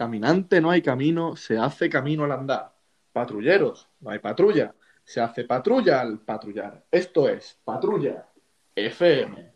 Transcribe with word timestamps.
Caminante 0.00 0.62
no 0.62 0.70
hay 0.70 0.80
camino, 0.80 1.36
se 1.36 1.58
hace 1.58 1.90
camino 1.90 2.24
al 2.24 2.32
andar. 2.32 2.74
Patrulleros, 3.12 3.86
no 4.00 4.08
hay 4.08 4.18
patrulla, 4.18 4.74
se 5.04 5.20
hace 5.20 5.44
patrulla 5.44 6.00
al 6.00 6.20
patrullar. 6.20 6.86
Esto 6.90 7.28
es 7.28 7.58
Patrulla 7.62 8.26
FM. 8.74 9.52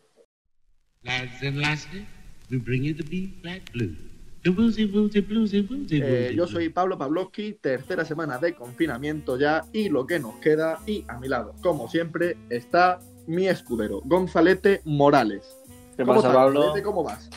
Eh, 5.89 6.33
yo 6.35 6.45
soy 6.45 6.69
Pablo 6.69 6.99
Pavlovsky, 6.99 7.53
tercera 7.53 8.05
semana 8.05 8.37
de 8.37 8.53
confinamiento 8.53 9.39
ya 9.39 9.63
y 9.73 9.89
lo 9.89 10.05
que 10.05 10.19
nos 10.19 10.35
queda. 10.35 10.77
Y 10.85 11.05
a 11.07 11.17
mi 11.17 11.27
lado, 11.27 11.55
como 11.63 11.87
siempre, 11.89 12.37
está 12.51 12.99
mi 13.25 13.47
escudero, 13.47 14.01
Gonzalete 14.05 14.81
Morales. 14.85 15.57
¿Qué 15.97 16.03
¿Cómo 16.03 16.17
pasa, 16.17 16.27
estás, 16.27 16.35
Pablo? 16.35 16.59
Gonzalete? 16.59 16.83
¿Cómo 16.83 17.03
vas? 17.03 17.31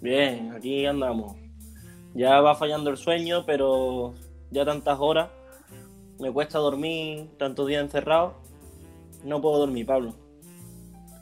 Bien, 0.00 0.52
aquí 0.52 0.86
andamos. 0.86 1.41
Ya 2.14 2.40
va 2.40 2.54
fallando 2.54 2.90
el 2.90 2.96
sueño, 2.96 3.44
pero 3.46 4.14
ya 4.50 4.64
tantas 4.64 4.98
horas. 5.00 5.30
Me 6.20 6.30
cuesta 6.30 6.58
dormir 6.58 7.30
tantos 7.38 7.66
días 7.66 7.82
encerrado. 7.82 8.34
No 9.24 9.40
puedo 9.40 9.58
dormir, 9.58 9.86
Pablo. 9.86 10.14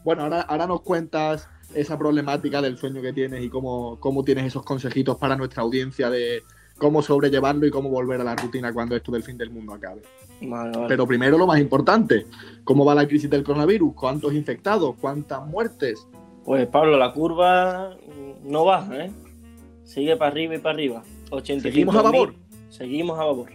Bueno, 0.05 0.23
ahora, 0.25 0.41
ahora 0.43 0.67
nos 0.67 0.81
cuentas 0.83 1.49
esa 1.75 1.99
problemática 1.99 2.61
del 2.61 2.77
sueño 2.77 3.01
que 3.03 3.13
tienes 3.13 3.43
y 3.45 3.49
cómo, 3.49 3.99
cómo 4.01 4.25
tienes 4.25 4.47
esos 4.47 4.65
consejitos 4.65 5.17
para 5.17 5.37
nuestra 5.37 5.63
audiencia 5.63 6.11
de 6.11 6.43
cómo 6.79 7.03
sobrellevarlo 7.03 7.67
y 7.67 7.71
cómo 7.71 7.91
volver 7.91 8.21
a 8.21 8.25
la 8.25 8.35
rutina 8.35 8.73
cuando 8.73 8.97
esto 8.97 9.13
del 9.13 9.23
fin 9.23 9.37
del 9.37 9.51
mundo 9.51 9.75
acabe. 9.75 10.03
Vale, 10.41 10.73
vale. 10.73 10.89
Pero 10.89 11.07
primero 11.07 11.39
lo 11.39 11.47
más 11.47 11.61
importante, 11.61 12.27
¿cómo 12.65 12.85
va 12.85 12.95
la 12.95 13.07
crisis 13.07 13.29
del 13.29 13.45
coronavirus? 13.45 13.95
¿Cuántos 13.95 14.33
infectados? 14.33 14.97
¿Cuántas 15.01 15.47
muertes? 15.47 16.07
Pues 16.45 16.67
Pablo, 16.69 16.97
la 16.97 17.13
curva 17.13 17.97
no 18.43 18.65
baja, 18.65 19.05
¿eh? 19.05 19.13
Sigue 19.91 20.17
para 20.17 20.31
arriba 20.31 20.55
y 20.55 20.59
para 20.59 20.75
arriba. 20.75 21.03
85.000. 21.31 21.63
¿Seguimos 21.63 21.97
a 21.97 22.03
babor? 22.03 22.35
Seguimos 22.69 23.19
a 23.19 23.25
babor. 23.25 23.51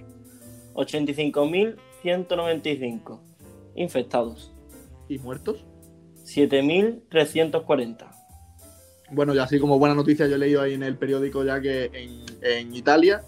85.195 0.73 3.19
infectados. 3.75 4.51
¿Y 5.07 5.19
muertos? 5.19 5.63
7.340. 6.25 8.11
Bueno, 9.11 9.33
ya 9.33 9.43
así 9.43 9.59
como 9.59 9.79
buena 9.79 9.95
noticia, 9.95 10.27
yo 10.27 10.35
he 10.35 10.39
leído 10.39 10.61
ahí 10.61 10.73
en 10.73 10.83
el 10.83 10.97
periódico 10.97 11.45
ya 11.45 11.61
que 11.61 11.85
en, 11.93 12.25
en 12.41 12.75
Italia 12.75 13.23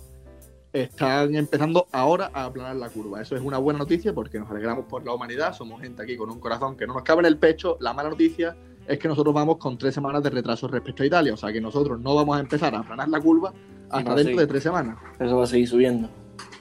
están 0.73 1.33
empezando 1.33 1.87
ahora 1.93 2.29
a 2.33 2.43
aplanar 2.43 2.75
la 2.75 2.89
curva. 2.89 3.21
Eso 3.21 3.37
es 3.37 3.41
una 3.41 3.57
buena 3.57 3.79
noticia 3.79 4.13
porque 4.13 4.37
nos 4.37 4.51
alegramos 4.51 4.83
por 4.83 5.05
la 5.05 5.13
humanidad. 5.13 5.53
Somos 5.53 5.81
gente 5.81 6.03
aquí 6.03 6.17
con 6.17 6.29
un 6.29 6.41
corazón 6.41 6.75
que 6.75 6.85
no 6.85 6.93
nos 6.93 7.03
cabe 7.03 7.21
en 7.21 7.27
el 7.27 7.37
pecho. 7.37 7.77
La 7.79 7.93
mala 7.93 8.09
noticia 8.09 8.57
es 8.87 8.97
que 8.97 9.07
nosotros 9.07 9.33
vamos 9.33 9.57
con 9.57 9.77
tres 9.77 9.93
semanas 9.93 10.23
de 10.23 10.29
retraso 10.29 10.67
respecto 10.67 11.03
a 11.03 11.05
Italia. 11.05 11.33
O 11.33 11.37
sea 11.37 11.51
que 11.51 11.61
nosotros 11.61 11.99
no 11.99 12.15
vamos 12.15 12.37
a 12.37 12.39
empezar 12.39 12.73
a 12.73 12.79
aplanar 12.79 13.09
la 13.09 13.19
curva 13.19 13.53
hasta 13.89 14.15
dentro 14.15 14.37
de 14.37 14.47
tres 14.47 14.63
semanas. 14.63 14.97
Eso 15.19 15.37
va 15.37 15.43
a 15.43 15.47
seguir 15.47 15.67
subiendo. 15.67 16.09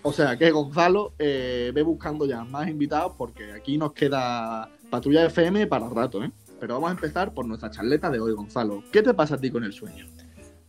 O 0.03 0.13
sea 0.13 0.37
que 0.37 0.51
Gonzalo 0.51 1.15
eh, 1.19 1.73
ve 1.75 1.83
buscando 1.83 2.27
ya 2.27 2.45
más 2.45 2.69
invitados 2.69 3.13
porque 3.17 3.53
aquí 3.53 3.79
nos 3.79 3.93
queda 3.93 4.69
Patrulla 4.91 5.27
FM 5.27 5.67
para 5.67 5.89
rato, 5.89 6.23
¿eh? 6.23 6.31
Pero 6.61 6.75
vamos 6.75 6.91
a 6.91 6.93
empezar 6.93 7.35
por 7.35 7.47
nuestra 7.47 7.71
charleta 7.71 8.11
de 8.11 8.21
hoy, 8.21 8.33
Gonzalo. 8.33 8.83
¿Qué 8.93 9.03
te 9.03 9.13
pasa 9.15 9.35
a 9.35 9.39
ti 9.39 9.51
con 9.51 9.65
el 9.65 9.73
sueño? 9.73 10.07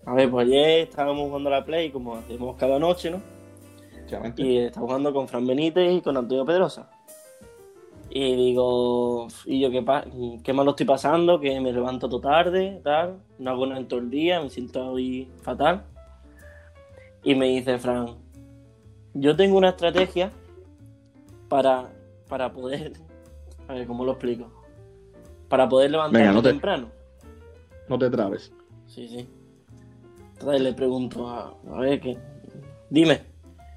A 0.05 0.13
ver, 0.13 0.29
pues 0.29 0.47
ayer 0.47 0.87
estábamos 0.87 1.27
jugando 1.27 1.49
a 1.49 1.59
la 1.59 1.65
Play 1.65 1.91
como 1.91 2.15
hacemos 2.15 2.55
cada 2.57 2.79
noche, 2.79 3.11
¿no? 3.11 3.21
Y 4.37 4.57
estaba 4.57 4.85
jugando 4.85 5.13
con 5.13 5.27
Fran 5.27 5.45
Benítez 5.45 5.91
y 5.91 6.01
con 6.01 6.15
Antonio 6.15 6.45
Pedrosa. 6.45 6.89
Y 8.19 8.35
digo, 8.35 9.27
y 9.45 9.59
yo 9.59 9.69
qué, 9.69 9.85
qué 10.43 10.51
mal 10.51 10.65
lo 10.65 10.71
estoy 10.71 10.87
pasando, 10.87 11.39
que 11.39 11.61
me 11.61 11.71
levanto 11.71 12.09
todo 12.09 12.19
tarde, 12.21 12.81
tal, 12.83 13.19
no 13.37 13.51
hago 13.51 13.67
nada 13.67 13.79
en 13.79 13.87
todo 13.87 13.99
el 13.99 14.09
día, 14.09 14.41
me 14.41 14.49
siento 14.49 14.83
hoy 14.89 15.29
fatal. 15.43 15.83
Y 17.23 17.35
me 17.35 17.45
dice 17.49 17.77
Fran, 17.77 18.15
yo 19.13 19.35
tengo 19.35 19.55
una 19.55 19.69
estrategia 19.69 20.31
para, 21.47 21.91
para 22.27 22.51
poder, 22.51 22.93
a 23.67 23.73
ver, 23.73 23.85
¿cómo 23.85 24.03
lo 24.03 24.13
explico? 24.13 24.51
Para 25.47 25.69
poder 25.69 25.91
levantarme 25.91 26.25
Venga, 26.25 26.33
no 26.33 26.41
te- 26.41 26.49
temprano. 26.49 26.87
No 27.87 27.99
te 27.99 28.09
trabes. 28.09 28.51
Sí, 28.87 29.07
sí. 29.09 29.29
Entonces 30.33 30.61
le 30.61 30.73
pregunto, 30.73 31.29
a, 31.29 31.53
a 31.71 31.79
ver, 31.81 31.99
¿qué? 32.01 32.17
dime. 32.89 33.21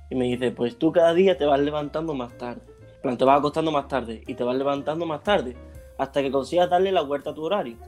Y 0.09 0.15
me 0.15 0.25
dice, 0.25 0.50
pues 0.50 0.79
tú 0.79 0.93
cada 0.93 1.12
día 1.12 1.37
te 1.37 1.45
vas 1.45 1.61
levantando 1.61 2.15
más 2.15 2.33
tarde. 2.39 2.62
En 3.00 3.03
plan, 3.03 3.16
te 3.16 3.25
vas 3.25 3.38
acostando 3.38 3.72
más 3.72 3.88
tarde 3.88 4.22
y 4.27 4.34
te 4.34 4.44
vas 4.44 4.55
levantando 4.55 5.06
más 5.06 5.22
tarde. 5.22 5.56
Hasta 5.97 6.21
que 6.21 6.31
consigas 6.31 6.69
darle 6.69 6.93
la 6.93 7.00
vuelta 7.00 7.31
a 7.31 7.34
tu 7.34 7.43
horario. 7.43 7.78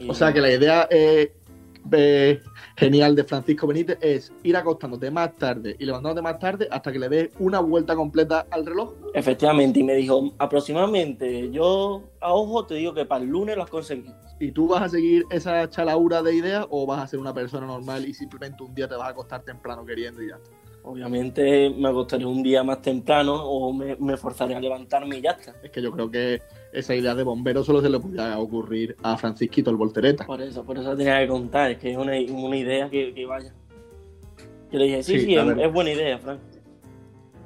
Y- 0.00 0.10
O 0.10 0.14
sea 0.14 0.32
que 0.32 0.40
la 0.40 0.50
idea 0.50 0.88
eh, 0.90 1.32
eh, 1.92 2.40
genial 2.76 3.14
de 3.14 3.22
Francisco 3.22 3.68
Benítez 3.68 3.98
es 4.00 4.32
ir 4.42 4.56
acostándote 4.56 5.12
más 5.12 5.36
tarde 5.36 5.76
y 5.78 5.84
levantándote 5.84 6.22
más 6.22 6.40
tarde 6.40 6.66
hasta 6.72 6.90
que 6.90 6.98
le 6.98 7.08
des 7.08 7.30
una 7.38 7.60
vuelta 7.60 7.94
completa 7.94 8.46
al 8.50 8.66
reloj. 8.66 8.94
Efectivamente, 9.14 9.78
y 9.78 9.84
me 9.84 9.94
dijo, 9.94 10.32
aproximadamente, 10.38 11.52
yo 11.52 12.02
a 12.20 12.32
ojo 12.32 12.66
te 12.66 12.74
digo 12.74 12.92
que 12.94 13.04
para 13.04 13.22
el 13.22 13.30
lunes 13.30 13.56
lo 13.56 13.62
has 13.62 13.70
conseguido. 13.70 14.12
¿Y 14.40 14.50
tú 14.50 14.66
vas 14.66 14.82
a 14.82 14.88
seguir 14.88 15.24
esa 15.30 15.70
chalaura 15.70 16.20
de 16.20 16.34
ideas 16.34 16.66
o 16.68 16.84
vas 16.84 17.00
a 17.00 17.06
ser 17.06 17.20
una 17.20 17.32
persona 17.32 17.64
normal 17.66 18.08
y 18.08 18.12
simplemente 18.12 18.64
un 18.64 18.74
día 18.74 18.88
te 18.88 18.96
vas 18.96 19.06
a 19.06 19.10
acostar 19.10 19.42
temprano 19.44 19.84
queriendo 19.86 20.20
y 20.20 20.30
ya 20.30 20.34
está? 20.34 20.50
Obviamente 20.82 21.70
me 21.70 21.88
acostaré 21.88 22.24
un 22.24 22.42
día 22.42 22.62
más 22.62 22.80
temprano 22.80 23.34
o 23.34 23.72
me, 23.72 23.96
me 23.96 24.16
forzaré 24.16 24.54
a 24.54 24.60
levantarme 24.60 25.18
y 25.18 25.20
ya 25.20 25.32
está. 25.32 25.54
Es 25.62 25.70
que 25.70 25.82
yo 25.82 25.92
creo 25.92 26.10
que 26.10 26.40
esa 26.72 26.94
idea 26.94 27.14
de 27.14 27.22
bombero 27.22 27.62
solo 27.62 27.82
se 27.82 27.90
le 27.90 28.00
podía 28.00 28.38
ocurrir 28.38 28.96
a 29.02 29.16
Francisquito 29.16 29.70
el 29.70 29.76
Voltereta. 29.76 30.24
Por 30.26 30.40
eso, 30.40 30.64
por 30.64 30.78
eso 30.78 30.96
tenía 30.96 31.20
que 31.20 31.28
contar, 31.28 31.72
es 31.72 31.78
que 31.78 31.92
es 31.92 31.98
una, 31.98 32.12
una 32.32 32.56
idea 32.56 32.88
que, 32.88 33.12
que 33.12 33.26
vaya. 33.26 33.52
Yo 34.72 34.78
le 34.78 34.84
dije, 34.86 35.02
sí, 35.02 35.20
Sí, 35.20 35.34
es, 35.34 35.72
buena 35.72 35.90
idea, 35.90 36.18
Frank. 36.18 36.40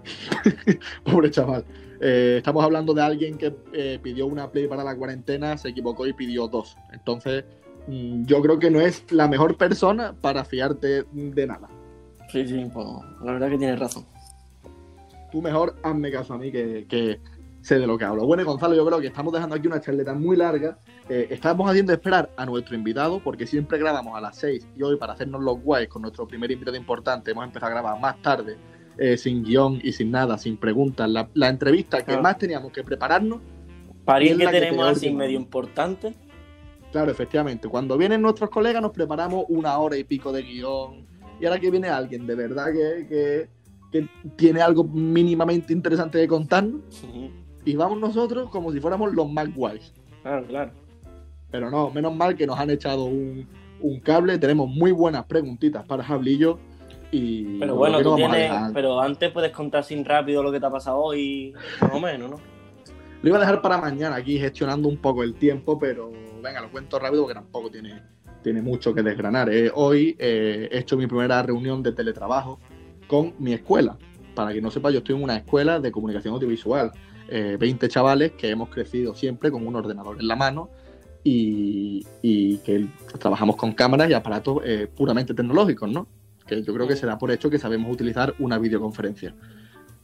Pobre 1.04 1.30
chaval. 1.30 1.64
Eh, 2.00 2.34
estamos 2.38 2.62
hablando 2.62 2.92
de 2.92 3.02
alguien 3.02 3.38
que 3.38 3.54
eh, 3.72 3.98
pidió 4.02 4.26
una 4.26 4.50
Play 4.50 4.68
para 4.68 4.84
la 4.84 4.94
cuarentena, 4.94 5.56
se 5.56 5.70
equivocó 5.70 6.06
y 6.06 6.12
pidió 6.12 6.48
dos. 6.48 6.76
Entonces, 6.92 7.44
mm, 7.86 8.26
yo 8.26 8.42
creo 8.42 8.58
que 8.58 8.70
no 8.70 8.80
es 8.80 9.10
la 9.10 9.26
mejor 9.26 9.56
persona 9.56 10.14
para 10.20 10.44
fiarte 10.44 11.04
de 11.12 11.46
nada. 11.46 11.68
Sí, 12.30 12.46
sí, 12.46 12.66
pues 12.72 12.86
la 13.22 13.32
verdad 13.32 13.48
que 13.50 13.58
tienes 13.58 13.78
razón. 13.78 14.04
Tú 15.30 15.40
mejor 15.42 15.76
hazme 15.82 16.10
caso 16.10 16.34
a 16.34 16.38
mí 16.38 16.50
que, 16.50 16.86
que 16.88 17.20
sé 17.60 17.78
de 17.78 17.86
lo 17.86 17.96
que 17.98 18.04
hablo. 18.04 18.26
Bueno, 18.26 18.44
Gonzalo, 18.44 18.74
yo 18.74 18.84
creo 18.86 19.00
que 19.00 19.08
estamos 19.08 19.32
dejando 19.32 19.54
aquí 19.56 19.66
una 19.66 19.80
charleta 19.80 20.14
muy 20.14 20.36
larga. 20.36 20.78
Eh, 21.08 21.28
estamos 21.30 21.68
haciendo 21.68 21.92
esperar 21.92 22.30
a 22.36 22.46
nuestro 22.46 22.74
invitado 22.76 23.20
porque 23.20 23.46
siempre 23.46 23.78
grabamos 23.78 24.16
a 24.16 24.20
las 24.20 24.36
6 24.38 24.68
y 24.76 24.82
hoy 24.82 24.96
para 24.96 25.12
hacernos 25.14 25.42
los 25.42 25.60
guays 25.60 25.88
con 25.88 26.02
nuestro 26.02 26.26
primer 26.26 26.50
invitado 26.50 26.76
importante 26.76 27.30
hemos 27.32 27.44
empezado 27.44 27.66
a 27.66 27.74
grabar 27.74 28.00
más 28.00 28.20
tarde, 28.22 28.56
eh, 28.96 29.16
sin 29.16 29.42
guion 29.44 29.80
y 29.82 29.92
sin 29.92 30.10
nada, 30.10 30.38
sin 30.38 30.56
preguntas. 30.56 31.08
La, 31.08 31.28
la 31.34 31.48
entrevista 31.48 31.98
que 31.98 32.04
Claro. 32.06 32.22
más 32.22 32.38
teníamos 32.38 32.72
que 32.72 32.82
prepararnos 32.84 33.40
París 34.04 34.32
que 34.32 34.38
que 34.38 34.50
tenemos 34.50 34.76
peor 34.76 34.88
así 34.90 35.06
que 35.08 35.14
medio 35.14 35.36
importante. 35.38 36.14
Claro, 36.92 37.10
efectivamente. 37.10 37.68
Cuando 37.68 37.98
vienen 37.98 38.22
nuestros 38.22 38.50
colegas 38.50 38.80
nos 38.80 38.92
preparamos 38.92 39.46
una 39.48 39.76
hora 39.78 39.96
y 39.96 40.04
pico 40.04 40.30
de 40.32 40.42
guion. 40.42 41.06
Y 41.40 41.46
ahora 41.46 41.58
que 41.60 41.70
viene 41.70 41.88
alguien 41.88 42.26
de 42.26 42.34
verdad 42.34 42.66
que, 42.72 43.06
que- 43.08 43.48
que 43.92 44.08
tiene 44.36 44.60
algo 44.60 44.82
mínimamente 44.84 45.72
interesante 45.72 46.26
contarnos, 46.26 46.80
Ujú. 47.04 47.30
y 47.64 47.76
vamos 47.76 47.98
nosotros 48.00 48.50
como 48.50 48.72
si 48.72 48.80
fuéramos 48.80 49.12
los 49.14 49.30
más 49.30 49.54
guays. 49.54 49.92
Claro, 50.22 50.46
claro. 50.46 50.70
Pero 51.50 51.70
no, 51.70 51.90
menos 51.90 52.14
mal 52.16 52.34
que 52.36 52.46
nos 52.46 52.58
han 52.58 52.70
echado 52.70 53.04
un, 53.04 53.46
un 53.80 54.00
cable. 54.00 54.36
Tenemos 54.38 54.68
muy 54.68 54.90
buenas 54.90 55.24
preguntitas 55.26 55.84
para 55.86 56.02
Jablillo. 56.02 56.58
Y 57.12 57.60
Pero 57.60 57.76
bueno, 57.76 58.02
tú 58.02 58.16
tienes, 58.16 58.50
pero 58.72 59.00
antes 59.00 59.30
puedes 59.30 59.52
contar 59.52 59.84
sin 59.84 60.04
rápido 60.04 60.42
lo 60.42 60.50
que 60.50 60.58
te 60.58 60.66
ha 60.66 60.70
pasado 60.70 60.98
hoy, 60.98 61.52
más 61.80 61.92
o 61.92 62.00
menos, 62.00 62.28
¿no? 62.30 62.36
Lo 63.22 63.28
iba 63.28 63.36
a 63.36 63.40
dejar 63.40 63.62
para 63.62 63.78
mañana 63.78 64.16
aquí 64.16 64.36
gestionando 64.38 64.88
un 64.88 64.96
poco 64.96 65.22
el 65.22 65.34
tiempo, 65.34 65.78
pero 65.78 66.10
venga, 66.42 66.60
lo 66.60 66.70
cuento 66.72 66.98
rápido 66.98 67.22
porque 67.22 67.34
tampoco 67.34 67.70
tiene, 67.70 68.02
tiene 68.44 68.62
mucho 68.62 68.94
que 68.94 69.02
desgranar. 69.02 69.52
Eh, 69.52 69.72
hoy 69.74 70.14
eh, 70.20 70.68
he 70.70 70.78
hecho 70.78 70.96
mi 70.96 71.08
primera 71.08 71.42
reunión 71.42 71.82
de 71.82 71.90
teletrabajo 71.90 72.60
con 73.08 73.34
mi 73.40 73.54
escuela. 73.54 73.98
Para 74.36 74.52
que 74.52 74.60
no 74.60 74.70
sepa, 74.70 74.90
yo 74.90 74.98
estoy 74.98 75.16
en 75.16 75.22
una 75.22 75.36
escuela 75.36 75.80
de 75.80 75.90
comunicación 75.90 76.34
audiovisual. 76.34 76.92
Eh, 77.28 77.56
20 77.58 77.88
chavales 77.88 78.32
que 78.32 78.50
hemos 78.50 78.68
crecido 78.68 79.14
siempre 79.14 79.50
con 79.50 79.66
un 79.66 79.74
ordenador 79.74 80.20
en 80.20 80.28
la 80.28 80.36
mano 80.36 80.68
y, 81.24 82.06
y 82.20 82.58
que 82.58 82.86
trabajamos 83.18 83.56
con 83.56 83.72
cámaras 83.72 84.10
y 84.10 84.12
aparatos 84.12 84.58
eh, 84.64 84.88
puramente 84.94 85.32
tecnológicos, 85.32 85.90
¿no? 85.90 86.06
Que 86.46 86.62
yo 86.62 86.74
creo 86.74 86.86
que 86.86 86.96
se 86.96 87.06
da 87.06 87.16
por 87.16 87.30
hecho 87.30 87.48
que 87.48 87.58
sabemos 87.58 87.90
utilizar 87.90 88.34
una 88.38 88.58
videoconferencia 88.58 89.34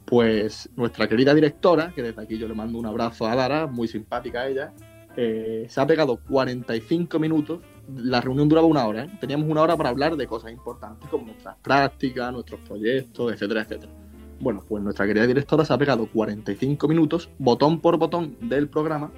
pues 0.07 0.69
nuestra 0.75 1.07
querida 1.07 1.35
directora, 1.35 1.93
que 1.95 2.03
desde 2.03 2.21
aquí 2.21 2.37
yo 2.37 2.49
le 2.49 2.55
mando 2.55 2.79
un 2.79 2.87
abrazo 2.87 3.29
a 3.29 3.37
Dara, 3.37 3.69
muy 3.69 3.87
simpática 3.87 4.49
ella, 4.49 4.73
eh, 5.17 5.67
se 5.69 5.81
ha 5.81 5.87
pegado 5.87 6.19
45 6.29 7.19
minutos. 7.19 7.61
La 7.97 8.21
reunión 8.21 8.49
duraba 8.49 8.67
una 8.67 8.87
hora, 8.87 9.05
¿eh? 9.05 9.11
teníamos 9.21 9.49
una 9.49 9.63
hora 9.63 9.77
para 9.77 9.89
hablar 9.91 10.17
de 10.17 10.27
cosas 10.27 10.53
importantes 10.53 11.09
como 11.09 11.27
nuestras 11.27 11.57
prácticas, 11.63 12.33
nuestros 12.33 12.61
proyectos, 12.61 13.33
etcétera, 13.33 13.63
etcétera. 13.63 13.93
Bueno, 14.41 14.65
pues 14.67 14.83
nuestra 14.83 15.07
querida 15.07 15.27
directora 15.27 15.65
se 15.65 15.73
ha 15.73 15.79
pegado 15.79 16.07
45 16.07 16.89
minutos, 16.89 17.29
botón 17.39 17.81
por 17.81 17.99
botón 17.99 18.37
del 18.41 18.69
programa, 18.69 19.13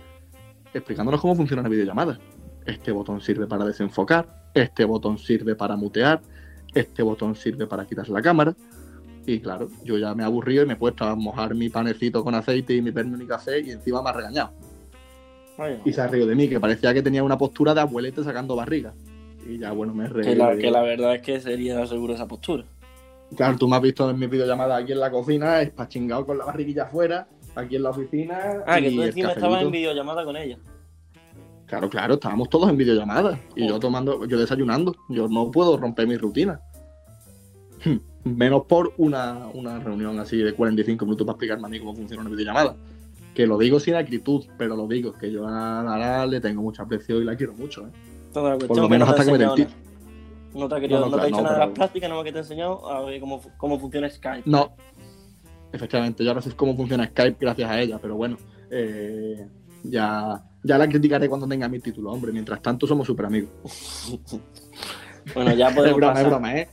explicándonos 0.74 1.20
cómo 1.20 1.36
funciona 1.36 1.62
la 1.62 1.68
videollamada. 1.68 2.18
Este 2.66 2.90
botón 2.92 3.20
sirve 3.20 3.46
para 3.46 3.64
desenfocar, 3.64 4.50
este 4.54 4.84
botón 4.84 5.18
sirve 5.18 5.54
para 5.54 5.76
mutear, 5.76 6.20
este 6.74 7.02
botón 7.02 7.34
sirve 7.36 7.66
para 7.66 7.86
quitar 7.86 8.08
la 8.08 8.20
cámara. 8.20 8.54
Y 9.24 9.38
claro, 9.38 9.68
yo 9.84 9.98
ya 9.98 10.14
me 10.14 10.24
he 10.24 10.26
aburrido 10.26 10.64
y 10.64 10.66
me 10.66 10.72
he 10.72 10.76
puesto 10.76 11.04
a 11.04 11.14
mojar 11.14 11.54
mi 11.54 11.68
panecito 11.68 12.24
con 12.24 12.34
aceite 12.34 12.74
y 12.74 12.82
mi 12.82 12.90
perno 12.90 13.22
y 13.22 13.26
café 13.26 13.60
y 13.60 13.70
encima 13.70 14.02
me 14.02 14.10
ha 14.10 14.12
regañado. 14.12 14.52
Y 15.84 15.92
se 15.92 16.00
ha 16.00 16.08
reído 16.08 16.26
de 16.26 16.34
mí, 16.34 16.48
que 16.48 16.58
parecía 16.58 16.94
que 16.94 17.02
tenía 17.02 17.22
una 17.22 17.38
postura 17.38 17.74
de 17.74 17.80
abuelete 17.80 18.24
sacando 18.24 18.56
barriga. 18.56 18.94
Y 19.48 19.58
ya, 19.58 19.72
bueno, 19.72 19.94
me 19.94 20.04
he 20.04 20.08
reído. 20.08 20.32
Que 20.32 20.36
la, 20.36 20.56
que 20.56 20.70
la 20.70 20.82
verdad 20.82 21.14
es 21.14 21.22
que 21.22 21.40
sería 21.40 21.86
seguro 21.86 22.14
esa 22.14 22.26
postura. 22.26 22.64
Claro, 23.36 23.56
tú 23.56 23.68
me 23.68 23.76
has 23.76 23.82
visto 23.82 24.08
en 24.10 24.18
mi 24.18 24.26
videollamada 24.26 24.76
aquí 24.76 24.92
en 24.92 25.00
la 25.00 25.10
cocina, 25.10 25.62
espachingado 25.62 26.26
con 26.26 26.38
la 26.38 26.44
barriguilla 26.44 26.84
afuera, 26.84 27.28
aquí 27.54 27.76
en 27.76 27.82
la 27.82 27.90
oficina. 27.90 28.62
Ah, 28.66 28.80
que 28.80 28.90
tú 28.90 29.02
encima 29.02 29.32
estabas 29.32 29.62
en 29.62 29.70
videollamada 29.70 30.24
con 30.24 30.36
ella. 30.36 30.58
Claro, 31.66 31.88
claro, 31.88 32.14
estábamos 32.14 32.50
todos 32.50 32.68
en 32.68 32.76
videollamada. 32.76 33.38
Y 33.56 33.66
yo 33.66 33.78
tomando, 33.80 34.26
yo 34.26 34.38
desayunando. 34.38 34.94
Yo 35.08 35.28
no 35.28 35.50
puedo 35.50 35.76
romper 35.78 36.06
mi 36.06 36.16
rutina. 36.16 36.60
Menos 38.24 38.64
por 38.66 38.92
una, 38.98 39.48
una 39.54 39.78
reunión 39.78 40.18
así 40.20 40.36
de 40.36 40.52
45 40.52 41.04
minutos 41.04 41.26
para 41.26 41.34
explicarme 41.34 41.66
a 41.66 41.70
mí 41.70 41.78
cómo 41.78 41.94
funciona 41.94 42.20
una 42.20 42.30
videollamada. 42.30 42.76
Que 43.34 43.46
lo 43.46 43.56
digo 43.58 43.80
sin 43.80 43.94
acritud, 43.94 44.44
pero 44.58 44.76
lo 44.76 44.86
digo, 44.86 45.12
que 45.14 45.30
yo 45.32 45.46
a 45.46 45.82
Lara 45.82 46.26
le 46.26 46.40
tengo 46.40 46.62
mucho 46.62 46.82
aprecio 46.82 47.20
y 47.20 47.24
la 47.24 47.34
quiero 47.36 47.54
mucho, 47.54 47.86
¿eh? 47.86 47.90
Por 48.32 48.76
lo 48.76 48.88
menos 48.88 49.08
hasta 49.08 49.24
que 49.24 49.32
me 49.32 49.38
den 49.38 49.68
No 50.54 50.68
te 50.68 50.74
ha, 50.74 50.80
querido, 50.80 51.00
no, 51.00 51.08
no, 51.08 51.16
te 51.16 51.22
ha 51.22 51.26
dicho 51.26 51.42
nada 51.42 51.54
de 51.54 51.66
las 51.66 51.74
prácticas, 51.74 52.08
nada 52.08 52.20
más 52.20 52.24
que 52.24 52.32
te 52.32 52.38
he 52.38 52.42
enseñado 52.42 52.90
a 52.90 53.04
ver 53.04 53.20
cómo, 53.20 53.40
cómo 53.56 53.78
funciona 53.78 54.08
Skype. 54.08 54.48
No, 54.48 54.74
efectivamente, 55.72 56.24
yo 56.24 56.30
ahora 56.30 56.42
sé 56.42 56.52
cómo 56.52 56.76
funciona 56.76 57.06
Skype 57.06 57.36
gracias 57.40 57.70
a 57.70 57.80
ella, 57.80 57.98
pero 58.00 58.16
bueno, 58.16 58.36
eh, 58.70 59.46
ya, 59.82 60.42
ya 60.62 60.78
la 60.78 60.88
criticaré 60.88 61.28
cuando 61.28 61.46
tenga 61.46 61.68
mi 61.68 61.78
título, 61.80 62.12
hombre. 62.12 62.32
Mientras 62.32 62.60
tanto, 62.62 62.86
somos 62.86 63.06
súper 63.06 63.26
amigos. 63.26 63.50
bueno, 65.34 65.52
ya 65.54 65.70
podemos. 65.74 65.86
es 65.90 65.96
broma, 65.96 66.12
pasar. 66.12 66.24
es 66.24 66.30
broma, 66.30 66.56
¿eh? 66.56 66.68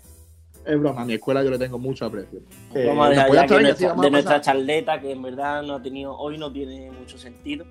Es 0.69 0.80
broma, 0.80 1.01
a 1.01 1.06
mi 1.06 1.13
escuela 1.13 1.44
yo 1.44 1.50
le 1.50 1.57
tengo 1.57 1.80
mucho 1.80 2.06
aprecio. 2.06 2.42
Eh, 2.75 2.86
vamos 2.88 3.07
a 3.07 3.10
dejar 3.10 3.33
ya 3.33 3.45
que 3.48 3.62
nuestra, 3.62 3.95
de 3.95 4.12
nuestra 4.12 4.42
charleta, 4.42 5.01
que 5.01 5.12
en 5.12 5.21
verdad 5.24 5.63
no 5.63 5.75
ha 5.75 5.81
tenido, 5.81 6.16
hoy 6.16 6.38
no 6.38 6.51
tiene 6.51 6.92
mucho 6.92 7.18
sentido. 7.18 7.66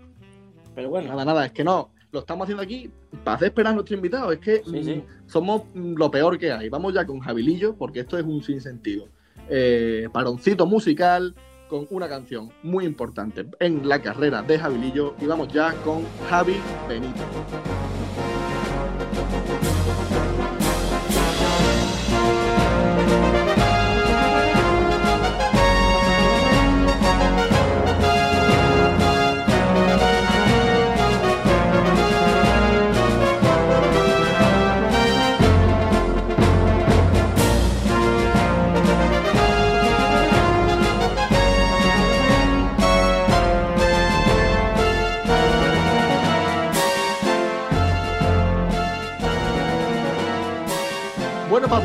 Pero 0.74 0.90
bueno. 0.90 1.08
Nada, 1.08 1.24
nada, 1.24 1.46
es 1.46 1.52
que 1.52 1.62
no. 1.62 1.90
Lo 2.10 2.20
estamos 2.20 2.46
haciendo 2.46 2.62
aquí 2.62 2.90
para 3.22 3.36
hacer 3.36 3.48
esperar 3.48 3.72
a 3.72 3.74
nuestro 3.74 3.94
invitado. 3.94 4.32
Es 4.32 4.40
que 4.40 4.62
sí, 4.64 4.82
sí. 4.82 4.94
Mm, 4.96 5.28
somos 5.28 5.62
lo 5.74 6.10
peor 6.10 6.38
que 6.38 6.50
hay. 6.50 6.68
Vamos 6.68 6.92
ya 6.92 7.06
con 7.06 7.20
Javilillo, 7.20 7.76
porque 7.76 8.00
esto 8.00 8.18
es 8.18 8.24
un 8.24 8.42
sinsentido. 8.42 9.06
Eh, 9.48 10.08
paroncito 10.12 10.66
musical 10.66 11.36
con 11.68 11.86
una 11.90 12.08
canción 12.08 12.50
muy 12.64 12.84
importante 12.84 13.46
en 13.60 13.88
la 13.88 14.02
carrera 14.02 14.42
de 14.42 14.58
Javilillo. 14.58 15.14
Y 15.20 15.26
vamos 15.26 15.52
ya 15.52 15.72
con 15.84 16.04
Javi 16.28 16.56
Benito. 16.88 17.22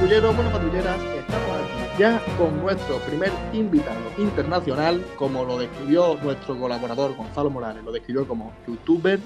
Patrulleros, 0.04 0.36
bueno, 0.36 0.52
patrulleras, 0.52 1.02
estamos 1.02 1.50
aquí 1.62 1.98
ya 1.98 2.22
con 2.38 2.62
nuestro 2.62 2.98
primer 3.08 3.32
invitado 3.54 4.02
internacional, 4.18 5.02
como 5.16 5.46
lo 5.46 5.58
describió 5.58 6.16
nuestro 6.22 6.60
colaborador 6.60 7.16
Gonzalo 7.16 7.50
Morales, 7.50 7.86
lo 7.86 7.92
describió 7.94 8.28
como 8.28 8.52
youtuber, 8.68 9.22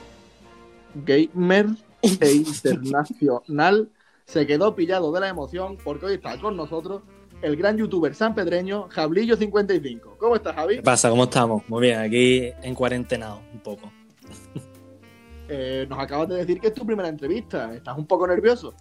gamer 1.04 1.66
e 2.04 2.32
internacional. 2.32 3.90
Se 4.26 4.46
quedó 4.46 4.76
pillado 4.76 5.12
de 5.12 5.20
la 5.20 5.30
emoción 5.30 5.78
porque 5.84 6.06
hoy 6.06 6.14
está 6.14 6.40
con 6.40 6.56
nosotros 6.56 7.02
el 7.42 7.56
gran 7.56 7.76
youtuber 7.76 8.14
sanpedreño 8.14 8.88
Jablillo55. 8.90 10.18
¿Cómo 10.20 10.36
estás, 10.36 10.54
Javi? 10.54 10.76
¿Qué 10.76 10.84
pasa? 10.84 11.10
¿Cómo 11.10 11.24
estamos? 11.24 11.68
Muy 11.70 11.82
bien, 11.82 12.00
aquí 12.02 12.52
en 12.62 12.76
cuarentenado 12.76 13.42
un 13.52 13.62
poco. 13.62 13.92
Eh, 15.50 15.88
nos 15.90 15.98
acabas 15.98 16.28
de 16.28 16.36
decir 16.36 16.60
que 16.60 16.68
es 16.68 16.74
tu 16.74 16.86
primera 16.86 17.08
entrevista. 17.08 17.74
¿Estás 17.74 17.98
un 17.98 18.06
poco 18.06 18.28
nervioso? 18.28 18.74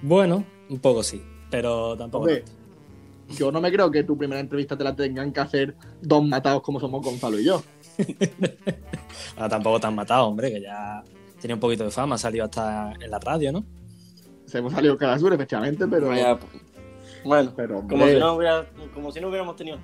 Bueno, 0.00 0.44
un 0.68 0.78
poco 0.78 1.02
sí, 1.02 1.22
pero 1.50 1.96
tampoco. 1.96 2.24
Hombre, 2.24 2.44
yo 3.28 3.50
no 3.50 3.60
me 3.60 3.72
creo 3.72 3.90
que 3.90 4.04
tu 4.04 4.16
primera 4.16 4.40
entrevista 4.40 4.76
te 4.76 4.84
la 4.84 4.94
tengan 4.94 5.32
que 5.32 5.40
hacer 5.40 5.74
dos 6.00 6.24
matados 6.24 6.62
como 6.62 6.78
somos 6.78 7.04
Gonzalo 7.04 7.38
y 7.38 7.44
yo. 7.44 7.62
ah, 9.36 9.48
tampoco 9.48 9.80
te 9.80 9.86
han 9.86 9.94
matado, 9.94 10.26
hombre, 10.26 10.52
que 10.52 10.60
ya 10.60 11.02
tiene 11.40 11.54
un 11.54 11.60
poquito 11.60 11.84
de 11.84 11.90
fama, 11.90 12.14
ha 12.14 12.18
salido 12.18 12.44
hasta 12.44 12.92
en 13.00 13.10
la 13.10 13.18
radio, 13.18 13.52
¿no? 13.52 13.64
Se 14.46 14.58
hemos 14.58 14.72
salido 14.72 14.96
cada 14.96 15.18
sur, 15.18 15.32
efectivamente, 15.32 15.86
pero. 15.88 16.08
Vaya, 16.08 16.38
bueno, 17.24 17.52
pero, 17.56 17.86
como, 17.88 18.06
si 18.06 18.14
no 18.14 18.34
hubiera, 18.34 18.66
como 18.94 19.10
si 19.10 19.20
no 19.20 19.28
hubiéramos 19.28 19.56
tenido. 19.56 19.78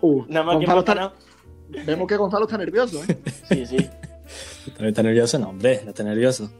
Uh, 0.00 0.24
Nada 0.28 0.46
más 0.46 0.56
Gonzalo 0.56 0.84
que 0.84 0.92
está... 0.92 1.12
Vemos 1.86 2.08
que 2.08 2.16
Gonzalo 2.16 2.44
está 2.46 2.58
nervioso, 2.58 3.02
¿eh? 3.04 3.18
sí, 3.48 3.66
sí. 3.66 3.76
¿Está 4.80 5.02
nervioso? 5.02 5.38
No, 5.38 5.50
hombre, 5.50 5.82
no 5.84 5.90
está 5.90 6.02
nervioso. 6.02 6.50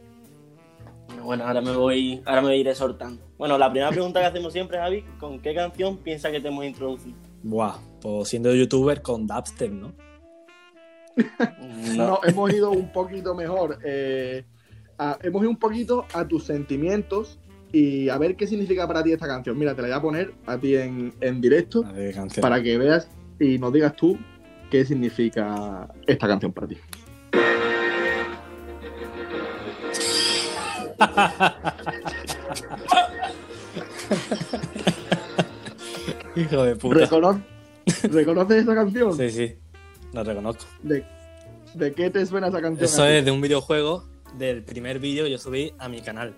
Bueno, 1.22 1.44
ahora 1.46 1.60
me 1.60 1.74
voy, 1.74 2.22
ahora 2.24 2.42
me 2.42 2.56
iré 2.56 2.74
soltando. 2.74 3.22
Bueno, 3.38 3.58
la 3.58 3.70
primera 3.70 3.90
pregunta 3.90 4.20
que 4.20 4.26
hacemos 4.26 4.52
siempre, 4.52 4.78
Javi, 4.78 5.04
¿con 5.18 5.40
qué 5.40 5.54
canción 5.54 5.98
piensa 5.98 6.30
que 6.30 6.40
te 6.40 6.48
hemos 6.48 6.64
introducido? 6.64 7.16
Buah, 7.42 7.78
pues 8.00 8.28
siendo 8.28 8.54
youtuber 8.54 9.02
con 9.02 9.26
dubstep, 9.26 9.72
¿no? 9.72 9.92
no. 11.96 12.06
no, 12.06 12.20
hemos 12.24 12.52
ido 12.52 12.70
un 12.70 12.92
poquito 12.92 13.34
mejor. 13.34 13.78
Eh, 13.84 14.44
a, 14.98 15.18
hemos 15.22 15.42
ido 15.42 15.50
un 15.50 15.58
poquito 15.58 16.06
a 16.12 16.26
tus 16.26 16.44
sentimientos 16.44 17.38
y 17.72 18.08
a 18.08 18.18
ver 18.18 18.36
qué 18.36 18.46
significa 18.46 18.86
para 18.86 19.02
ti 19.02 19.12
esta 19.12 19.26
canción. 19.26 19.58
Mira, 19.58 19.74
te 19.74 19.82
la 19.82 19.88
voy 19.88 19.96
a 19.96 20.02
poner 20.02 20.34
a 20.46 20.58
ti 20.58 20.74
en, 20.76 21.14
en 21.20 21.40
directo 21.40 21.82
ver, 21.82 22.14
para 22.40 22.62
que 22.62 22.76
veas 22.78 23.08
y 23.38 23.58
nos 23.58 23.72
digas 23.72 23.94
tú 23.96 24.18
qué 24.70 24.84
significa 24.84 25.88
esta 26.06 26.28
canción 26.28 26.52
para 26.52 26.68
ti. 26.68 26.76
Hijo 36.36 36.64
de 36.64 36.76
puta. 36.76 37.00
¿Recono 37.00 37.42
¿Reconoces 38.02 38.62
esa 38.62 38.74
canción? 38.74 39.16
Sí, 39.16 39.30
sí, 39.30 39.56
la 40.12 40.22
reconozco. 40.22 40.66
¿De, 40.82 41.02
¿De, 41.74 41.92
qué 41.92 42.10
te 42.10 42.26
suena 42.26 42.48
esa 42.48 42.60
canción? 42.60 42.84
Eso 42.84 43.06
es 43.06 43.24
de 43.24 43.30
un 43.30 43.40
videojuego 43.40 44.04
del 44.38 44.62
primer 44.62 44.98
vídeo 44.98 45.24
que 45.24 45.30
yo 45.30 45.38
subí 45.38 45.72
a 45.78 45.88
mi 45.88 46.02
canal. 46.02 46.34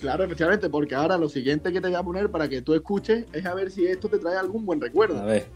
Claro, 0.00 0.24
efectivamente, 0.24 0.68
porque 0.70 0.94
ahora 0.94 1.18
lo 1.18 1.28
siguiente 1.28 1.72
que 1.72 1.80
te 1.80 1.88
voy 1.88 1.96
a 1.96 2.02
poner 2.02 2.30
para 2.30 2.48
que 2.48 2.62
tú 2.62 2.74
escuches 2.74 3.26
es 3.32 3.46
a 3.46 3.54
ver 3.54 3.70
si 3.70 3.86
esto 3.86 4.08
te 4.08 4.18
trae 4.18 4.36
algún 4.36 4.64
buen 4.64 4.80
recuerdo. 4.80 5.20
A 5.20 5.24
ver. 5.24 5.46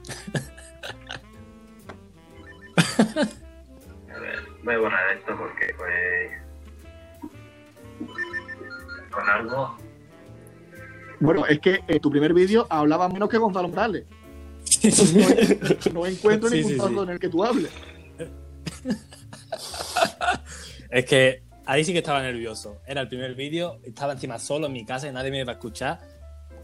a 2.97 4.19
ver, 4.19 4.41
voy 4.65 4.75
a 4.75 4.79
borrar 4.79 5.17
esto 5.17 5.37
porque 5.39 5.73
pues 5.77 6.42
con 9.13 9.29
algo. 9.29 9.77
Bueno, 11.21 11.47
es 11.47 11.61
que 11.61 11.85
en 11.87 12.01
tu 12.01 12.11
primer 12.11 12.35
vídeo 12.35 12.67
hablaba 12.69 13.09
menos 13.09 13.29
que 13.29 13.39
Gonzalo 13.39 13.69
Morales. 13.69 14.05
No, 15.15 16.01
no 16.01 16.07
encuentro 16.07 16.49
sí, 16.49 16.57
ningún 16.57 16.89
sí, 16.89 16.95
sí. 16.95 17.03
en 17.03 17.09
el 17.11 17.19
que 17.21 17.29
tú 17.29 17.45
hables. 17.45 17.71
Es 20.93 21.07
que 21.07 21.43
ahí 21.65 21.85
sí 21.85 21.93
que 21.93 21.99
estaba 21.99 22.21
nervioso. 22.23 22.83
Era 22.87 23.01
el 23.01 23.09
primer 23.09 23.35
vídeo, 23.35 23.79
estaba 23.83 24.13
encima 24.13 24.39
solo 24.39 24.67
en 24.67 24.73
mi 24.75 24.85
casa 24.85 25.09
y 25.09 25.13
nadie 25.13 25.31
me 25.31 25.41
iba 25.41 25.53
a 25.53 25.55
escuchar. 25.55 26.01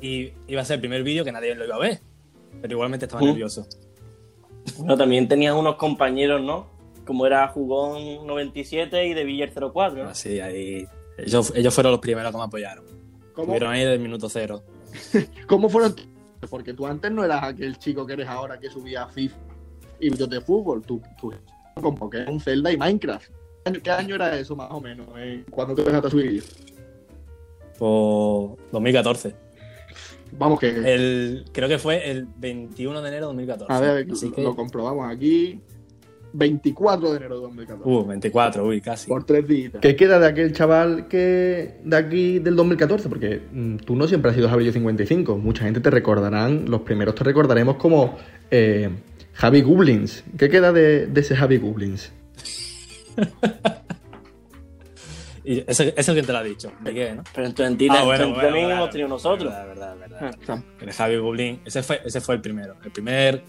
Y 0.01 0.33
iba 0.47 0.61
a 0.61 0.65
ser 0.65 0.75
el 0.75 0.81
primer 0.81 1.03
vídeo 1.03 1.25
que 1.25 1.33
nadie 1.33 1.55
lo 1.55 1.65
iba 1.65 1.77
a 1.77 1.79
ver. 1.79 2.01
Pero 2.61 2.75
igualmente 2.75 3.07
estaba 3.07 3.23
¿Mm? 3.23 3.27
nervioso. 3.27 3.67
Bueno, 4.77 4.97
también 4.99 5.29
tenías 5.29 5.55
unos 5.55 5.77
compañeros, 5.77 6.43
¿no? 6.43 6.69
Como 7.07 7.27
era 7.27 7.49
Jugón 7.49 8.27
97 8.27 9.07
y 9.07 9.15
de 9.15 9.25
Villar 9.25 9.51
04. 9.51 10.05
¿no? 10.05 10.11
Así, 10.11 10.41
ahí 10.41 10.87
ellos, 11.19 11.53
ellos, 11.55 11.75
fueron 11.75 11.93
los 11.93 12.01
primeros 12.01 12.33
que 12.33 12.39
me 12.39 12.45
apoyaron. 12.45 12.85
¿Cómo? 13.35 13.55
Estuvieron 13.55 13.73
ahí 13.73 13.81
desde 13.81 13.95
el 13.95 14.01
minuto 14.01 14.29
cero. 14.29 14.63
¿Cómo 15.47 15.69
fueron? 15.69 15.95
Porque 16.49 16.73
tú 16.73 16.87
antes 16.87 17.11
no 17.11 17.25
eras 17.25 17.43
aquel 17.43 17.79
chico 17.79 18.07
que 18.07 18.15
eres 18.15 18.29
ahora 18.29 18.59
que 18.59 18.71
subía 18.71 19.07
FIFA 19.09 19.37
y 20.01 20.11
vídeos 20.11 20.31
de 20.31 20.41
fútbol. 20.41 20.83
Tú, 20.83 21.03
tú 21.21 21.33
como 21.81 22.09
que 22.09 22.19
un 22.19 22.41
Zelda 22.41 22.73
y 22.73 22.77
Minecraft. 22.77 23.31
¿Qué 23.83 23.91
año 23.91 24.15
era 24.15 24.39
eso 24.39 24.57
más 24.57 24.71
o 24.71 24.81
menos? 24.81 25.07
Eh? 25.17 25.45
¿Cuándo 25.51 25.75
te 25.75 25.83
empezaste 25.83 26.07
a 26.07 26.11
subir? 26.11 26.45
Pues 27.79 28.71
2014. 28.73 29.35
Vamos 30.33 30.61
que... 30.61 30.69
El, 30.69 31.45
creo 31.53 31.69
que 31.69 31.79
fue 31.79 32.11
el 32.11 32.27
21 32.37 33.03
de 33.03 33.09
enero 33.09 33.27
de 33.27 33.35
2014. 33.35 33.73
A 33.73 33.81
ver, 33.81 34.07
lo, 34.07 34.33
que... 34.33 34.43
lo 34.43 34.57
comprobamos 34.57 35.11
aquí. 35.11 35.61
24 36.33 37.11
de 37.11 37.17
enero 37.17 37.37
de 37.37 37.43
2014. 37.43 37.91
Uh, 37.91 38.07
24, 38.07 38.67
uy, 38.67 38.81
casi. 38.81 39.09
Por 39.09 39.25
tres 39.25 39.47
días. 39.47 39.73
¿Qué 39.81 39.97
queda 39.97 40.19
de 40.19 40.27
aquel 40.27 40.53
chaval 40.53 41.09
que 41.09 41.81
de 41.85 41.97
aquí 41.97 42.39
del 42.39 42.57
2014? 42.57 43.09
Porque 43.09 43.43
mm, 43.53 43.77
tú 43.79 43.97
no 43.97 44.07
siempre 44.07 44.31
has 44.31 44.37
sido 44.37 44.49
Javillo 44.49 44.73
55. 44.73 45.39
Mucha 45.39 45.65
gente 45.65 45.81
te 45.81 45.91
recordarán, 45.91 46.67
los 46.71 46.83
primeros 46.83 47.15
te 47.15 47.25
recordaremos 47.25 47.77
como 47.77 48.17
eh, 48.51 48.91
Javi 49.35 49.63
Gublins. 49.63 50.25
¿Qué 50.37 50.49
queda 50.49 50.73
de, 50.73 51.07
de 51.07 51.21
ese 51.21 51.37
Javi 51.37 51.59
Gublins? 51.59 52.13
Y 55.49 55.65
ese 55.67 55.95
es 55.97 56.07
el 56.07 56.15
que 56.15 56.23
te 56.23 56.31
lo 56.31 56.37
ha 56.37 56.43
dicho. 56.43 56.71
¿De 56.83 56.93
qué, 56.93 57.15
no? 57.15 57.23
Pero 57.35 57.47
en 57.47 57.55
tu 57.55 57.63
entidad 57.63 57.97
Ah, 58.01 58.05
bueno, 58.05 58.39
en 58.39 58.55
hemos 58.71 58.91
tenido 58.91 59.09
nosotros. 59.09 59.51
Verdad, 59.51 59.67
verdad, 59.67 59.97
verdad. 59.97 60.19
Ah, 60.21 60.31
claro. 60.45 60.63
El 60.79 60.93
Javi 60.93 61.17
Goblin, 61.17 61.61
ese 61.65 61.83
fue, 61.83 62.03
ese 62.05 62.21
fue 62.21 62.35
el 62.35 62.43
primero. 62.43 62.77
El 62.85 62.91
primer. 62.91 63.43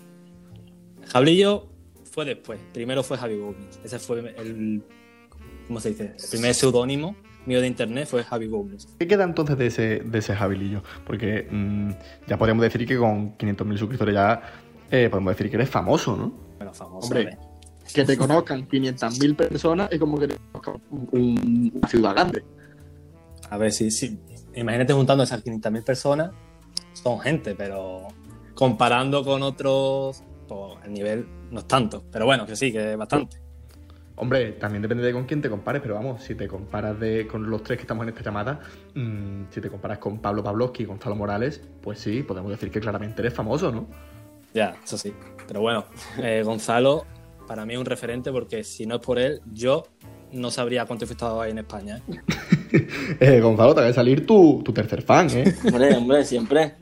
Jablillo 1.12 1.68
fue 2.12 2.26
después. 2.26 2.60
Primero 2.74 3.04
fue 3.04 3.18
Javi 3.18 3.38
Goblin. 3.38 3.68
Ese 3.84 4.00
fue 4.00 4.20
el. 4.38 4.84
¿Cómo 5.68 5.80
se 5.80 5.90
dice? 5.90 6.16
El 6.18 6.30
primer 6.32 6.54
seudónimo 6.54 7.16
mío 7.46 7.62
de 7.62 7.68
internet 7.68 8.08
fue 8.08 8.24
Javi 8.24 8.48
Goblin. 8.48 8.78
¿Qué 8.98 9.08
queda 9.08 9.24
entonces 9.24 9.58
de 9.58 9.68
ese, 9.68 9.82
de 10.04 10.20
ese 10.20 10.36
Javilillo? 10.36 10.84
Porque 11.06 11.48
mm, 11.50 11.92
ya 12.28 12.38
podemos 12.38 12.62
decir 12.64 12.86
que 12.86 12.98
con 12.98 13.38
500.000 13.38 13.78
suscriptores 13.78 14.14
ya 14.16 14.42
eh, 14.92 15.08
podemos 15.10 15.32
decir 15.36 15.50
que 15.50 15.56
eres 15.58 15.70
famoso, 15.70 16.16
¿no? 16.18 16.34
Bueno, 16.58 16.74
famoso. 16.74 17.08
Hombre. 17.08 17.26
¿vale? 17.26 17.38
Que 17.94 18.04
te 18.06 18.18
conozcan 18.18 18.68
500.000 18.68 19.36
personas 19.36 19.90
es 19.92 20.00
como 20.00 20.20
que 20.20 20.28
te 20.28 20.38
conozcan 20.52 20.82
un- 20.92 21.10
un- 21.12 21.72
una 21.76 21.88
ciudad 21.88 22.14
grande. 22.14 22.44
A 23.50 23.58
ver, 23.58 23.72
sí, 23.72 23.90
sí. 23.90 24.20
Imagínate 24.56 24.94
juntando 24.94 25.24
esas 25.24 25.44
500.000 25.44 25.84
personas. 25.84 26.32
Son 26.94 27.20
gente, 27.20 27.56
pero 27.56 28.08
comparando 28.54 29.24
con 29.24 29.42
otros, 29.42 30.24
pues 30.48 30.74
el 30.86 30.94
nivel 30.94 31.26
no 31.52 31.60
es 31.60 31.68
tanto. 31.68 32.04
Pero 32.12 32.26
bueno, 32.26 32.46
que 32.46 32.56
sí, 32.56 32.72
que 32.72 32.92
es 32.92 32.98
bastante. 32.98 33.38
Hombre, 34.22 34.52
también 34.54 34.82
depende 34.82 35.04
de 35.06 35.14
con 35.14 35.24
quién 35.24 35.42
te 35.42 35.50
compares, 35.50 35.82
pero 35.82 35.96
vamos, 35.96 36.22
si 36.22 36.36
te 36.36 36.46
comparas 36.46 37.00
de, 37.00 37.26
con 37.26 37.50
los 37.50 37.64
tres 37.64 37.78
que 37.78 37.84
estamos 37.84 38.04
en 38.04 38.10
esta 38.10 38.22
llamada, 38.22 38.60
mm, 38.94 39.44
si 39.50 39.62
te 39.62 39.70
comparas 39.70 39.98
con 40.00 40.20
Pablo 40.20 40.44
Pavlovsky 40.44 40.84
y 40.84 40.86
Gonzalo 40.86 41.16
Morales, 41.16 41.62
pues 41.82 42.00
sí, 42.00 42.22
podemos 42.24 42.52
decir 42.52 42.70
que 42.70 42.82
claramente 42.82 43.22
eres 43.22 43.34
famoso, 43.34 43.72
¿no? 43.72 43.88
Ya, 44.54 44.76
eso 44.84 44.98
sí. 44.98 45.14
Pero 45.48 45.62
bueno, 45.62 45.86
eh, 46.22 46.42
Gonzalo 46.44 47.06
para 47.48 47.66
mí 47.66 47.76
es 47.76 47.80
un 47.80 47.86
referente 47.86 48.30
porque 48.32 48.66
si 48.66 48.86
no 48.86 48.96
es 48.96 49.02
por 49.02 49.20
él, 49.20 49.42
yo 49.54 49.88
no 50.34 50.52
sabría 50.52 50.86
cuánto 50.86 51.06
he 51.06 51.08
estado 51.10 51.42
ahí 51.42 51.52
en 51.52 51.60
España. 51.60 52.02
¿eh? 52.12 52.20
Eh, 53.20 53.40
Gonzalo, 53.40 53.74
te 53.74 53.82
va 53.82 53.88
a 53.88 53.94
salir 53.94 54.28
tu, 54.28 54.62
tu 54.64 54.72
tercer 54.72 55.02
fan, 55.02 55.28
¿eh? 55.32 55.56
Hombre, 55.66 55.96
hombre, 55.96 56.24
siempre. 56.24 56.76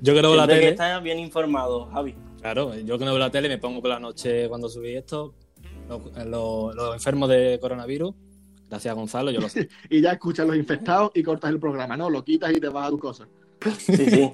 Yo 0.00 0.12
que 0.12 0.22
la 0.22 0.28
Siempre 0.28 0.54
que 0.54 0.60
tele, 0.60 0.70
estás 0.70 1.02
bien 1.02 1.20
informado, 1.20 1.86
Javi. 1.86 2.16
Claro, 2.44 2.74
yo 2.76 2.98
que 2.98 3.04
no 3.06 3.12
veo 3.12 3.18
la 3.18 3.30
tele 3.30 3.48
me 3.48 3.56
pongo 3.56 3.80
por 3.80 3.88
la 3.88 3.98
noche 3.98 4.48
cuando 4.50 4.68
subí 4.68 4.94
esto, 4.94 5.32
los, 5.88 6.26
los- 6.26 6.74
los 6.74 6.94
enfermos 6.94 7.30
de 7.30 7.58
coronavirus, 7.58 8.14
gracias 8.68 8.92
a 8.92 8.94
Gonzalo, 8.94 9.30
yo 9.30 9.40
lo 9.40 9.48
sé. 9.48 9.66
Y 9.88 10.02
ya 10.02 10.12
escuchas 10.12 10.46
los 10.46 10.54
infectados 10.56 11.10
y 11.14 11.22
cortas 11.22 11.50
el 11.50 11.58
programa, 11.58 11.96
¿no? 11.96 12.10
Lo 12.10 12.22
quitas 12.22 12.52
y 12.52 12.60
te 12.60 12.68
vas 12.68 12.86
a 12.88 12.90
tu 12.90 12.98
cosa. 12.98 13.26
Sí, 13.78 13.96
sí. 13.96 14.30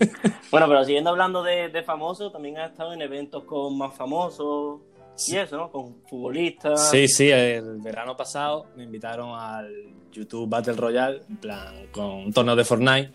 bueno, 0.50 0.66
pero 0.66 0.84
siguiendo 0.84 1.10
hablando 1.10 1.44
de, 1.44 1.68
de 1.68 1.82
famosos, 1.84 2.32
también 2.32 2.58
has 2.58 2.72
estado 2.72 2.92
en 2.94 3.00
eventos 3.02 3.44
con 3.44 3.78
más 3.78 3.94
famosos 3.94 4.80
y 5.28 5.36
eso, 5.36 5.56
¿no? 5.56 5.70
Con 5.70 6.02
futbolistas. 6.08 6.90
Sí, 6.90 7.06
sí, 7.06 7.30
el 7.30 7.78
verano 7.80 8.16
pasado 8.16 8.66
me 8.76 8.82
invitaron 8.82 9.38
al 9.38 9.72
YouTube 10.10 10.48
Battle 10.48 10.72
Royale, 10.72 11.20
en 11.28 11.36
plan, 11.36 11.86
con 11.92 12.06
un 12.10 12.32
torneo 12.32 12.56
de 12.56 12.64
Fortnite. 12.64 13.12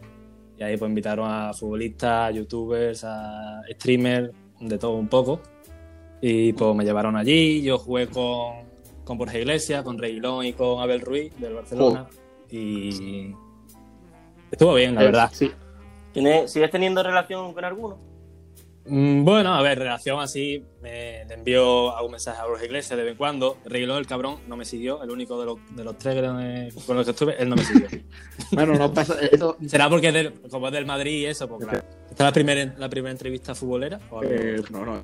Y 0.57 0.63
ahí 0.63 0.77
pues 0.77 0.87
invitaron 0.87 1.29
a 1.29 1.51
futbolistas, 1.53 2.29
a 2.29 2.31
youtubers, 2.31 3.03
a 3.03 3.61
streamers, 3.73 4.31
de 4.59 4.77
todo 4.77 4.93
un 4.93 5.07
poco. 5.07 5.41
Y 6.21 6.53
pues 6.53 6.75
me 6.75 6.83
llevaron 6.83 7.15
allí, 7.15 7.61
yo 7.61 7.77
jugué 7.77 8.07
con, 8.07 8.65
con 9.03 9.17
Borja 9.17 9.37
Iglesias, 9.37 9.83
con 9.83 9.97
Reguilón 9.97 10.45
y 10.45 10.53
con 10.53 10.81
Abel 10.81 11.01
Ruiz 11.01 11.33
del 11.39 11.53
Barcelona. 11.53 12.07
Y 12.49 13.33
estuvo 14.51 14.73
bien, 14.75 14.95
la 14.95 15.01
Eh, 15.01 15.05
verdad. 15.05 15.29
Sí. 15.33 15.51
¿Tienes- 16.13 16.51
¿Sigues 16.51 16.71
teniendo 16.71 17.03
relación 17.03 17.53
con 17.53 17.65
alguno? 17.65 17.97
Mm, 18.87 19.23
Bueno, 19.25 19.53
a 19.55 19.61
ver, 19.63 19.79
relación 19.79 20.19
así, 20.19 20.63
me, 20.81 21.25
le 21.25 21.33
envío 21.33 21.95
algún 21.97 22.11
mensaje 22.11 22.39
a 22.39 22.45
Borja 22.45 22.65
Iglesias 22.65 22.95
de 22.97 23.03
vez 23.03 23.11
en 23.13 23.17
cuando. 23.17 23.57
Reguilón, 23.65 23.97
el 23.97 24.05
cabrón, 24.07 24.37
no 24.47 24.55
me 24.55 24.63
siguió. 24.63 25.01
El 25.03 25.09
único 25.09 25.39
de 25.39 25.45
los, 25.47 25.57
de 25.75 25.83
los 25.83 25.97
tres 25.97 26.15
no- 26.23 26.81
con 26.85 26.95
los 26.95 27.03
que 27.05 27.11
estuve, 27.11 27.35
él 27.41 27.49
no 27.49 27.55
me 27.55 27.63
siguió. 27.63 27.87
Bueno, 28.51 28.75
no 28.75 28.93
pasa. 28.93 29.15
Eso, 29.19 29.57
¿Será 29.67 29.89
porque 29.89 30.07
es 30.09 30.13
del, 30.13 30.33
como 30.49 30.67
es 30.67 30.73
del 30.73 30.85
Madrid 30.85 31.21
y 31.21 31.25
eso? 31.25 31.47
Pues 31.49 31.67
claro. 31.67 31.83
¿Esta 32.15 32.23
es 32.23 32.27
la 32.29 32.31
primera, 32.31 32.73
la 32.77 32.89
primera 32.89 33.11
entrevista 33.11 33.53
futbolera? 33.53 33.99
Eh, 34.23 34.61
no, 34.71 34.85
no. 34.85 35.03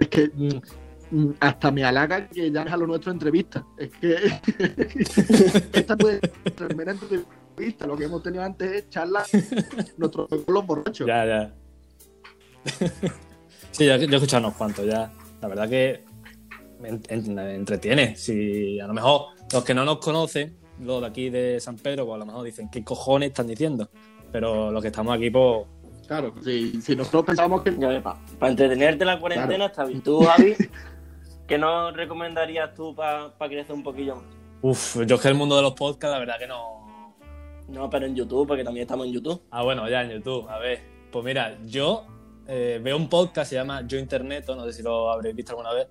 Es 0.00 0.08
que 0.08 0.28
mm, 0.34 1.16
mm, 1.16 1.34
hasta 1.38 1.70
me 1.70 1.84
halaga 1.84 2.26
que 2.28 2.50
llames 2.50 2.72
a 2.72 2.76
lo 2.76 2.88
nuestro 2.88 3.12
entrevista. 3.12 3.64
Es 3.78 3.90
que 4.00 4.16
esta 5.72 5.96
puede 5.96 6.18
ser 6.20 6.32
la 6.60 6.66
primera 6.66 6.92
entrevista. 6.92 7.86
Lo 7.86 7.96
que 7.96 8.04
hemos 8.04 8.22
tenido 8.24 8.42
antes 8.42 8.72
es 8.72 8.90
charlas 8.90 9.30
nuestros 9.98 10.28
los 10.48 10.66
borrachos. 10.66 11.06
Ya, 11.06 11.24
ya. 11.24 11.54
sí, 13.70 13.86
yo, 13.86 13.96
yo 13.96 14.08
he 14.10 14.14
escuchado 14.16 14.46
unos 14.46 14.56
cuantos 14.56 14.84
ya. 14.84 15.12
La 15.40 15.46
verdad 15.48 15.68
que 15.68 16.04
me, 16.80 16.88
en- 16.88 17.02
en- 17.08 17.34
me 17.34 17.54
entretiene. 17.54 18.16
Si 18.16 18.80
a 18.80 18.88
lo 18.88 18.94
mejor 18.94 19.26
los 19.52 19.62
que 19.64 19.74
no 19.74 19.84
nos 19.84 19.98
conocen, 19.98 20.56
los 20.80 21.00
de 21.02 21.06
aquí 21.06 21.30
de 21.30 21.60
San 21.60 21.76
Pedro, 21.76 22.04
pues 22.06 22.16
a 22.16 22.18
lo 22.18 22.26
mejor 22.26 22.44
dicen, 22.44 22.68
¿qué 22.68 22.82
cojones 22.82 23.28
están 23.28 23.46
diciendo? 23.46 23.88
Pero 24.32 24.72
los 24.72 24.82
que 24.82 24.88
estamos 24.88 25.14
aquí, 25.16 25.30
pues 25.30 25.66
Claro, 26.06 26.34
si, 26.42 26.80
si 26.82 26.96
nosotros 26.96 27.24
pensábamos 27.24 27.62
que. 27.62 27.76
Ya 27.78 27.88
ves, 27.88 28.02
para 28.02 28.50
entretenerte 28.50 29.04
en 29.04 29.06
la 29.08 29.18
cuarentena 29.18 29.66
está 29.66 29.84
bien. 29.84 30.02
Tú, 30.02 30.22
Javi, 30.22 30.54
¿qué 31.46 31.58
nos 31.58 31.94
recomendarías 31.96 32.74
tú 32.74 32.94
para 32.94 33.32
crecer 33.38 33.74
un 33.74 33.82
poquillo 33.82 34.16
más? 34.16 34.24
Uf, 34.62 35.04
yo 35.06 35.16
es 35.16 35.20
que 35.20 35.28
el 35.28 35.34
mundo 35.34 35.56
de 35.56 35.62
los 35.62 35.72
podcasts, 35.72 36.12
la 36.12 36.18
verdad 36.18 36.38
que 36.38 36.46
no. 36.46 37.16
No, 37.68 37.88
pero 37.88 38.06
en 38.06 38.14
YouTube, 38.14 38.46
porque 38.46 38.64
también 38.64 38.82
estamos 38.82 39.06
en 39.06 39.12
YouTube. 39.12 39.42
Ah, 39.50 39.62
bueno, 39.62 39.88
ya 39.88 40.02
en 40.02 40.10
YouTube, 40.10 40.48
a 40.48 40.58
ver. 40.58 40.80
Pues 41.10 41.24
mira, 41.24 41.56
yo 41.64 42.06
eh, 42.46 42.80
veo 42.82 42.96
un 42.96 43.08
podcast, 43.08 43.50
se 43.50 43.56
llama 43.56 43.86
Yo 43.86 43.98
Interneto, 43.98 44.54
no 44.54 44.64
sé 44.66 44.72
si 44.72 44.82
lo 44.82 45.10
habréis 45.10 45.34
visto 45.34 45.52
alguna 45.52 45.72
vez, 45.72 45.88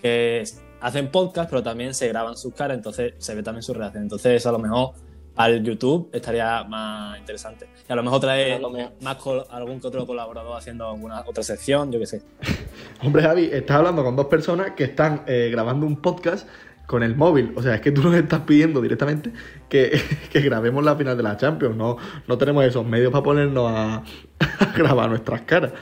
que 0.00 0.44
hacen 0.80 1.10
podcast, 1.10 1.50
pero 1.50 1.62
también 1.62 1.94
se 1.94 2.08
graban 2.08 2.36
sus 2.36 2.54
caras, 2.54 2.76
entonces 2.76 3.14
se 3.18 3.34
ve 3.34 3.42
también 3.42 3.62
su 3.62 3.74
reacción. 3.74 4.04
Entonces, 4.04 4.44
a 4.46 4.52
lo 4.52 4.58
mejor 4.58 4.94
al 5.36 5.62
YouTube 5.62 6.10
estaría 6.12 6.62
más 6.64 7.18
interesante. 7.18 7.68
Y 7.88 7.92
a 7.92 7.96
lo 7.96 8.02
mejor 8.02 8.20
trae 8.20 8.54
A 8.54 8.58
lo 8.58 8.70
mejor. 8.70 8.92
más 9.02 9.16
algún 9.50 9.80
que 9.80 9.86
otro 9.88 10.06
colaborador 10.06 10.56
haciendo 10.56 10.88
alguna 10.88 11.22
otra 11.26 11.42
sección, 11.42 11.90
yo 11.92 11.98
qué 11.98 12.06
sé. 12.06 12.22
Hombre, 13.02 13.22
Javi, 13.22 13.48
estás 13.52 13.78
hablando 13.78 14.02
con 14.04 14.16
dos 14.16 14.26
personas 14.26 14.72
que 14.72 14.84
están 14.84 15.22
eh, 15.26 15.48
grabando 15.50 15.86
un 15.86 15.96
podcast 16.00 16.48
con 16.86 17.02
el 17.02 17.16
móvil. 17.16 17.52
O 17.56 17.62
sea, 17.62 17.74
es 17.76 17.80
que 17.80 17.90
tú 17.92 18.02
nos 18.02 18.14
estás 18.14 18.40
pidiendo 18.40 18.80
directamente 18.80 19.32
que, 19.68 20.00
que 20.32 20.40
grabemos 20.40 20.84
la 20.84 20.94
final 20.96 21.16
de 21.16 21.22
la 21.22 21.36
Champions. 21.36 21.76
No, 21.76 21.96
no 22.28 22.38
tenemos 22.38 22.64
esos 22.64 22.84
medios 22.86 23.10
para 23.10 23.24
ponernos 23.24 23.70
a, 23.70 23.94
a 24.60 24.72
grabar 24.76 25.08
nuestras 25.08 25.40
caras. 25.42 25.72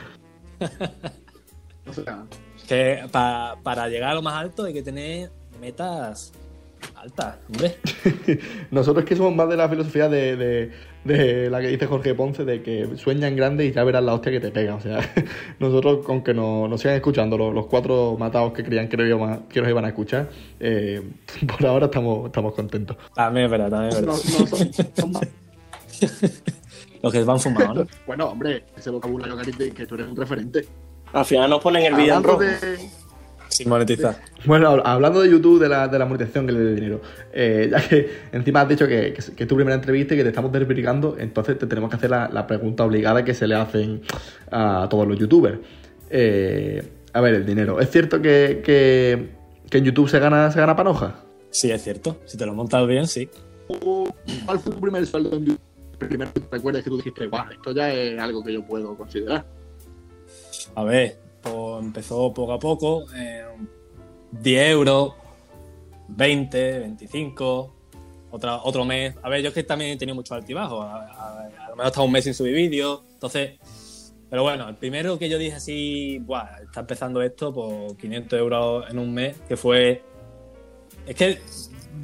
O 1.89 1.93
sea, 1.93 2.25
Que 2.69 3.07
pa- 3.11 3.57
para 3.63 3.89
llegar 3.89 4.11
a 4.11 4.15
lo 4.15 4.23
más 4.23 4.35
alto 4.35 4.65
hay 4.65 4.73
que 4.73 4.83
tener 4.83 5.31
metas 5.61 6.33
altas, 6.97 7.37
hombre. 7.49 7.77
Nosotros 8.71 9.05
que 9.05 9.17
somos 9.17 9.35
más 9.35 9.49
de 9.49 9.57
la 9.57 9.69
filosofía 9.69 10.09
de, 10.09 10.37
de- 10.37 10.93
de 11.05 11.51
la 11.51 11.61
que 11.61 11.67
dice 11.67 11.87
Jorge 11.87 12.15
Ponce, 12.15 12.45
de 12.45 12.63
que 12.63 12.97
sueña 12.97 13.27
en 13.27 13.35
grande 13.35 13.67
y 13.67 13.73
ya 13.73 13.83
verás 13.83 14.05
la 14.05 14.15
hostia 14.15 14.31
que 14.31 14.39
te 14.39 14.51
pega. 14.53 14.77
O 14.77 14.81
sea, 14.81 15.01
nosotros 15.59 16.05
con 16.07 16.23
que 16.23 16.33
nos, 16.33 16.69
nos 16.71 16.81
sigan 16.81 16.95
escuchando 16.97 17.37
los, 17.37 17.53
los 17.53 17.67
cuatro 17.67 18.17
matados 18.19 18.53
que 18.53 18.63
creían 18.63 18.89
que, 18.89 18.97
nos 18.97 19.07
iban 19.09 19.33
a- 19.33 19.49
que 19.49 19.61
nos 19.61 19.69
iban 19.71 19.85
a 19.85 19.89
escuchar, 19.89 20.29
eh, 20.61 21.03
por 21.47 21.67
ahora 21.67 21.87
estamos, 21.87 22.27
estamos 22.27 22.55
contentos. 22.55 22.97
También 23.15 23.47
es 23.47 23.51
verdad, 23.51 23.71
también 23.71 23.93
es 23.97 24.03
no, 24.03 24.13
verdad. 24.13 24.41
no 24.41 24.47
son- 24.47 24.73
son 24.97 25.13
más- 25.13 25.29
Los 27.03 27.13
que 27.13 27.25
van 27.25 27.41
fumados, 27.41 27.75
¿no? 27.77 27.87
Bueno, 28.07 28.27
hombre, 28.27 28.65
ese 28.77 28.91
vocabulario 28.91 29.37
que, 29.39 29.73
que 29.73 29.87
tú 29.87 29.97
eres 29.97 30.07
un 30.07 30.17
referente. 30.17 30.67
Al 31.13 31.25
final 31.25 31.51
nos 31.51 31.61
ponen 31.61 31.85
el 31.85 31.95
vídeo 31.95 32.17
en 32.17 32.23
rojo. 32.23 32.39
de. 32.41 32.79
Sin 33.53 33.69
monetizar. 33.69 34.17
Bueno, 34.47 34.71
hab- 34.73 34.83
hablando 34.85 35.21
de 35.21 35.31
YouTube, 35.31 35.61
de 35.61 35.69
la, 35.69 35.87
de 35.89 35.99
la 35.99 36.07
monetización 36.07 36.47
que 36.47 36.53
le 36.53 36.61
dé 36.61 36.75
dinero, 36.75 37.03
eh, 37.33 37.69
ya 37.71 37.87
que 37.87 38.09
encima 38.33 38.63
has 38.63 38.69
dicho 38.69 38.89
que, 38.89 39.13
que 39.13 39.21
es 39.21 39.31
que 39.31 39.43
es 39.45 39.49
tu 39.49 39.55
primera 39.57 39.75
entrevista 39.75 40.15
y 40.15 40.17
que 40.17 40.23
te 40.23 40.31
estamos 40.31 40.51
desvirgando, 40.51 41.17
entonces 41.19 41.59
te 41.59 41.67
tenemos 41.67 41.91
que 41.91 41.97
hacer 41.97 42.11
la, 42.11 42.29
la 42.29 42.47
pregunta 42.47 42.85
obligada 42.85 43.25
que 43.25 43.35
se 43.35 43.47
le 43.47 43.55
hacen 43.55 44.01
a 44.51 44.87
todos 44.89 45.07
los 45.07 45.19
youtubers. 45.19 45.59
Eh, 46.11 46.83
a 47.13 47.21
ver, 47.21 47.35
el 47.35 47.47
dinero. 47.47 47.79
¿Es 47.79 47.91
cierto 47.91 48.23
que, 48.23 48.63
que, 48.65 49.29
que 49.69 49.79
en 49.79 49.85
YouTube 49.85 50.09
se 50.09 50.19
gana, 50.19 50.51
se 50.51 50.59
gana 50.59 50.75
panoja? 50.75 51.17
Sí, 51.51 51.71
es 51.71 51.83
cierto. 51.83 52.21
Si 52.25 52.39
te 52.39 52.47
lo 52.47 52.55
montas 52.55 52.87
bien, 52.87 53.07
sí. 53.07 53.29
¿Cuál 54.47 54.59
fue 54.59 54.73
tu 54.73 54.81
primer 54.81 55.07
sueldo 55.07 55.37
en 55.37 55.45
YouTube? 55.45 55.61
Primero 55.99 56.33
que 56.33 56.41
te 56.41 56.83
que 56.83 56.91
tú 56.91 56.97
dijiste, 56.97 57.27
guau, 57.27 57.45
esto 57.53 57.73
ya 57.73 57.93
es 57.93 58.19
algo 58.19 58.43
que 58.43 58.53
yo 58.55 58.67
puedo 58.67 58.97
considerar. 58.97 59.45
A 60.75 60.85
ver, 60.85 61.19
pues 61.43 61.83
empezó 61.85 62.33
poco 62.33 62.53
a 62.53 62.59
poco. 62.59 63.05
eh, 63.15 63.45
10 64.33 64.71
euros, 64.71 65.13
20, 66.09 66.79
25, 66.81 67.75
otra, 68.31 68.63
otro 68.63 68.85
mes. 68.85 69.15
A 69.23 69.29
ver, 69.29 69.43
yo 69.43 69.49
es 69.49 69.55
que 69.55 69.63
también 69.63 69.91
he 69.93 69.97
tenido 69.97 70.15
mucho 70.15 70.35
altibajo. 70.35 70.81
A, 70.83 71.05
a- 71.05 71.41
a 71.47 71.69
lo 71.71 71.77
mejor 71.77 71.85
he 71.85 71.89
estado 71.89 72.07
un 72.07 72.13
mes 72.13 72.25
sin 72.25 72.35
subir 72.35 72.55
vídeos. 72.55 73.03
Entonces, 73.15 73.59
Pero 74.31 74.45
bueno, 74.45 74.67
el 74.67 74.77
primero 74.77 75.19
que 75.19 75.29
yo 75.29 75.37
dije 75.37 75.57
así, 75.57 76.19
Buah, 76.21 76.63
está 76.65 76.81
empezando 76.81 77.21
esto 77.21 77.53
por 77.53 77.95
500 77.99 78.39
euros 78.39 78.91
en 78.91 78.99
un 78.99 79.13
mes, 79.13 79.37
que 79.47 79.59
fue... 79.59 80.03
Es 81.07 81.15
que 81.15 81.39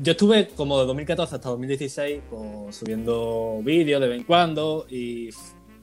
yo 0.02 0.10
estuve 0.12 0.48
como 0.48 0.78
de 0.78 0.84
2014 0.84 1.36
hasta 1.36 1.48
2016 1.48 2.20
pues, 2.28 2.76
subiendo 2.76 3.60
vídeos 3.62 3.98
de 4.02 4.08
vez 4.08 4.18
en 4.18 4.24
cuando 4.24 4.84
y 4.90 5.30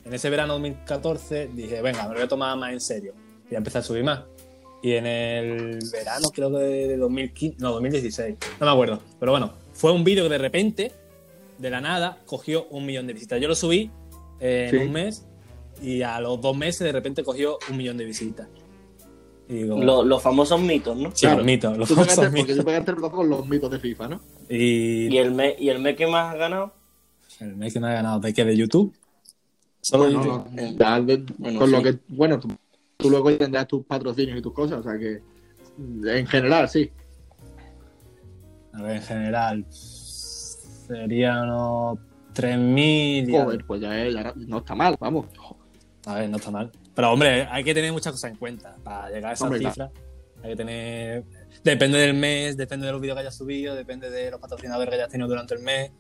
en 0.04 0.14
ese 0.14 0.30
verano 0.30 0.54
2014 0.54 1.48
dije, 1.56 1.82
venga, 1.82 2.04
me 2.04 2.10
lo 2.10 2.14
voy 2.14 2.24
a 2.24 2.28
tomar 2.28 2.56
más 2.60 2.72
en 2.74 2.80
serio. 2.80 3.14
Y 3.48 3.52
ya 3.52 3.58
empecé 3.58 3.78
a 3.80 3.82
subir 3.82 4.04
más. 4.04 4.22
Y 4.82 4.94
en 4.94 5.08
el 5.08 5.80
verano, 5.92 6.30
creo 6.34 6.52
que 6.52 6.58
de 6.58 6.98
2015, 6.98 7.58
no, 7.60 7.72
2016, 7.72 8.36
no 8.60 8.66
me 8.66 8.72
acuerdo. 8.72 9.00
Pero 9.20 9.32
bueno, 9.32 9.54
fue 9.74 9.92
un 9.92 10.04
vídeo 10.04 10.24
que 10.26 10.30
de 10.30 10.38
repente, 10.38 10.92
de 11.58 11.70
la 11.70 11.82
nada, 11.82 12.20
cogió 12.26 12.68
un 12.70 12.86
millón 12.86 13.08
de 13.08 13.14
visitas. 13.14 13.42
Yo 13.42 13.48
lo 13.48 13.56
subí 13.56 13.90
eh, 14.40 14.70
en 14.72 14.80
Sí. 14.80 14.86
un 14.86 14.92
mes 14.92 15.26
y 15.82 16.02
a 16.04 16.20
los 16.20 16.40
dos 16.42 16.56
meses 16.56 16.82
de 16.82 16.92
repente 16.92 17.24
cogió 17.24 17.58
un 17.70 17.78
millón 17.78 17.98
de 17.98 18.06
visitas. 18.06 18.48
Y 19.48 19.54
digo, 19.56 19.82
Lo- 19.82 20.04
los 20.04 20.22
famosos 20.22 20.60
mitos, 20.60 20.98
¿no? 20.98 21.10
sí, 21.12 21.22
Claro. 21.22 21.38
los 21.38 21.46
mitos, 21.46 21.78
los 21.78 21.88
Tú 21.88 21.96
pegaste, 21.96 22.16
famosos 22.16 22.36
porque 22.36 22.52
mitos. 22.54 22.58
tú 22.58 22.66
pegaste 22.66 22.92
el 22.92 22.98
con 22.98 23.30
los 23.30 23.48
mitos 23.48 23.72
de 23.72 23.80
FIFA, 23.80 24.08
¿no? 24.08 24.22
Y, 24.50 25.08
¿Y 25.14 25.18
el 25.18 25.32
mes, 25.32 25.56
y 25.60 25.70
el 25.70 25.80
mes 25.80 25.96
que 25.96 26.06
más 26.08 26.34
has 26.34 26.40
ganado? 26.40 26.74
el 27.40 27.56
mes 27.56 27.74
que 27.74 27.80
me 27.80 27.88
ha 27.88 27.94
ganado 27.94 28.20
de 28.20 28.34
qué, 28.34 28.44
de 28.46 28.56
YouTube. 28.56 28.94
Solo 29.82 30.06
Bueno, 30.06 30.24
YouTube. 30.24 30.52
no, 30.52 30.78
ya 30.78 31.02
de- 31.02 31.26
bueno, 31.38 31.60
con 31.60 31.72
lo 31.72 31.84
que, 31.84 31.98
bueno, 32.08 32.40
tú, 32.40 32.48
tú 32.98 33.10
luego 33.10 33.32
tendrás 33.36 33.68
tus 33.68 33.86
patrocinios 33.86 34.38
y 34.40 34.42
tus 34.42 34.54
cosas, 34.54 34.80
o 34.80 34.84
sea 34.84 34.98
que 34.98 35.22
en 35.78 36.28
general 36.28 36.70
sí. 36.70 36.92
A 38.74 38.82
ver, 38.82 38.98
en 38.98 39.02
general, 39.04 39.66
serían 39.70 41.50
unos 41.50 42.00
3.000. 42.34 43.30
y 43.30 43.36
algo. 43.36 43.46
Joder, 43.46 43.66
pues 43.66 43.82
ya, 43.82 44.06
es- 44.06 44.14
ya 44.14 44.34
no 44.36 44.58
está 44.60 44.76
mal, 44.76 44.96
vamos. 45.00 45.28
A 46.06 46.16
ver, 46.16 46.30
no 46.30 46.38
está 46.38 46.52
mal. 46.52 46.72
Pero 46.94 47.12
hombre, 47.12 47.48
hay 47.50 47.64
que 47.64 47.74
tener 47.74 47.92
muchas 47.94 48.12
cosas 48.14 48.32
en 48.32 48.38
cuenta 48.38 48.76
para 48.84 49.10
llegar 49.10 49.32
a 49.32 49.34
esa 49.34 49.46
Hombre, 49.46 49.60
cifra. 49.60 49.90
Hay 50.44 50.50
que 50.52 50.56
tener. 50.58 51.24
Depende 51.64 51.98
del 51.98 52.14
mes, 52.14 52.56
depende 52.58 52.86
de 52.86 52.92
los 52.92 53.02
vídeos 53.02 53.16
que 53.16 53.22
hayas 53.22 53.36
subido, 53.36 53.76
depende 53.76 54.10
de 54.10 54.30
los 54.32 54.40
patrocinadores 54.40 54.90
que 54.90 54.96
hayas 54.96 55.10
tenido 55.10 55.28
durante 55.30 55.56
el 55.56 55.62
mes. 55.62 55.92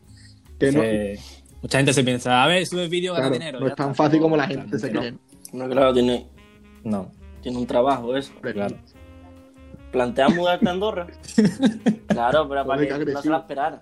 Que 0.59 0.71
no, 0.71 0.81
Que 0.81 1.19
Mucha 1.61 1.77
gente 1.79 1.93
se 1.93 2.03
piensa, 2.03 2.43
a 2.43 2.47
ver, 2.47 2.65
subes 2.67 2.89
vídeo, 2.89 3.13
gana 3.13 3.23
claro, 3.27 3.33
dinero. 3.39 3.59
no 3.61 3.67
es 3.67 3.75
tan 3.75 3.91
está. 3.91 4.03
fácil 4.03 4.19
como 4.21 4.37
la 4.37 4.45
gente 4.47 4.77
se 4.77 4.91
cree. 4.91 5.15
No, 5.53 5.67
claro, 5.67 5.93
tiene, 5.93 6.29
No, 6.85 7.11
tiene 7.41 7.57
un 7.57 7.67
trabajo 7.67 8.15
eso. 8.15 8.31
Claro. 8.39 8.77
¿Planteas 9.91 10.33
mudarte 10.33 10.67
a 10.67 10.71
Andorra? 10.71 11.07
claro, 12.07 12.47
pero 12.47 12.65
para 12.65 12.81
que 12.81 12.87
qué 13.05 13.11
no 13.13 13.21
se 13.21 13.29
la 13.29 13.37
esperara. 13.37 13.81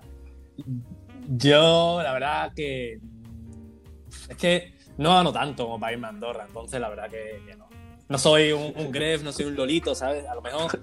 Yo, 1.28 2.00
la 2.04 2.14
verdad 2.14 2.52
que. 2.56 3.00
Es 4.30 4.38
que 4.38 4.74
no 4.98 5.10
gano 5.16 5.32
tanto 5.34 5.66
como 5.66 5.80
para 5.80 5.94
irme 5.94 6.08
a 6.08 6.10
Andorra, 6.12 6.46
entonces 6.48 6.80
la 6.80 6.90
verdad 6.90 7.10
que, 7.10 7.42
que 7.48 7.56
no. 7.56 7.68
No 8.10 8.18
soy 8.18 8.52
un, 8.52 8.74
un 8.78 8.92
Gref, 8.92 9.24
no 9.24 9.32
soy 9.32 9.46
un 9.46 9.56
Lolito, 9.56 9.96
¿sabes? 9.96 10.26
A 10.28 10.36
lo 10.36 10.42
mejor. 10.42 10.80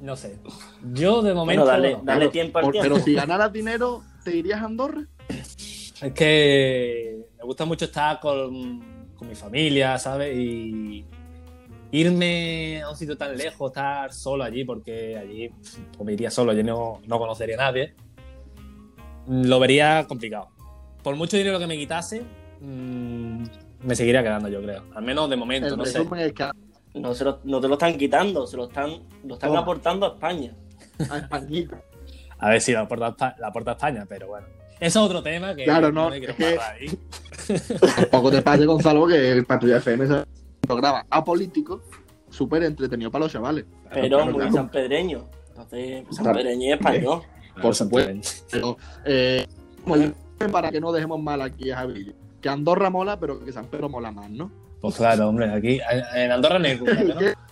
No 0.00 0.14
sé. 0.14 0.38
Yo 0.92 1.22
de 1.22 1.32
momento. 1.34 1.62
Bueno, 1.64 1.72
dale, 1.82 1.92
no. 1.92 2.02
dale 2.04 2.18
Claro, 2.18 2.30
tiempo 2.30 2.58
al 2.58 2.64
por- 2.64 2.72
tiempo. 2.72 2.88
Pero 2.94 3.04
si 3.04 3.14
ganaras 3.14 3.52
dinero, 3.52 4.02
¿te 4.24 4.36
irías 4.36 4.60
a 4.60 4.66
Andorra? 4.66 5.06
Es 5.28 6.12
que 6.14 7.24
me 7.38 7.44
gusta 7.44 7.64
mucho 7.64 7.86
estar 7.86 8.20
con, 8.20 8.97
con 9.18 9.28
mi 9.28 9.34
familia, 9.34 9.98
¿sabes? 9.98 10.36
Y 10.36 11.04
irme 11.90 12.82
a 12.82 12.90
un 12.90 12.96
sitio 12.96 13.16
tan 13.16 13.36
lejos, 13.36 13.70
estar 13.70 14.12
solo 14.12 14.44
allí, 14.44 14.64
porque 14.64 15.16
allí 15.18 15.48
pues, 15.48 16.04
me 16.04 16.12
iría 16.12 16.30
solo, 16.30 16.52
yo 16.52 16.62
no, 16.62 17.00
no 17.06 17.18
conocería 17.18 17.56
a 17.56 17.58
nadie, 17.58 17.94
lo 19.26 19.58
vería 19.60 20.06
complicado. 20.06 20.48
Por 21.02 21.16
mucho 21.16 21.36
dinero 21.36 21.58
que 21.58 21.66
me 21.66 21.76
quitase, 21.76 22.22
mm, 22.60 23.42
me 23.84 23.94
seguiría 23.96 24.22
quedando, 24.22 24.48
yo 24.48 24.60
creo. 24.62 24.84
Al 24.94 25.02
menos 25.04 25.28
de 25.30 25.36
momento, 25.36 25.68
El 25.68 25.76
no 25.76 25.84
sé. 25.84 26.00
es 26.02 26.32
que 26.32 26.50
No, 26.94 27.14
se 27.14 27.24
lo, 27.24 27.40
no 27.44 27.60
te 27.60 27.68
lo 27.68 27.74
están 27.74 27.96
quitando, 27.96 28.46
se 28.46 28.56
lo 28.56 28.64
están, 28.68 29.02
lo 29.24 29.34
están 29.34 29.56
aportando 29.56 30.06
a 30.06 30.14
España. 30.14 30.54
a 31.10 31.18
Españita. 31.18 31.80
A 32.40 32.50
ver 32.50 32.60
si 32.60 32.70
la 32.72 32.82
aporta, 32.82 33.06
a 33.06 33.10
Espa- 33.16 33.34
la 33.38 33.48
aporta 33.48 33.72
a 33.72 33.74
España, 33.74 34.06
pero 34.08 34.28
bueno. 34.28 34.46
Eso 34.80 35.00
es 35.00 35.06
otro 35.06 35.22
tema 35.22 35.54
que 35.54 35.64
Claro, 35.64 35.90
no, 35.90 36.10
me 36.10 36.18
quiero 36.18 36.34
es 36.38 36.58
ahí. 36.60 36.98
Tampoco 37.96 38.30
te 38.30 38.42
pases, 38.42 38.66
Gonzalo, 38.66 39.06
que 39.06 39.32
el 39.32 39.44
Patrulla 39.44 39.78
FM 39.78 40.04
es 40.04 40.10
un 40.10 40.24
programa 40.60 41.04
apolítico, 41.10 41.82
súper 42.30 42.62
entretenido 42.62 43.10
para 43.10 43.24
los 43.24 43.32
chavales. 43.32 43.64
Pero 43.92 44.18
claro, 44.18 44.24
muy 44.26 44.34
claro. 44.34 44.52
sanpedreño. 44.52 45.28
Entonces, 45.48 46.04
sanpedreño 46.10 46.66
y 46.66 46.72
español. 46.72 47.22
Por 47.60 47.74
supuesto. 47.74 48.46
Pero, 48.50 48.76
eh, 49.04 49.46
para 50.52 50.70
que 50.70 50.80
no 50.80 50.92
dejemos 50.92 51.20
mal 51.20 51.42
aquí 51.42 51.70
a 51.70 51.78
Javi, 51.78 52.14
que 52.40 52.48
Andorra 52.48 52.90
mola, 52.90 53.18
pero 53.18 53.44
que 53.44 53.52
San 53.52 53.66
Pedro 53.66 53.88
mola 53.88 54.12
más, 54.12 54.30
¿no? 54.30 54.50
Pues 54.80 54.94
claro, 54.94 55.28
hombre, 55.28 55.50
aquí 55.52 55.80
en 56.14 56.30
Andorra 56.30 56.58
no 56.60 56.66
hay 56.66 56.76
ruta, 56.76 56.94
¿no? 57.02 57.14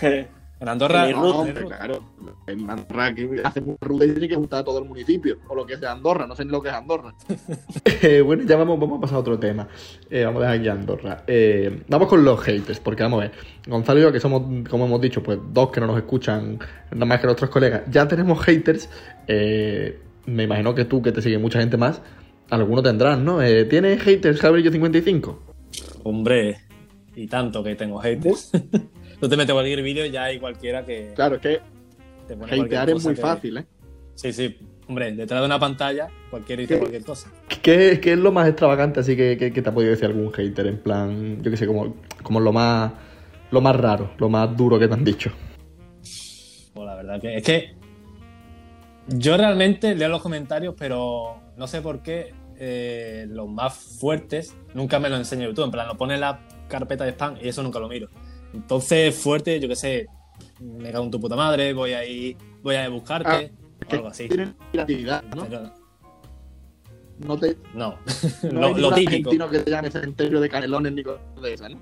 En 0.60 0.68
Andorra 0.68 1.08
No, 1.10 1.40
hombre, 1.40 1.64
claro. 1.64 2.04
En 2.46 2.70
Andorra 2.70 3.14
que 3.14 3.40
hacemos 3.42 3.76
ruta 3.80 4.04
y 4.04 4.12
tiene 4.12 4.28
que 4.28 4.34
juntar 4.36 4.60
a 4.60 4.64
todo 4.64 4.78
el 4.78 4.84
municipio, 4.84 5.38
o 5.48 5.54
lo 5.54 5.66
que 5.66 5.76
sea 5.76 5.92
Andorra, 5.92 6.26
no 6.26 6.36
sé 6.36 6.44
ni 6.44 6.50
lo 6.50 6.62
que 6.62 6.68
es 6.68 6.74
Andorra. 6.74 7.14
Eh, 8.02 8.20
bueno, 8.20 8.42
ya 8.44 8.56
vamos, 8.56 8.78
vamos 8.78 8.98
a 8.98 9.00
pasar 9.00 9.16
a 9.16 9.20
otro 9.20 9.38
tema. 9.38 9.66
Eh, 10.10 10.24
vamos 10.24 10.42
a 10.42 10.46
dejar 10.46 10.58
aquí 10.58 10.68
a 10.68 10.72
Andorra. 10.72 11.24
Eh, 11.26 11.82
vamos 11.88 12.08
con 12.08 12.24
los 12.24 12.40
haters, 12.40 12.80
porque 12.80 13.02
vamos 13.02 13.20
a 13.20 13.22
ver. 13.28 13.32
Gonzalo 13.66 13.98
y 14.00 14.02
yo, 14.02 14.12
que 14.12 14.20
somos, 14.20 14.42
como 14.68 14.84
hemos 14.84 15.00
dicho, 15.00 15.22
pues 15.22 15.38
dos 15.52 15.70
que 15.70 15.80
no 15.80 15.86
nos 15.86 15.96
escuchan 15.96 16.58
nada 16.90 17.06
más 17.06 17.20
que 17.20 17.26
nuestros 17.26 17.50
colegas, 17.50 17.82
ya 17.90 18.06
tenemos 18.06 18.42
haters. 18.44 18.90
Eh, 19.26 19.98
me 20.26 20.44
imagino 20.44 20.74
que 20.74 20.84
tú, 20.84 21.02
que 21.02 21.12
te 21.12 21.22
sigue 21.22 21.38
mucha 21.38 21.60
gente 21.60 21.76
más, 21.76 22.00
alguno 22.50 22.82
tendrás, 22.82 23.18
¿no? 23.18 23.42
Eh, 23.42 23.64
¿Tienes 23.64 24.02
haters, 24.02 24.42
Javier55? 24.42 25.36
Hombre, 26.02 26.58
y 27.14 27.26
tanto 27.26 27.62
que 27.62 27.74
tengo 27.74 27.98
haters. 27.98 28.50
Tú 29.20 29.28
te 29.28 29.36
metes 29.36 29.52
cualquier 29.52 29.82
vídeo 29.82 30.04
y 30.06 30.10
ya 30.10 30.24
hay 30.24 30.38
cualquiera 30.38 30.84
que 30.84 31.12
Claro, 31.14 31.36
es 31.36 31.40
que 31.40 31.60
te 32.28 32.36
pone 32.36 32.60
hatear 32.62 32.90
es 32.90 33.04
muy 33.04 33.14
que- 33.14 33.20
fácil, 33.20 33.56
¿eh? 33.58 33.64
Sí, 34.14 34.32
sí. 34.32 34.56
Hombre, 34.86 35.12
detrás 35.12 35.40
de 35.40 35.46
una 35.46 35.58
pantalla 35.58 36.08
cualquiera 36.30 36.60
dice 36.60 36.78
cualquier 36.78 37.04
cosa. 37.04 37.30
¿Qué, 37.62 37.98
qué 38.02 38.12
es 38.12 38.18
lo 38.18 38.32
más 38.32 38.46
extravagante 38.48 39.00
así 39.00 39.16
que, 39.16 39.36
que- 39.38 39.52
que 39.52 39.62
te 39.62 39.68
ha 39.68 39.72
podido 39.72 39.90
decir 39.92 40.06
algún 40.06 40.30
hater? 40.32 40.66
En 40.66 40.78
plan, 40.78 41.42
yo 41.42 41.50
qué 41.50 41.56
sé, 41.56 41.66
como, 41.66 41.96
como 42.22 42.40
lo 42.40 42.52
más 42.52 42.92
lo 43.50 43.60
más 43.60 43.76
raro, 43.76 44.10
lo 44.18 44.28
más 44.28 44.54
duro 44.56 44.78
que 44.78 44.88
te 44.88 44.94
han 44.94 45.04
dicho. 45.04 45.30
Pues 46.74 46.86
la 46.86 46.94
verdad 46.96 47.20
que 47.20 47.36
es 47.36 47.42
que 47.44 47.74
yo 49.08 49.36
realmente 49.36 49.94
leo 49.94 50.08
los 50.08 50.22
comentarios, 50.22 50.74
pero 50.78 51.36
no 51.56 51.66
sé 51.66 51.80
por 51.80 52.02
qué 52.02 52.32
eh, 52.58 53.26
los 53.28 53.48
más 53.48 53.74
fuertes 53.74 54.56
nunca 54.74 54.98
me 54.98 55.08
lo 55.08 55.16
enseña 55.16 55.44
YouTube. 55.46 55.66
En 55.66 55.70
plan, 55.70 55.86
lo 55.86 55.96
pone 55.96 56.14
en 56.14 56.20
la 56.20 56.40
carpeta 56.68 57.04
de 57.04 57.10
spam 57.12 57.36
y 57.40 57.48
eso 57.48 57.62
nunca 57.62 57.78
lo 57.78 57.88
miro. 57.88 58.08
Entonces, 58.54 59.14
fuerte, 59.14 59.58
yo 59.60 59.68
qué 59.68 59.76
sé, 59.76 60.06
me 60.60 60.90
cago 60.92 61.04
en 61.04 61.10
tu 61.10 61.20
puta 61.20 61.36
madre, 61.36 61.72
voy 61.72 61.92
a 61.92 62.04
ir, 62.06 62.36
voy 62.62 62.76
a 62.76 62.88
buscarte, 62.88 63.28
Ah, 63.28 63.64
o 63.84 63.88
Que 63.88 63.96
algo 63.96 64.08
así. 64.08 64.28
tienen 64.28 64.54
creatividad, 64.72 65.22
¿no? 65.34 65.44
Pero 65.44 65.72
No, 67.18 67.36
te, 67.38 67.56
no, 67.74 67.98
no 68.50 68.60
lo, 68.60 68.66
hay 68.74 68.80
lo 68.80 68.92
típico. 68.94 69.48
que 69.50 69.58
te 69.60 69.70
llame 69.70 69.90
cementerio 69.90 70.40
de 70.40 70.48
canelones 70.48 70.92
ni 70.92 71.02
cosas 71.02 71.20
de 71.42 71.52
esas, 71.54 71.70
¿no? 71.70 71.80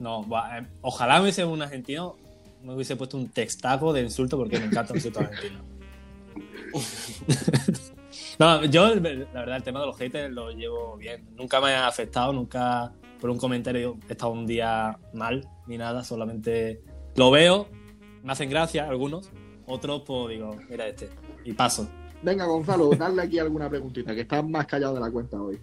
No, 0.00 0.22
eh, 0.56 0.66
ojalá 0.80 1.16
me 1.16 1.22
hubiese 1.22 1.44
un 1.44 1.62
argentino, 1.62 2.16
me 2.64 2.74
hubiese 2.74 2.96
puesto 2.96 3.16
un 3.16 3.28
textaco 3.28 3.92
de 3.92 4.02
insulto 4.02 4.36
porque 4.36 4.58
me 4.58 4.66
encanta 4.66 4.92
el 4.92 4.96
insulto 4.98 5.20
argentino. 5.20 5.62
no, 8.38 8.64
yo, 8.64 8.94
la 8.96 9.00
verdad, 9.00 9.56
el 9.56 9.62
tema 9.62 9.80
de 9.80 9.86
los 9.86 9.96
haters 9.96 10.32
lo 10.32 10.50
llevo 10.50 10.96
bien. 10.96 11.24
Nunca 11.36 11.60
me 11.60 11.70
ha 11.74 11.86
afectado, 11.86 12.32
nunca 12.32 12.92
por 13.22 13.30
un 13.30 13.38
comentario 13.38 13.98
he 14.08 14.12
estado 14.12 14.32
un 14.32 14.46
día 14.48 14.98
mal 15.14 15.48
ni 15.68 15.78
nada, 15.78 16.02
solamente 16.02 16.82
lo 17.14 17.30
veo, 17.30 17.68
me 18.24 18.32
hacen 18.32 18.50
gracia 18.50 18.88
algunos, 18.88 19.30
otros, 19.64 20.02
pues 20.04 20.30
digo, 20.30 20.56
mira 20.68 20.88
este, 20.88 21.08
y 21.44 21.52
paso. 21.52 21.88
Venga, 22.20 22.46
Gonzalo, 22.46 22.90
darle 22.96 23.22
aquí 23.22 23.38
alguna 23.38 23.70
preguntita, 23.70 24.12
que 24.12 24.22
estás 24.22 24.44
más 24.44 24.66
callado 24.66 24.94
de 24.94 25.00
la 25.02 25.08
cuenta 25.12 25.40
hoy. 25.40 25.56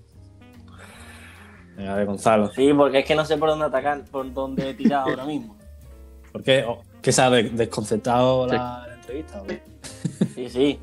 Venga, 1.75 1.97
de 1.97 2.05
Gonzalo. 2.05 2.49
Sí, 2.53 2.71
porque 2.73 2.99
es 2.99 3.05
que 3.05 3.13
no 3.15 3.25
sé 3.25 3.35
por 3.37 3.49
dónde 3.49 3.65
atacar, 3.65 4.05
por 4.05 4.33
dónde 4.33 4.73
tirar 4.73 5.09
ahora 5.09 5.25
mismo. 5.25 5.57
¿Por 6.31 6.41
qué? 6.41 6.63
Oh, 6.65 6.81
¿Qué 7.01 7.11
de- 7.11 7.49
desconcertado 7.49 8.47
la, 8.47 8.85
la 8.87 8.95
entrevista? 8.95 9.43
Sí, 10.33 10.47
sí. 10.49 10.79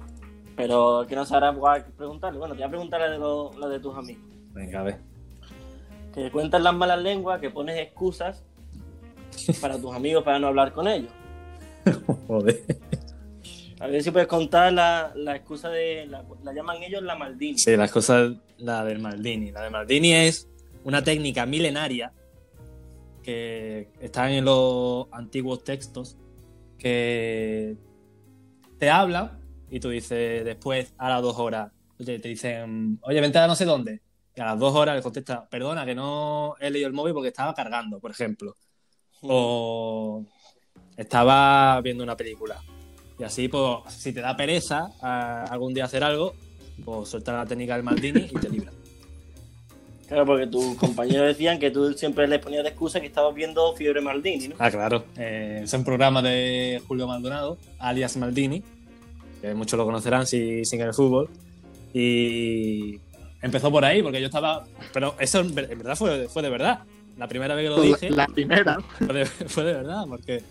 Pero 0.57 1.07
que 1.09 1.17
no 1.17 1.25
sabrá 1.25 1.55
preguntarle. 1.97 2.39
Bueno, 2.39 2.55
te 2.55 2.59
voy 2.59 2.67
a 2.67 2.69
preguntar 2.69 3.01
la 3.01 3.09
de, 3.09 3.19
lo- 3.19 3.53
la 3.59 3.67
de 3.69 3.81
tus 3.81 3.97
amigos. 3.97 4.23
Venga, 4.53 4.81
a 4.81 4.83
ver. 4.83 5.16
Que 6.17 6.31
cuentas 6.33 6.61
las 6.61 6.75
malas 6.75 7.01
lenguas, 7.01 7.41
que 7.41 7.51
pones 7.51 7.79
excusas 7.79 8.43
para 9.61 9.79
tus 9.79 9.95
amigos 9.95 10.25
para 10.25 10.41
no 10.41 10.49
hablar 10.49 10.73
con 10.73 10.89
ellos. 10.89 11.13
Joder. 12.27 12.65
A 13.79 13.87
ver 13.87 14.03
si 14.03 14.11
puedes 14.11 14.27
contar 14.27 14.73
la, 14.73 15.13
la 15.15 15.37
excusa 15.37 15.69
de. 15.69 16.07
La, 16.07 16.25
la 16.43 16.53
llaman 16.53 16.83
ellos 16.83 17.03
la 17.03 17.15
Maldini. 17.15 17.59
Sí, 17.59 17.77
las 17.77 17.93
cosas, 17.93 18.33
la 18.57 18.85
del 18.85 18.99
Maldini. 18.99 19.53
La 19.53 19.61
del 19.63 19.71
Maldini 19.71 20.15
es 20.15 20.49
una 20.85 21.05
técnica 21.05 21.47
milenaria 21.47 22.13
que 23.23 23.89
está 24.01 24.31
en 24.33 24.45
los 24.45 25.09
antiguos 25.13 25.63
textos 25.65 26.17
que 26.79 27.77
te 28.79 28.89
hablan 28.89 29.41
y 29.69 29.81
tú 29.81 29.91
dices 29.91 30.45
después, 30.45 30.95
a 30.97 31.09
las 31.09 31.23
dos 31.23 31.39
horas, 31.39 31.73
oye, 31.99 32.19
te 32.19 32.29
dicen, 32.29 32.99
oye, 33.03 33.21
vente 33.21 33.39
a 33.39 33.47
no 33.47 33.57
sé 33.57 33.65
dónde. 33.65 34.01
Y 34.37 34.41
a 34.41 34.45
las 34.47 34.59
dos 34.59 34.75
horas 34.75 34.95
le 34.97 35.03
contesta, 35.03 35.49
perdona, 35.49 35.87
que 35.87 35.95
no 35.95 36.55
he 36.61 36.71
leído 36.71 36.89
el 36.89 36.93
móvil 36.93 37.15
porque 37.15 37.29
estaba 37.29 37.55
cargando, 37.55 37.99
por 37.99 38.11
ejemplo. 38.11 38.55
O 39.23 40.23
estaba 40.97 41.81
viendo 41.81 42.05
una 42.05 42.17
película. 42.17 42.61
Y 43.19 43.25
así, 43.25 43.49
pues, 43.49 43.95
si 43.95 44.13
te 44.13 44.21
da 44.21 44.37
pereza 44.37 44.89
a- 45.01 45.45
algún 45.45 45.73
día 45.73 45.87
hacer 45.87 46.05
algo, 46.05 46.35
pues 46.85 47.09
suelta 47.09 47.33
la 47.33 47.47
técnica 47.47 47.75
del 47.75 47.83
Maldini 47.83 48.27
y 48.31 48.39
te 48.39 48.51
libra. 48.51 48.73
Claro, 50.07 50.27
porque 50.27 50.47
tus 50.47 50.77
compañeros 50.77 51.27
decían 51.27 51.59
que 51.59 51.71
tú 51.71 51.93
siempre 51.95 52.29
les 52.29 52.39
ponías 52.39 52.63
de 52.63 52.69
excusa 52.69 53.01
que 53.01 53.07
estabas 53.07 53.35
viendo 53.35 53.75
Fiebre 53.75 54.01
Maldini, 54.03 54.49
¿no? 54.49 54.57
Ah, 54.59 54.71
claro. 54.71 55.05
Eh, 55.17 55.63
es 55.65 55.73
un 55.73 55.83
programa 55.83 56.21
de 56.23 56.81
Julio 56.87 57.09
Maldonado, 57.09 57.59
alias 57.79 58.17
Maldini, 58.17 58.63
que 59.41 59.55
muchos 59.55 59.77
lo 59.79 59.85
conocerán 59.85 60.27
si 60.27 60.65
siguen 60.65 60.89
el 60.89 60.95
fútbol. 60.95 61.29
Y 61.93 62.99
empezó 63.43 63.71
por 63.71 63.85
ahí, 63.85 64.03
porque 64.03 64.21
yo 64.21 64.27
estaba. 64.27 64.65
Pero 64.93 65.15
eso 65.19 65.41
en 65.41 65.55
ver- 65.55 65.71
en 65.71 65.79
verdad 65.79 65.97
fue, 65.97 66.29
fue 66.29 66.43
de 66.43 66.51
verdad. 66.51 66.81
La 67.17 67.29
primera 67.29 67.55
vez 67.55 67.65
que 67.65 67.71
lo 67.77 67.81
dije 67.81 68.11
La 68.11 68.27
primera. 68.27 68.79
fue 68.99 69.15
de, 69.15 69.27
fue 69.49 69.65
de 69.65 69.73
verdad, 69.73 70.05
porque. 70.09 70.43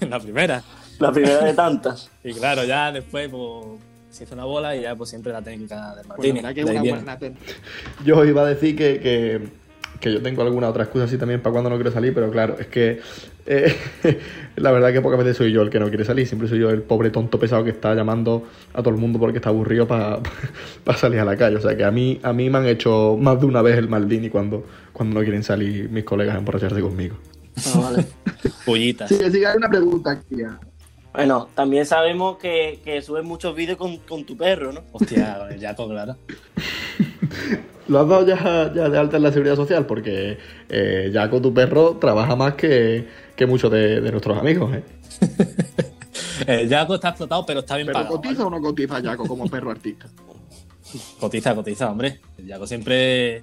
La 0.08 0.20
primera. 0.20 0.62
La 0.98 1.10
primera 1.12 1.44
de 1.44 1.54
tantas. 1.54 2.10
Y 2.24 2.32
claro, 2.34 2.64
ya 2.64 2.92
después 2.92 3.28
pues, 3.30 3.80
se 4.10 4.24
hizo 4.24 4.34
una 4.34 4.44
bola 4.44 4.76
y 4.76 4.82
ya 4.82 4.94
pues 4.94 5.10
siempre 5.10 5.32
la 5.32 5.40
técnica 5.42 5.94
del 5.94 6.06
Maldini. 6.06 6.40
la 6.42 6.48
verdad 6.48 6.54
que 6.54 6.64
de 6.64 6.70
una 6.78 7.14
buena 7.16 7.36
Yo 8.04 8.24
iba 8.24 8.42
a 8.42 8.46
decir 8.46 8.76
que, 8.76 9.00
que, 9.00 9.48
que 10.00 10.12
yo 10.12 10.22
tengo 10.22 10.42
alguna 10.42 10.68
otra 10.68 10.84
excusa 10.84 11.04
así 11.04 11.18
también 11.18 11.40
para 11.40 11.52
cuando 11.52 11.70
no 11.70 11.76
quiero 11.76 11.92
salir, 11.92 12.14
pero 12.14 12.30
claro, 12.30 12.56
es 12.58 12.66
que 12.66 13.00
eh, 13.46 13.76
la 14.56 14.72
verdad 14.72 14.92
que 14.92 15.00
pocas 15.00 15.18
veces 15.18 15.36
soy 15.36 15.52
yo 15.52 15.62
el 15.62 15.70
que 15.70 15.78
no 15.78 15.88
quiere 15.88 16.04
salir, 16.04 16.26
siempre 16.26 16.48
soy 16.48 16.58
yo 16.58 16.70
el 16.70 16.82
pobre 16.82 17.10
tonto 17.10 17.38
pesado 17.38 17.62
que 17.64 17.70
está 17.70 17.94
llamando 17.94 18.46
a 18.72 18.82
todo 18.82 18.94
el 18.94 19.00
mundo 19.00 19.18
porque 19.18 19.38
está 19.38 19.50
aburrido 19.50 19.86
para 19.86 20.20
salir 20.96 21.20
a 21.20 21.24
la 21.24 21.36
calle. 21.36 21.56
O 21.56 21.60
sea 21.60 21.76
que 21.76 21.84
a 21.84 21.90
mí, 21.90 22.18
a 22.22 22.32
mí 22.32 22.48
me 22.48 22.58
han 22.58 22.66
hecho 22.66 23.16
más 23.20 23.38
de 23.40 23.46
una 23.46 23.62
vez 23.62 23.76
el 23.76 23.88
Maldini 23.88 24.30
cuando, 24.30 24.64
cuando 24.92 25.18
no 25.18 25.22
quieren 25.22 25.42
salir 25.42 25.90
mis 25.90 26.04
colegas 26.04 26.34
a 26.34 26.38
emborracharse 26.38 26.80
conmigo. 26.80 27.16
Ah, 27.66 27.80
vale. 27.82 28.06
Pullitas. 28.64 29.08
Sí, 29.08 29.16
sí, 29.30 29.44
hay 29.44 29.56
una 29.56 29.68
pregunta 29.68 30.12
aquí. 30.12 30.36
ya. 30.36 30.58
Bueno, 31.12 31.48
también 31.54 31.84
sabemos 31.86 32.38
que, 32.38 32.78
que 32.84 33.02
subes 33.02 33.24
muchos 33.24 33.54
vídeos 33.54 33.76
con, 33.76 33.98
con 33.98 34.24
tu 34.24 34.36
perro, 34.36 34.72
¿no? 34.72 34.82
Hostia, 34.92 35.38
con 35.40 35.52
el 35.52 35.60
Jaco, 35.60 35.88
claro. 35.88 36.16
¿Lo 37.88 38.00
has 38.00 38.08
dado 38.08 38.26
ya, 38.26 38.72
ya 38.72 38.88
de 38.88 38.98
alta 38.98 39.16
en 39.16 39.22
la 39.24 39.32
seguridad 39.32 39.56
social? 39.56 39.86
Porque 39.86 40.38
eh, 40.68 41.10
ya 41.12 41.28
con 41.28 41.42
tu 41.42 41.52
perro 41.52 41.96
trabaja 41.96 42.36
más 42.36 42.54
que, 42.54 43.08
que 43.34 43.46
muchos 43.46 43.70
de, 43.72 44.00
de 44.00 44.10
nuestros 44.10 44.38
amigos. 44.38 44.74
¿eh? 44.76 44.84
Jaco 46.68 46.94
está 46.94 47.08
explotado, 47.10 47.44
pero 47.44 47.60
está 47.60 47.76
bien 47.76 47.86
¿Pero 47.86 47.98
pagado. 47.98 48.16
cotiza 48.16 48.46
o 48.46 48.50
no 48.50 48.60
cotiza 48.60 49.02
Jaco 49.02 49.26
como 49.26 49.48
perro 49.48 49.70
artista? 49.70 50.06
Cotiza, 51.18 51.54
cotiza, 51.54 51.90
hombre. 51.90 52.20
El 52.38 52.46
Yaco 52.46 52.66
siempre, 52.66 53.42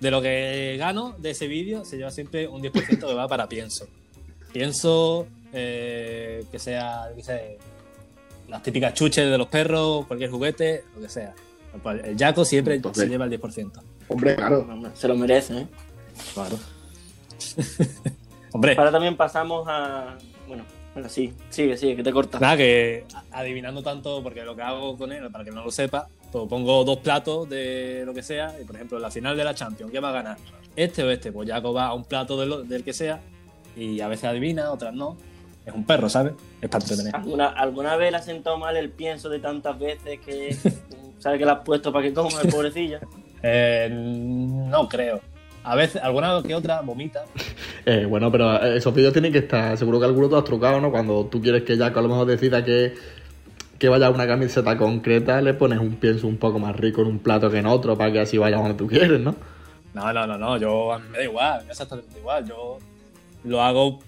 de 0.00 0.10
lo 0.10 0.22
que 0.22 0.76
gano 0.78 1.14
de 1.18 1.30
ese 1.30 1.46
vídeo, 1.46 1.84
se 1.84 1.96
lleva 1.96 2.10
siempre 2.10 2.48
un 2.48 2.62
10% 2.62 3.06
que 3.06 3.14
va 3.14 3.28
para 3.28 3.48
pienso. 3.48 3.86
Pienso 4.52 5.26
eh, 5.52 6.44
que 6.50 6.58
sea, 6.58 7.08
las 8.48 8.62
típicas 8.62 8.94
chuches 8.94 9.30
de 9.30 9.38
los 9.38 9.48
perros, 9.48 10.06
cualquier 10.06 10.30
juguete, 10.30 10.84
lo 10.94 11.02
que 11.02 11.08
sea. 11.08 11.34
Pues 11.82 12.04
El 12.04 12.16
Yaco 12.16 12.44
siempre 12.44 12.74
Entonces- 12.74 13.04
se 13.04 13.08
lleva 13.08 13.24
el 13.24 13.30
10%. 13.30 13.80
Hombre, 14.08 14.36
claro. 14.36 14.66
Se 14.94 15.08
lo 15.08 15.16
merece, 15.16 15.58
¿eh? 15.60 15.66
Claro. 16.34 16.56
hombre, 18.52 18.74
Ahora 18.78 18.90
también 18.92 19.16
pasamos 19.16 19.66
a. 19.68 20.16
Bueno, 20.48 20.64
bueno, 20.94 21.08
sí, 21.08 21.32
sigue, 21.50 21.76
sigue, 21.76 21.96
que 21.96 22.02
te 22.02 22.12
corta. 22.12 22.38
nada, 22.38 22.56
que 22.56 23.04
adivinando 23.32 23.82
tanto, 23.82 24.22
porque 24.22 24.44
lo 24.44 24.54
que 24.56 24.62
hago 24.62 24.96
con 24.96 25.12
él, 25.12 25.30
para 25.30 25.44
que 25.44 25.50
no 25.50 25.64
lo 25.64 25.70
sepa, 25.70 26.08
pues 26.32 26.48
pongo 26.48 26.84
dos 26.84 26.98
platos 26.98 27.48
de 27.48 28.02
lo 28.06 28.14
que 28.14 28.22
sea, 28.22 28.54
y 28.60 28.64
por 28.64 28.76
ejemplo, 28.76 28.96
en 28.98 29.02
la 29.02 29.10
final 29.10 29.36
de 29.36 29.44
la 29.44 29.54
Champions, 29.54 29.92
¿qué 29.92 30.00
va 30.00 30.10
a 30.10 30.12
ganar? 30.12 30.38
¿Este 30.74 31.02
o 31.02 31.10
este? 31.10 31.32
Pues 31.32 31.48
Jaco 31.48 31.72
va 31.72 31.86
a 31.88 31.94
un 31.94 32.04
plato 32.04 32.38
de 32.40 32.46
lo- 32.46 32.62
del 32.62 32.82
que 32.84 32.92
sea, 32.92 33.20
y 33.76 34.00
a 34.00 34.08
veces 34.08 34.24
adivina, 34.24 34.70
otras 34.70 34.94
no. 34.94 35.16
Es 35.66 35.74
un 35.74 35.84
perro, 35.84 36.08
¿sabes? 36.08 36.32
Es 36.60 36.68
para 36.70 36.84
entretener. 36.84 37.14
¿Alguna, 37.16 37.46
¿Alguna 37.48 37.96
vez 37.96 38.12
le 38.12 38.18
ha 38.18 38.22
sentado 38.22 38.56
mal 38.56 38.76
el 38.76 38.88
pienso 38.90 39.28
de 39.28 39.40
tantas 39.40 39.76
veces 39.78 40.20
que 40.20 40.56
sabe 41.18 41.38
que 41.38 41.44
le 41.44 41.50
has 41.52 41.60
puesto 41.60 41.92
para 41.92 42.04
que 42.06 42.12
coma 42.14 42.40
el 42.42 42.48
pobrecillo? 42.48 42.98
Eh, 43.42 43.88
no 43.92 44.88
creo. 44.88 45.20
A 45.64 45.74
veces, 45.74 46.00
alguna 46.02 46.40
que 46.46 46.54
otra 46.54 46.80
vomita. 46.80 47.24
Eh, 47.84 48.06
bueno, 48.08 48.30
pero 48.30 48.62
esos 48.62 48.94
vídeos 48.94 49.12
tienen 49.12 49.32
que 49.32 49.38
estar, 49.38 49.76
seguro 49.76 49.98
que 49.98 50.04
alguno 50.06 50.28
tú 50.28 50.36
has 50.36 50.44
trucado, 50.44 50.80
¿no? 50.80 50.90
Cuando 50.92 51.26
tú 51.26 51.40
quieres 51.42 51.64
que 51.64 51.76
Jaco 51.76 51.98
a 51.98 52.02
lo 52.02 52.08
mejor 52.08 52.26
decida 52.26 52.64
que, 52.64 52.94
que 53.78 53.88
vaya 53.88 54.06
a 54.06 54.10
una 54.10 54.26
camiseta 54.28 54.76
concreta, 54.78 55.40
le 55.42 55.54
pones 55.54 55.80
un 55.80 55.96
pienso 55.96 56.28
un 56.28 56.36
poco 56.36 56.60
más 56.60 56.76
rico 56.76 57.02
en 57.02 57.08
un 57.08 57.18
plato 57.18 57.50
que 57.50 57.58
en 57.58 57.66
otro 57.66 57.96
para 57.98 58.12
que 58.12 58.20
así 58.20 58.38
vaya 58.38 58.58
donde 58.58 58.74
tú 58.74 58.86
quieres, 58.86 59.18
¿no? 59.20 59.34
No, 59.92 60.12
no, 60.12 60.26
no, 60.26 60.38
no, 60.38 60.56
yo 60.56 60.92
a 60.92 60.98
mí 61.00 61.08
me 61.10 61.18
da 61.18 61.24
igual, 61.24 61.60
me 61.62 61.66
da 61.66 61.72
exactamente 61.72 62.16
igual. 62.18 62.46
Yo 62.46 62.78
lo 63.44 63.60
hago 63.62 63.98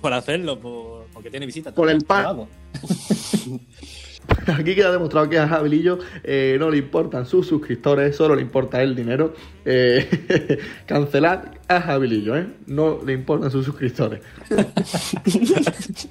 por 0.00 0.12
hacerlo, 0.12 0.60
por- 0.60 1.06
porque 1.12 1.30
tiene 1.30 1.46
visitas. 1.46 1.72
Por 1.72 1.90
el 1.90 2.04
pan. 2.04 2.46
Aquí 4.46 4.74
queda 4.74 4.90
demostrado 4.92 5.28
que 5.28 5.38
a 5.38 5.46
Javilillo 5.48 5.98
eh, 6.22 6.56
no 6.58 6.70
le 6.70 6.78
importan 6.78 7.26
sus 7.26 7.46
suscriptores, 7.46 8.16
solo 8.16 8.34
le 8.34 8.42
importa 8.42 8.82
el 8.82 8.94
dinero. 8.94 9.34
Eh, 9.64 10.60
cancelad 10.86 11.44
a 11.68 11.80
Javilillo, 11.80 12.36
¿eh? 12.36 12.46
No 12.66 13.00
le 13.04 13.12
importan 13.12 13.50
sus 13.50 13.64
suscriptores. 13.64 14.22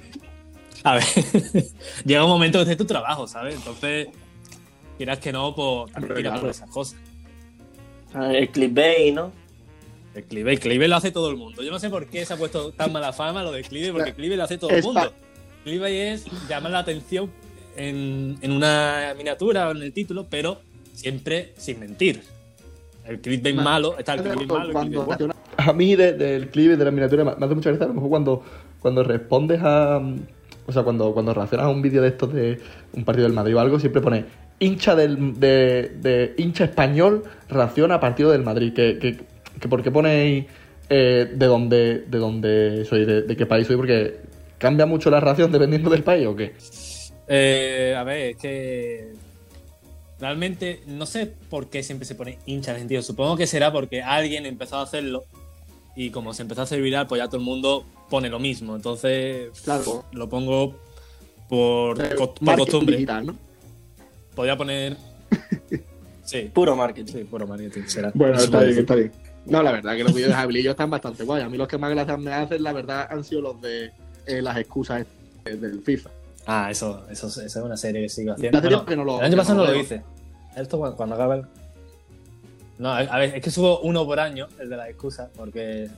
A 0.84 0.96
ver, 0.96 1.04
llega 2.04 2.24
un 2.24 2.30
momento 2.30 2.62
que 2.62 2.72
es 2.72 2.76
tu 2.76 2.84
trabajo, 2.84 3.26
¿sabes? 3.26 3.54
Entonces, 3.54 4.08
quieras 4.98 5.18
que 5.18 5.32
no, 5.32 5.54
pues 5.54 5.90
también 5.92 6.14
tiras 6.16 6.40
por 6.40 6.50
esas 6.50 6.68
cosas. 6.68 7.00
El 8.14 8.50
clickbait, 8.50 9.14
¿no? 9.14 9.32
El 10.14 10.24
clive, 10.24 10.52
el 10.52 10.60
clive 10.60 10.86
lo 10.86 10.96
hace 10.96 11.10
todo 11.10 11.30
el 11.30 11.36
mundo. 11.36 11.62
Yo 11.62 11.70
no 11.70 11.78
sé 11.78 11.88
por 11.88 12.06
qué 12.06 12.24
se 12.26 12.34
ha 12.34 12.36
puesto 12.36 12.70
tan 12.72 12.92
mala 12.92 13.14
fama 13.14 13.42
lo 13.42 13.50
de 13.50 13.62
clive, 13.62 13.92
porque 13.92 14.12
clive 14.12 14.36
lo 14.36 14.44
hace 14.44 14.58
todo 14.58 14.70
el 14.70 14.82
mundo. 14.82 15.12
Clive 15.64 16.12
es 16.12 16.26
llamar 16.48 16.72
la 16.72 16.80
atención 16.80 17.30
en, 17.76 18.36
en 18.40 18.52
una 18.52 19.14
miniatura 19.16 19.68
o 19.68 19.72
en 19.72 19.82
el 19.82 19.92
título, 19.92 20.26
pero 20.28 20.58
siempre 20.92 21.52
sin 21.56 21.80
mentir. 21.80 22.22
El 23.06 23.20
clickbait 23.20 23.56
malo, 23.56 23.98
está 23.98 24.14
el 24.14 24.22
clickbait 24.22 24.48
malo, 24.48 24.66
el 24.66 24.72
Cuando 24.72 24.90
clickbait 25.04 25.18
bueno. 25.18 25.34
A 25.56 25.72
mí 25.72 25.94
de- 25.96 26.12
del 26.14 26.48
clip 26.48 26.72
y 26.72 26.76
de 26.76 26.84
la 26.84 26.90
miniatura 26.90 27.24
me 27.24 27.46
hace 27.46 27.54
mucha 27.54 27.70
gracia, 27.70 27.84
a 27.84 27.88
lo 27.88 27.94
mejor 27.94 28.10
cuando, 28.10 28.42
cuando 28.80 29.02
respondes 29.04 29.60
a... 29.62 30.00
O 30.66 30.72
sea, 30.72 30.82
cuando, 30.82 31.12
cuando 31.12 31.34
reaccionas 31.34 31.66
a 31.66 31.68
un 31.68 31.82
vídeo 31.82 32.00
de 32.00 32.08
estos 32.08 32.32
de 32.32 32.58
un 32.94 33.04
partido 33.04 33.24
del 33.26 33.34
Madrid 33.34 33.54
o 33.54 33.60
algo, 33.60 33.78
siempre 33.78 34.00
pone 34.00 34.24
hincha 34.58 34.94
del, 34.96 35.38
de, 35.38 35.92
de 36.00 36.34
hincha 36.38 36.64
español 36.64 37.22
reacciona 37.50 37.96
a 37.96 38.00
partido 38.00 38.30
del 38.30 38.42
Madrid. 38.42 38.72
Que, 38.72 38.98
que, 38.98 39.18
que 39.60 39.68
¿Por 39.68 39.82
qué 39.82 39.90
ponéis 39.90 40.46
eh, 40.88 41.30
de 41.34 41.46
dónde 41.46 42.04
de 42.08 42.18
dónde 42.18 42.84
soy, 42.86 43.04
de, 43.04 43.20
de 43.22 43.36
qué 43.36 43.44
país 43.44 43.66
soy? 43.66 43.76
Porque 43.76 44.16
cambia 44.56 44.86
mucho 44.86 45.10
la 45.10 45.20
reacción 45.20 45.52
dependiendo 45.52 45.90
del 45.90 46.02
país 46.02 46.26
o 46.26 46.34
qué. 46.34 46.54
Eh, 47.28 47.94
a 47.96 48.04
ver, 48.04 48.30
es 48.30 48.36
que 48.36 49.12
realmente 50.20 50.82
no 50.86 51.06
sé 51.06 51.26
por 51.26 51.68
qué 51.68 51.82
siempre 51.82 52.06
se 52.06 52.14
pone 52.14 52.38
hincha 52.46 52.72
argentino. 52.72 53.02
Supongo 53.02 53.36
que 53.36 53.46
será 53.46 53.72
porque 53.72 54.02
alguien 54.02 54.46
empezó 54.46 54.76
a 54.76 54.82
hacerlo 54.82 55.24
y 55.96 56.10
como 56.10 56.34
se 56.34 56.42
empezó 56.42 56.60
a 56.62 56.64
hacer 56.64 56.80
viral, 56.82 57.06
pues 57.06 57.20
ya 57.20 57.26
todo 57.28 57.38
el 57.38 57.44
mundo 57.44 57.84
pone 58.10 58.28
lo 58.28 58.38
mismo. 58.38 58.76
Entonces 58.76 59.48
Claro. 59.62 60.04
lo 60.12 60.28
pongo 60.28 60.76
por, 61.48 61.98
cost- 62.16 62.38
por 62.44 62.56
costumbre. 62.58 62.96
digital, 62.96 63.26
¿no? 63.26 63.36
Podría 64.34 64.56
poner. 64.56 64.96
Sí, 66.26 66.50
Puro 66.54 66.74
marketing. 66.74 67.12
sí, 67.12 67.24
puro 67.24 67.46
marketing 67.46 67.82
será. 67.86 68.10
Bueno, 68.14 68.38
está 68.38 68.60
bien, 68.62 68.78
está 68.78 68.94
bien. 68.94 69.12
No, 69.44 69.62
la 69.62 69.72
verdad 69.72 69.94
que 69.94 70.04
los 70.04 70.14
vídeos 70.14 70.30
de 70.30 70.34
Javilillo 70.36 70.70
están 70.70 70.88
bastante 70.88 71.22
guay. 71.22 71.42
A 71.42 71.50
mí 71.50 71.58
los 71.58 71.68
que 71.68 71.76
más 71.76 71.90
gracias 71.90 72.18
me 72.18 72.32
hacen, 72.32 72.62
la 72.62 72.72
verdad, 72.72 73.06
han 73.10 73.22
sido 73.22 73.42
los 73.42 73.60
de 73.60 73.90
eh, 74.26 74.40
las 74.40 74.56
excusas 74.56 75.04
del 75.44 75.82
FIFA. 75.82 76.08
Ah, 76.46 76.68
eso, 76.70 77.04
eso, 77.10 77.26
eso 77.28 77.42
es 77.44 77.56
una 77.56 77.76
serie 77.76 78.02
que 78.02 78.08
sigo 78.08 78.32
haciendo. 78.32 78.58
Hace 78.58 78.68
tiempo 78.68 78.84
Bueno, 78.84 78.90
que 78.90 78.96
no 78.96 79.04
lo- 79.04 79.18
el 79.20 79.24
año 79.26 79.36
pasado 79.36 79.60
no 79.60 79.66
no 79.66 79.72
lo 79.72 79.78
hice. 79.80 80.02
Esto 80.56 80.78
cuando, 80.78 80.96
cuando 80.96 81.14
acabe 81.14 81.36
el... 81.36 81.46
No, 82.78 82.90
a 82.92 83.18
ver, 83.18 83.34
es 83.36 83.42
que 83.42 83.50
subo 83.50 83.80
uno 83.80 84.04
por 84.04 84.18
año, 84.20 84.48
el 84.58 84.68
de 84.68 84.76
las 84.76 84.88
excusas, 84.88 85.30
porque 85.36 85.88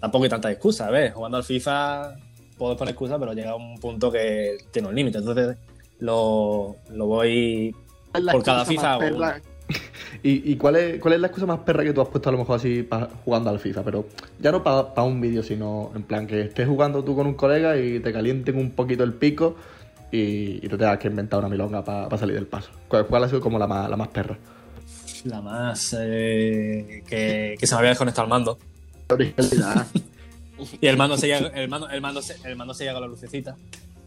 tampoco 0.00 0.24
hay 0.24 0.30
tanta 0.30 0.50
excusa. 0.50 0.86
A 0.86 0.90
ver, 0.90 1.12
jugando 1.12 1.38
al 1.38 1.44
FIFA 1.44 2.16
puedo 2.58 2.76
poner 2.76 2.92
excusas, 2.92 3.18
pero 3.18 3.32
llega 3.32 3.50
a 3.52 3.56
un 3.56 3.78
punto 3.80 4.10
que 4.12 4.58
tiene 4.70 4.88
un 4.88 4.94
límite. 4.94 5.18
Entonces 5.18 5.56
lo, 5.98 6.76
lo 6.90 7.06
voy... 7.06 7.74
La 8.12 8.30
Por 8.32 8.44
cada 8.44 8.64
FIFA 8.64 8.98
más 8.98 9.42
¿Y, 10.22 10.52
y 10.52 10.56
cuál, 10.56 10.76
es, 10.76 11.00
cuál 11.00 11.14
es 11.14 11.20
la 11.20 11.26
excusa 11.28 11.46
más 11.46 11.60
perra 11.60 11.82
que 11.84 11.92
tú 11.92 12.00
has 12.00 12.08
puesto 12.08 12.28
a 12.28 12.32
lo 12.32 12.38
mejor 12.38 12.56
así 12.56 12.82
pa- 12.82 13.08
jugando 13.24 13.50
al 13.50 13.58
FIFA? 13.58 13.82
Pero 13.82 14.06
ya 14.40 14.52
no 14.52 14.62
para 14.62 15.02
un 15.02 15.20
vídeo, 15.20 15.42
sino 15.42 15.90
en 15.94 16.02
plan 16.02 16.26
que 16.26 16.40
estés 16.42 16.66
jugando 16.68 17.02
tú 17.04 17.14
con 17.14 17.26
un 17.26 17.34
colega 17.34 17.76
y 17.78 18.00
te 18.00 18.12
calienten 18.12 18.56
un 18.56 18.70
poquito 18.70 19.04
el 19.04 19.12
pico 19.14 19.56
y, 20.12 20.64
y 20.64 20.68
tú 20.68 20.76
tengas 20.78 20.98
que 20.98 21.08
inventar 21.08 21.40
una 21.40 21.48
milonga 21.48 21.84
para 21.84 22.16
salir 22.18 22.34
del 22.36 22.46
paso. 22.46 22.70
¿Cuál, 22.88 23.06
cuál 23.06 23.24
ha 23.24 23.28
sido 23.28 23.40
como 23.40 23.58
la 23.58 23.66
más, 23.66 23.88
la 23.90 23.96
más 23.96 24.08
perra? 24.08 24.38
La 25.24 25.40
más... 25.40 25.96
eh, 25.98 27.02
que, 27.06 27.56
que 27.58 27.66
se 27.66 27.74
me 27.74 27.78
había 27.78 27.90
desconectado 27.90 28.24
el 28.26 28.30
mando. 28.30 28.58
originalidad. 29.10 29.86
Y 30.80 30.86
el 30.86 30.96
mando 30.96 31.16
seguía, 31.16 31.38
el 31.38 31.68
mando, 31.68 31.88
el 31.90 32.00
mando, 32.00 32.22
se- 32.22 32.36
el 32.48 32.54
mando 32.54 32.74
seguía 32.74 32.92
con 32.92 33.02
la 33.02 33.08
lucecita. 33.08 33.56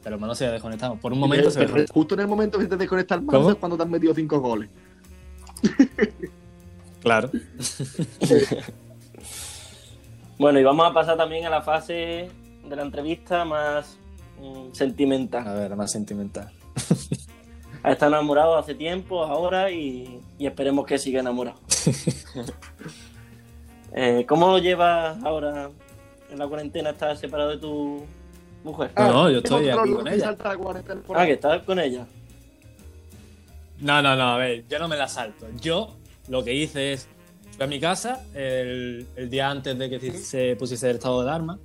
Pero 0.02 0.15
el 0.15 0.22
mando 0.22 0.34
se 0.34 0.46
había 0.46 0.54
desconectado. 0.54 0.96
Por 0.96 1.12
un 1.12 1.20
momento 1.20 1.52
se. 1.52 1.67
Justo 1.91 2.13
en 2.15 2.22
el 2.22 2.28
momento 2.28 2.58
que 2.58 2.67
te 2.67 2.78
desconectas 2.78 3.17
el 3.17 3.26
mando 3.26 3.39
¿Cómo? 3.41 3.52
es 3.52 3.58
cuando 3.58 3.76
te 3.76 3.84
has 3.84 3.89
metido 3.89 4.13
cinco 4.15 4.39
goles. 4.39 4.70
Claro. 7.02 7.30
Bueno, 10.39 10.60
y 10.60 10.63
vamos 10.63 10.86
a 10.86 10.93
pasar 10.93 11.17
también 11.17 11.48
a 11.48 11.50
la 11.50 11.63
fase 11.63 12.30
de 12.63 12.76
la 12.76 12.84
entrevista 12.84 13.43
más 13.43 13.98
mm, 14.39 14.72
sentimental. 14.72 15.48
A 15.48 15.54
ver, 15.54 15.76
más 15.76 15.91
sentimental. 15.91 16.52
Ha 17.84 17.91
estado 17.91 18.12
enamorado 18.12 18.58
hace 18.58 18.76
tiempo, 18.76 19.24
ahora, 19.24 19.72
y, 19.72 20.20
y 20.38 20.46
esperemos 20.46 20.86
que 20.86 20.98
siga 20.98 21.22
enamorado. 21.22 21.58
Eh, 23.93 24.26
¿Cómo 24.28 24.48
lo 24.52 24.58
llevas 24.58 25.17
ahora 25.24 25.70
en 26.30 26.38
la 26.38 26.48
cuarentena? 26.48 26.89
¿Estás 26.89 27.20
separado 27.20 27.52
de 27.52 27.58
tu 27.58 28.04
mujer? 28.63 28.91
No, 28.98 29.13
no, 29.13 29.30
yo 29.30 29.39
otro 29.39 29.58
estoy 29.60 29.70
aquí 29.70 29.93
con 29.93 30.08
ella. 30.08 30.36
Ah, 31.15 31.26
que 31.26 31.34
estás 31.34 31.63
con 31.63 31.80
ella. 31.80 32.06
No, 33.80 34.02
no, 34.02 34.16
no, 34.16 34.34
a 34.34 34.38
ver, 34.38 34.66
yo 34.68 34.80
no 34.80 34.88
me 34.88 34.98
la 34.98 35.08
salto. 35.08 35.48
Yo 35.62 35.98
lo 36.30 36.44
que 36.44 36.54
hice 36.54 36.94
es, 36.94 37.08
fui 37.56 37.63
a 37.63 37.68
mi 37.68 37.80
casa 37.80 38.24
el, 38.34 39.06
el 39.16 39.30
día 39.30 39.50
antes 39.50 39.78
de 39.78 39.90
que 39.90 40.12
se 40.12 40.56
pusiese 40.56 40.90
el 40.90 40.96
estado 40.96 41.24
de 41.24 41.30
alarma, 41.30 41.60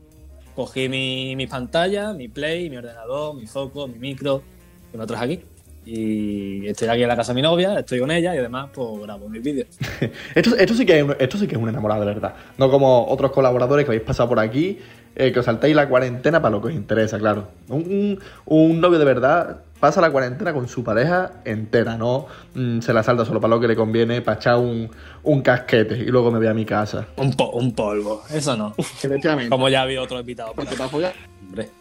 cogí 0.54 0.88
mi, 0.88 1.34
mi 1.36 1.46
pantalla, 1.46 2.12
mi 2.12 2.28
play, 2.28 2.68
mi 2.68 2.76
ordenador, 2.76 3.34
mi 3.34 3.46
foco, 3.46 3.88
mi 3.88 3.98
micro, 3.98 4.42
que 4.90 4.98
me 4.98 5.02
lo 5.02 5.06
traje 5.06 5.24
aquí. 5.24 5.40
Y 5.84 6.66
estoy 6.68 6.88
aquí 6.88 7.02
en 7.02 7.08
la 7.08 7.16
casa 7.16 7.32
de 7.32 7.36
mi 7.36 7.42
novia, 7.42 7.80
estoy 7.80 7.98
con 7.98 8.10
ella 8.10 8.34
y 8.34 8.38
además 8.38 8.70
pues 8.72 9.00
grabo 9.00 9.28
mis 9.28 9.42
vídeos. 9.42 9.66
Esto, 10.34 10.56
esto, 10.56 10.74
sí 10.74 10.86
que 10.86 11.00
es, 11.00 11.06
esto 11.18 11.38
sí 11.38 11.48
que 11.48 11.56
es 11.56 11.60
un 11.60 11.68
enamorado 11.68 12.02
de 12.02 12.06
verdad. 12.06 12.34
No 12.56 12.70
como 12.70 13.08
otros 13.08 13.32
colaboradores 13.32 13.84
que 13.84 13.90
habéis 13.90 14.04
pasado 14.04 14.28
por 14.28 14.38
aquí, 14.38 14.78
eh, 15.16 15.32
que 15.32 15.38
os 15.40 15.44
saltáis 15.44 15.74
la 15.76 15.88
cuarentena 15.88 16.40
para 16.40 16.52
lo 16.52 16.60
que 16.62 16.68
os 16.68 16.74
interesa, 16.74 17.18
claro. 17.18 17.48
Un, 17.68 17.82
un- 17.82 18.20
un 18.46 18.80
novio 18.80 18.98
de 18.98 19.04
verdad 19.04 19.58
pasa 19.80 20.00
la 20.00 20.10
cuarentena 20.12 20.52
con 20.54 20.68
su 20.68 20.84
pareja 20.84 21.32
entera, 21.44 21.96
no 21.96 22.26
mm, 22.54 22.80
se 22.80 22.92
la 22.92 23.02
salta 23.02 23.24
solo 23.24 23.40
para 23.40 23.54
lo 23.56 23.60
que 23.60 23.66
le 23.68 23.74
conviene, 23.76 24.22
para 24.22 24.36
echar 24.38 24.56
un, 24.56 24.88
un 25.24 25.42
casquete 25.42 25.96
y 25.98 26.06
luego 26.06 26.30
me 26.30 26.38
voy 26.38 26.46
a 26.46 26.54
mi 26.54 26.64
casa. 26.64 27.06
Un, 27.16 27.32
po- 27.34 27.50
un 27.50 27.72
polvo, 27.74 28.22
eso 28.32 28.56
no. 28.56 28.74
Efectivamente. 28.78 29.50
Como 29.50 29.68
ya 29.68 29.80
ha 29.80 29.82
habido 29.82 30.02
otro 30.04 30.20
invitado 30.20 30.52
por 30.52 30.64
Porque 30.64 30.76
para 30.76 30.88
follar. 30.88 31.12
Hombre. 31.46 31.68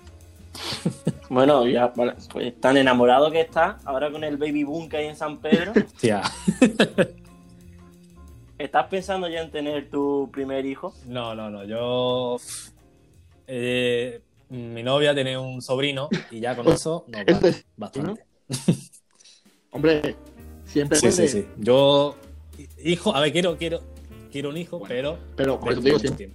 Bueno, 1.30 1.66
ya, 1.66 1.88
vale, 1.96 2.16
pues 2.34 2.60
tan 2.60 2.76
enamorado 2.76 3.32
que 3.32 3.40
está, 3.40 3.78
ahora 3.86 4.12
con 4.12 4.22
el 4.26 4.36
baby 4.36 4.66
boom 4.66 4.90
que 4.90 4.98
hay 4.98 5.06
en 5.08 5.16
San 5.16 5.38
Pedro, 5.38 5.72
Tía. 6.02 6.22
¿estás 8.58 8.88
pensando 8.88 9.30
ya 9.30 9.42
en 9.42 9.50
tener 9.52 9.90
tu 9.90 10.30
primer 10.34 10.66
hijo? 10.66 10.94
No, 11.08 11.34
no, 11.36 11.50
no. 11.50 11.64
Yo. 11.64 12.38
Eh, 13.54 14.22
mi 14.48 14.82
novia 14.82 15.14
tiene 15.14 15.38
un 15.38 15.62
sobrino 15.62 16.08
y 16.32 16.40
ya 16.40 16.56
con 16.56 16.68
eso 16.72 17.06
nos 17.10 17.26
vale 17.26 17.66
bastante. 17.76 18.24
Hombre, 19.72 20.16
siempre 20.64 20.98
Sí, 20.98 21.12
sí, 21.12 21.28
sí. 21.28 21.46
Yo. 21.58 22.16
Hijo, 22.84 23.14
a 23.14 23.20
ver, 23.20 23.34
quiero, 23.34 23.58
quiero, 23.58 23.82
quiero 24.32 24.50
un 24.50 24.58
hijo, 24.58 24.80
Bueno, 24.80 25.18
pero. 25.36 25.60
Pero 25.60 25.60
por 25.60 25.74
eso 25.74 25.82
digo, 25.82 26.00
siempre 26.00 26.34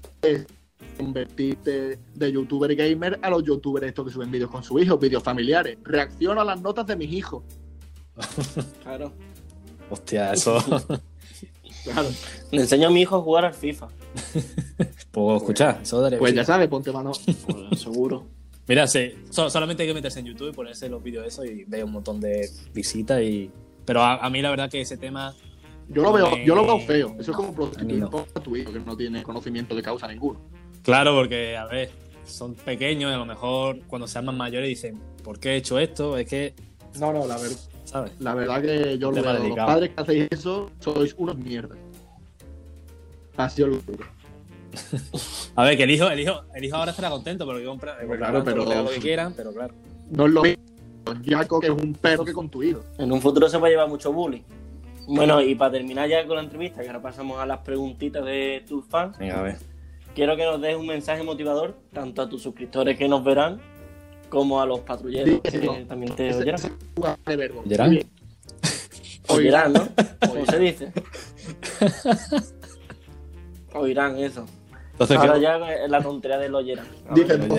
convertirte 0.99 1.99
de 2.15 2.33
youtuber 2.33 2.75
gamer 2.75 3.19
a 3.23 3.31
los 3.31 3.45
youtubers 3.45 3.87
estos 3.87 4.07
que 4.07 4.13
suben 4.13 4.31
vídeos 4.31 4.51
con 4.51 4.63
su 4.63 4.79
hijo, 4.79 4.99
vídeos 4.99 5.23
familiares. 5.23 5.79
Reacciono 5.85 6.41
a 6.41 6.45
las 6.45 6.61
notas 6.61 6.87
de 6.87 6.97
mis 6.97 7.13
hijos. 7.13 7.45
Claro. 8.83 9.13
Hostia, 9.91 10.33
eso. 10.33 10.59
Claro. 11.93 12.09
Le 12.51 12.61
enseño 12.63 12.89
a 12.89 12.91
mi 12.91 13.03
hijo 13.03 13.17
a 13.17 13.21
jugar 13.23 13.45
al 13.47 13.55
FIFA. 13.55 13.89
Puedo 15.11 15.37
escuchar, 15.37 15.81
eso 15.83 16.01
daría 16.01 16.19
Pues 16.19 16.35
ya 16.35 16.45
sabes, 16.45 16.69
ponte 16.69 16.93
mano. 16.93 17.13
Pues, 17.47 17.81
seguro. 17.81 18.27
Mira, 18.69 18.87
sí, 18.87 19.13
so- 19.31 19.49
solamente 19.49 19.83
hay 19.85 19.89
que 19.89 19.95
meterse 19.95 20.19
en 20.21 20.27
YouTube 20.27 20.49
y 20.51 20.53
ponerse 20.53 20.89
los 20.89 21.03
vídeos 21.03 21.23
de 21.23 21.29
eso 21.29 21.45
y 21.45 21.65
ve 21.65 21.85
un 21.85 21.93
montón 21.93 22.21
de 22.21 22.51
visitas 22.75 23.23
y. 23.23 23.51
Pero 23.85 24.03
a, 24.03 24.17
a 24.17 24.29
mí 24.31 24.43
la 24.43 24.51
verdad 24.51 24.69
que 24.71 24.81
ese 24.81 24.97
tema. 24.97 25.35
Yo 25.89 26.03
lo 26.03 26.13
veo, 26.13 26.37
yo 26.39 26.57
lo 26.57 26.65
veo 26.67 26.81
feo. 26.81 27.15
Eso 27.21 27.31
es 27.31 27.37
como 27.37 27.55
prostituir 27.55 28.01
no. 28.01 28.27
a 28.35 28.41
tu 28.41 28.57
hijo 28.57 28.73
que 28.73 28.81
no 28.81 28.97
tiene 28.97 29.23
conocimiento 29.23 29.77
de 29.77 29.83
causa 29.83 30.09
ninguno. 30.09 30.41
Claro, 30.83 31.15
porque, 31.15 31.57
a 31.57 31.65
ver, 31.67 31.91
son 32.25 32.55
pequeños 32.55 33.13
y 33.13 33.15
a 33.15 33.19
lo 33.19 33.25
mejor 33.25 33.79
cuando 33.87 34.09
sean 34.09 34.25
más 34.25 34.35
mayores 34.35 34.69
dicen, 34.69 35.01
¿por 35.23 35.39
qué 35.39 35.51
he 35.51 35.57
hecho 35.59 35.79
esto? 35.79 36.19
Es 36.19 36.27
que, 36.29 36.55
No, 36.99 37.13
no, 37.13 37.25
la, 37.25 37.37
ver- 37.39 37.53
¿sabes? 37.87 38.13
la 38.21 38.35
verdad 38.35 38.61
que 38.63 38.99
yo 38.99 39.11
lo 39.11 39.23
veo. 39.23 39.49
Los 39.49 39.57
padres 39.57 39.91
que 39.95 40.01
hacéis 40.01 40.29
eso 40.31 40.71
sois 40.81 41.15
unos 41.19 41.37
mierdas. 41.39 41.79
Así 43.37 43.63
os 43.63 43.71
lo 43.71 43.77
digo. 43.79 44.05
A 45.57 45.65
ver, 45.65 45.77
que 45.77 45.85
el 45.85 45.91
hijo, 45.91 46.09
el 46.09 46.21
hijo, 46.21 46.43
el 46.55 46.65
hijo 46.65 46.77
ahora 46.77 46.91
estará 46.91 47.09
contento 47.11 47.47
porque 47.47 47.65
compra, 47.65 47.97
Pues 48.07 48.19
claro, 48.19 48.45
pero- 48.45 48.65
lo 48.65 48.89
que 48.91 48.99
quieran, 48.99 49.33
pero 49.35 49.53
claro. 49.53 49.75
No 50.11 50.27
es 50.27 50.33
lo 50.33 50.43
mismo 50.43 50.63
Jaco, 51.25 51.61
que 51.61 51.69
es 51.69 51.73
un 51.73 51.95
perro, 51.95 52.25
que 52.25 52.33
con 52.33 52.49
tu 52.49 52.63
hijo. 52.63 52.81
En 52.99 53.13
un 53.13 53.21
futuro 53.21 53.49
se 53.49 53.59
va 53.59 53.69
a 53.69 53.71
llevar 53.71 53.89
mucho 53.89 54.13
bullying. 54.13 54.43
Bueno, 55.09 55.41
y 55.41 55.55
para 55.55 55.71
terminar 55.73 56.09
ya 56.09 56.27
con 56.27 56.37
la 56.37 56.43
entrevista, 56.43 56.83
que 56.83 56.89
ahora 56.89 57.01
pasamos 57.01 57.39
a 57.39 57.47
las 57.47 57.59
preguntitas 57.61 58.25
de 58.25 58.65
tus 58.67 58.85
fans, 58.87 59.17
Venga, 59.19 59.39
a 59.39 59.43
ver. 59.43 59.57
quiero 60.17 60.37
que 60.37 60.45
nos 60.45 60.61
des 60.61 60.77
un 60.77 60.87
mensaje 60.87 61.23
motivador 61.23 61.77
tanto 61.93 62.23
a 62.23 62.29
tus 62.29 62.43
suscriptores 62.43 62.99
que 62.99 63.09
nos 63.09 63.23
verán 63.23 63.61
como 64.37 64.61
a 64.61 64.67
los 64.67 64.81
patrulleros 64.81 65.41
Sí, 65.45 65.51
sí, 65.51 65.59
que 65.61 65.67
no. 65.67 65.73
también 65.87 66.15
te 66.15 66.35
oyeran. 66.35 66.55
ese 66.61 66.71
jugador 66.95 67.19
de 67.25 67.37
verbo. 67.37 67.61
¿Oyeran? 67.65 67.99
Oirán, 69.29 69.73
¿no? 69.73 69.89
¿Cómo 70.29 70.45
se 70.47 70.59
dice? 70.59 70.93
Oirán, 73.73 74.19
eso. 74.19 74.45
Entonces, 74.93 75.17
Ahora 75.17 75.35
¿qué- 75.35 75.41
ya 75.41 75.57
es 75.85 75.91
la 75.91 76.03
tontería 76.03 76.37
del 76.39 76.55
oyeran. 76.55 76.87
Dicen. 77.15 77.49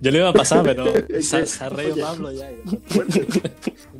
Yo 0.00 0.10
le 0.10 0.18
iba 0.18 0.28
a 0.28 0.32
pasar, 0.32 0.62
pero 0.62 0.84
se, 1.20 1.64
ha 1.64 1.68
reído 1.68 1.94
oye. 1.94 2.02
Pablo 2.02 2.30
ya. 2.32 2.48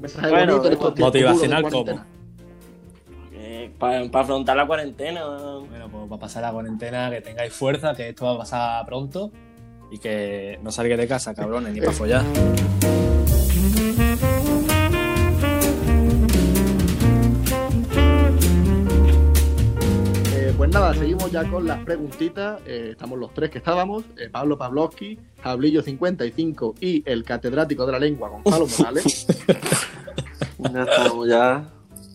mensaje 0.00 0.30
Bueno, 0.30 0.62
Motivacional, 0.98 1.62
¿cómo? 1.64 1.84
cuarentena. 1.84 2.06
Para 3.78 4.20
afrontar 4.20 4.56
la 4.56 4.66
cuarentena. 4.66 5.24
Bueno, 5.68 5.88
pues 5.90 6.12
va 6.12 6.16
a 6.16 6.18
pasar 6.20 6.42
la 6.42 6.52
cuarentena, 6.52 7.10
que 7.10 7.22
tengáis 7.22 7.52
fuerza, 7.52 7.92
que 7.94 8.08
esto 8.10 8.24
va 8.26 8.34
a 8.34 8.38
pasar 8.38 8.86
pronto 8.86 9.32
y 9.90 9.98
que 9.98 10.58
no 10.62 10.70
salgáis 10.70 11.00
de 11.00 11.08
casa, 11.08 11.34
cabrones, 11.34 11.72
ni 11.72 11.80
para 11.80 11.92
follar. 11.92 12.24
Eh, 20.32 20.52
pues 20.56 20.70
nada, 20.70 20.94
seguimos 20.94 21.30
ya 21.30 21.44
con 21.48 21.66
las 21.66 21.82
preguntitas. 21.84 22.60
Eh, 22.66 22.90
estamos 22.92 23.18
los 23.18 23.32
tres 23.32 23.50
que 23.50 23.58
estábamos: 23.58 24.04
eh, 24.16 24.28
Pablo 24.30 24.58
Pavlovsky, 24.58 25.18
Jablillo55 25.42 26.74
y 26.80 27.02
el 27.10 27.24
catedrático 27.24 27.86
de 27.86 27.92
la 27.92 27.98
lengua, 27.98 28.28
Gonzalo 28.28 28.66
Morales. 28.78 29.26
Ya 30.58 30.82
estamos, 30.82 31.28
ya. 31.28 31.68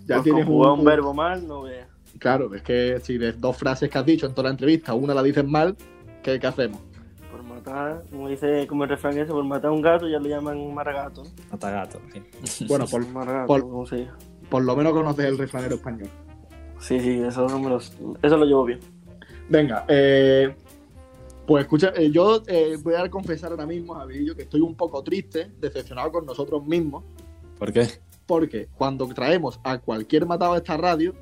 Ya 0.06 0.22
tienes 0.22 0.48
un, 0.48 0.66
un 0.66 0.84
verbo 0.84 1.14
mal, 1.14 1.48
no 1.48 1.64
veas. 1.64 1.88
Claro, 2.20 2.54
es 2.54 2.62
que 2.62 3.00
si 3.04 3.18
de 3.18 3.34
dos 3.34 3.58
frases 3.58 3.90
que 3.90 3.98
has 3.98 4.06
dicho 4.06 4.26
en 4.26 4.34
toda 4.34 4.50
la 4.50 4.52
entrevista, 4.52 4.94
una 4.94 5.14
la 5.14 5.24
dices 5.24 5.46
mal, 5.46 5.76
¿qué, 6.22 6.40
qué 6.40 6.48
hacemos? 6.48 6.80
Matar, 7.66 8.04
como 8.10 8.28
dice 8.28 8.68
como 8.68 8.84
el 8.84 8.90
refrán 8.90 9.18
ese, 9.18 9.32
por 9.32 9.44
matar 9.44 9.70
a 9.70 9.74
un 9.74 9.82
gato 9.82 10.08
ya 10.08 10.20
lo 10.20 10.28
llaman 10.28 10.74
margato. 10.74 11.24
Matagato. 11.52 12.00
sí. 12.44 12.66
Bueno, 12.68 12.86
por, 12.88 13.08
Margato, 13.08 13.48
por- 13.48 13.62
como 13.62 13.86
se 13.86 13.96
diga. 13.98 14.18
por 14.50 14.64
lo 14.64 14.76
menos 14.76 14.94
conoces 14.94 15.26
el 15.26 15.38
refranero 15.38 15.76
español. 15.76 16.10
Sí, 16.80 17.00
sí, 17.00 17.22
eso, 17.22 17.48
no 17.48 17.60
me 17.60 17.70
lo, 17.70 17.78
eso 17.78 18.38
lo 18.38 18.46
llevo 18.46 18.66
bien. 18.66 18.80
Venga, 19.50 19.86
eh, 19.88 20.54
pues 21.48 21.64
escucha, 21.64 21.94
eh, 21.96 22.12
yo 22.12 22.44
eh, 22.48 22.78
voy 22.84 22.96
a 22.96 23.10
confesar 23.10 23.52
ahora 23.52 23.66
mismo, 23.66 23.94
Javillo, 23.96 24.36
que 24.36 24.44
estoy 24.44 24.60
un 24.62 24.76
poco 24.76 25.02
triste, 25.04 25.52
decepcionado 25.60 26.12
con 26.12 26.26
nosotros 26.26 26.66
mismos, 26.66 27.04
¿Por 27.58 27.72
qué? 27.72 27.88
porque 28.26 28.68
cuando 28.78 29.08
traemos 29.08 29.60
a 29.64 29.78
cualquier 29.80 30.26
matado 30.26 30.54
a 30.54 30.58
esta 30.58 30.76
radio, 30.78 31.14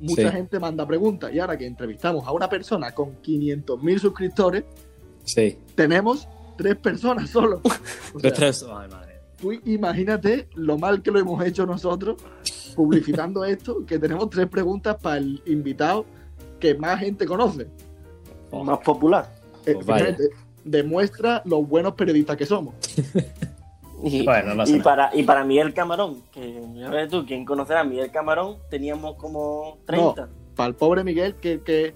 mucha 0.00 0.30
Sí. 0.30 0.36
gente 0.36 0.58
manda 0.58 0.86
preguntas 0.86 1.32
y 1.32 1.38
ahora 1.40 1.56
que 1.58 1.66
entrevistamos 1.66 2.26
a 2.26 2.32
una 2.32 2.48
persona 2.48 2.92
con 2.92 3.20
500.000 3.22 3.98
suscriptores, 3.98 4.64
Sí. 5.34 5.58
tenemos 5.74 6.28
tres 6.56 6.76
personas 6.76 7.30
solo. 7.30 7.60
O 8.14 8.20
sea, 8.20 8.32
tres. 8.32 8.64
Ay, 8.68 8.88
madre. 8.90 9.20
tú 9.40 9.52
imagínate 9.64 10.48
lo 10.54 10.76
mal 10.78 11.00
que 11.02 11.10
lo 11.10 11.18
hemos 11.20 11.44
hecho 11.44 11.64
nosotros 11.64 12.16
publicitando 12.74 13.44
esto, 13.56 13.84
que 13.86 13.98
tenemos 13.98 14.28
tres 14.30 14.46
preguntas 14.48 14.96
para 15.00 15.18
el 15.18 15.40
invitado 15.46 16.04
que 16.58 16.74
más 16.74 16.98
gente 17.00 17.24
conoce. 17.26 17.66
Oh. 18.50 18.64
Más 18.64 18.78
popular. 18.80 19.32
Eh, 19.64 19.74
Pues 19.74 19.86
vaya. 19.86 20.16
demuestra 20.64 21.42
los 21.44 21.66
buenos 21.68 21.94
periodistas 21.94 22.36
que 22.36 22.46
somos. 22.46 22.74
Y, 24.02 24.24
Bueno, 24.24 24.54
no 24.54 24.64
y 24.66 24.80
para, 24.80 25.14
y 25.14 25.22
para 25.24 25.44
Miguel 25.44 25.74
Camarón, 25.74 26.22
que 26.32 27.06
tú, 27.10 27.26
quien 27.26 27.44
conocerá 27.44 27.80
a 27.80 27.84
Miguel 27.84 28.10
Camarón, 28.10 28.56
teníamos 28.70 29.16
como 29.16 29.76
30. 29.84 30.26
Para 30.56 30.68
el 30.68 30.74
pobre 30.74 31.04
Miguel, 31.04 31.34
que, 31.34 31.60
que 31.60 31.92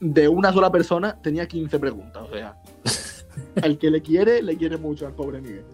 de 0.00 0.28
una 0.28 0.52
sola 0.52 0.70
persona 0.70 1.16
tenía 1.22 1.46
15 1.46 1.78
preguntas. 1.78 2.22
O 2.28 2.32
sea, 2.34 2.56
al 3.62 3.78
que 3.78 3.90
le 3.90 4.02
quiere, 4.02 4.42
le 4.42 4.56
quiere 4.56 4.76
mucho 4.76 5.06
al 5.06 5.14
pobre 5.14 5.40
Miguel. 5.40 5.64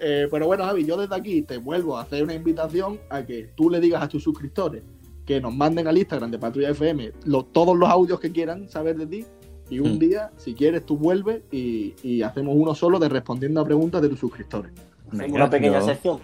Eh, 0.00 0.26
pero 0.30 0.46
bueno, 0.46 0.64
Javi, 0.64 0.84
yo 0.84 0.96
desde 0.96 1.14
aquí 1.14 1.42
te 1.42 1.58
vuelvo 1.58 1.96
a 1.96 2.02
hacer 2.02 2.24
una 2.24 2.34
invitación 2.34 2.98
a 3.08 3.22
que 3.24 3.50
tú 3.54 3.70
le 3.70 3.78
digas 3.80 4.02
a 4.02 4.08
tus 4.08 4.22
suscriptores 4.22 4.82
que 5.24 5.40
nos 5.40 5.54
manden 5.54 5.86
al 5.86 5.96
Instagram 5.96 6.30
de 6.32 6.38
Patrulla 6.40 6.70
FM 6.70 7.12
lo- 7.26 7.44
todos 7.44 7.76
los 7.76 7.88
audios 7.88 8.18
que 8.18 8.32
quieran 8.32 8.68
saber 8.68 8.96
de 8.96 9.06
ti. 9.06 9.24
Y 9.70 9.78
un 9.78 9.94
Mm. 9.94 9.98
día, 10.00 10.30
si 10.36 10.54
quieres, 10.54 10.84
tú 10.84 10.96
vuelves 10.98 11.42
y, 11.52 11.94
y 12.02 12.22
hacemos 12.22 12.54
uno 12.58 12.74
solo 12.74 12.98
de 12.98 13.08
respondiendo 13.08 13.60
a 13.60 13.64
preguntas 13.64 14.02
de 14.02 14.08
tus 14.08 14.18
suscriptores. 14.18 14.72
Venga, 15.12 15.34
una 15.34 15.48
pequeña 15.48 15.78
yo- 15.78 15.86
sección. 15.86 16.18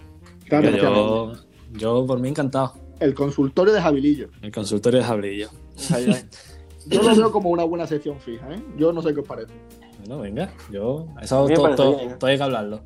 Claro, 0.47 0.69
yo, 0.71 1.33
yo, 1.73 2.05
por 2.05 2.19
mí 2.19 2.27
encantado. 2.29 2.73
El 2.99 3.13
consultorio 3.13 3.73
de 3.73 3.81
Jabilillo. 3.81 4.27
El 4.41 4.51
consultorio 4.51 4.99
de 4.99 5.05
Jabrillo. 5.05 5.49
Yo 6.87 7.01
lo 7.03 7.15
veo 7.15 7.31
como 7.31 7.49
una 7.49 7.63
buena 7.63 7.85
sección 7.85 8.19
fija, 8.19 8.53
¿eh? 8.53 8.63
Yo 8.77 8.91
no 8.93 9.01
sé 9.01 9.13
qué 9.13 9.19
os 9.19 9.27
parece. 9.27 9.53
Bueno, 9.99 10.21
venga, 10.21 10.51
yo. 10.71 11.07
Eso 11.21 11.47
todo, 11.47 11.99
¿eh? 11.99 12.15
todo 12.17 12.29
hay 12.29 12.37
que 12.37 12.43
hablarlo. 12.43 12.81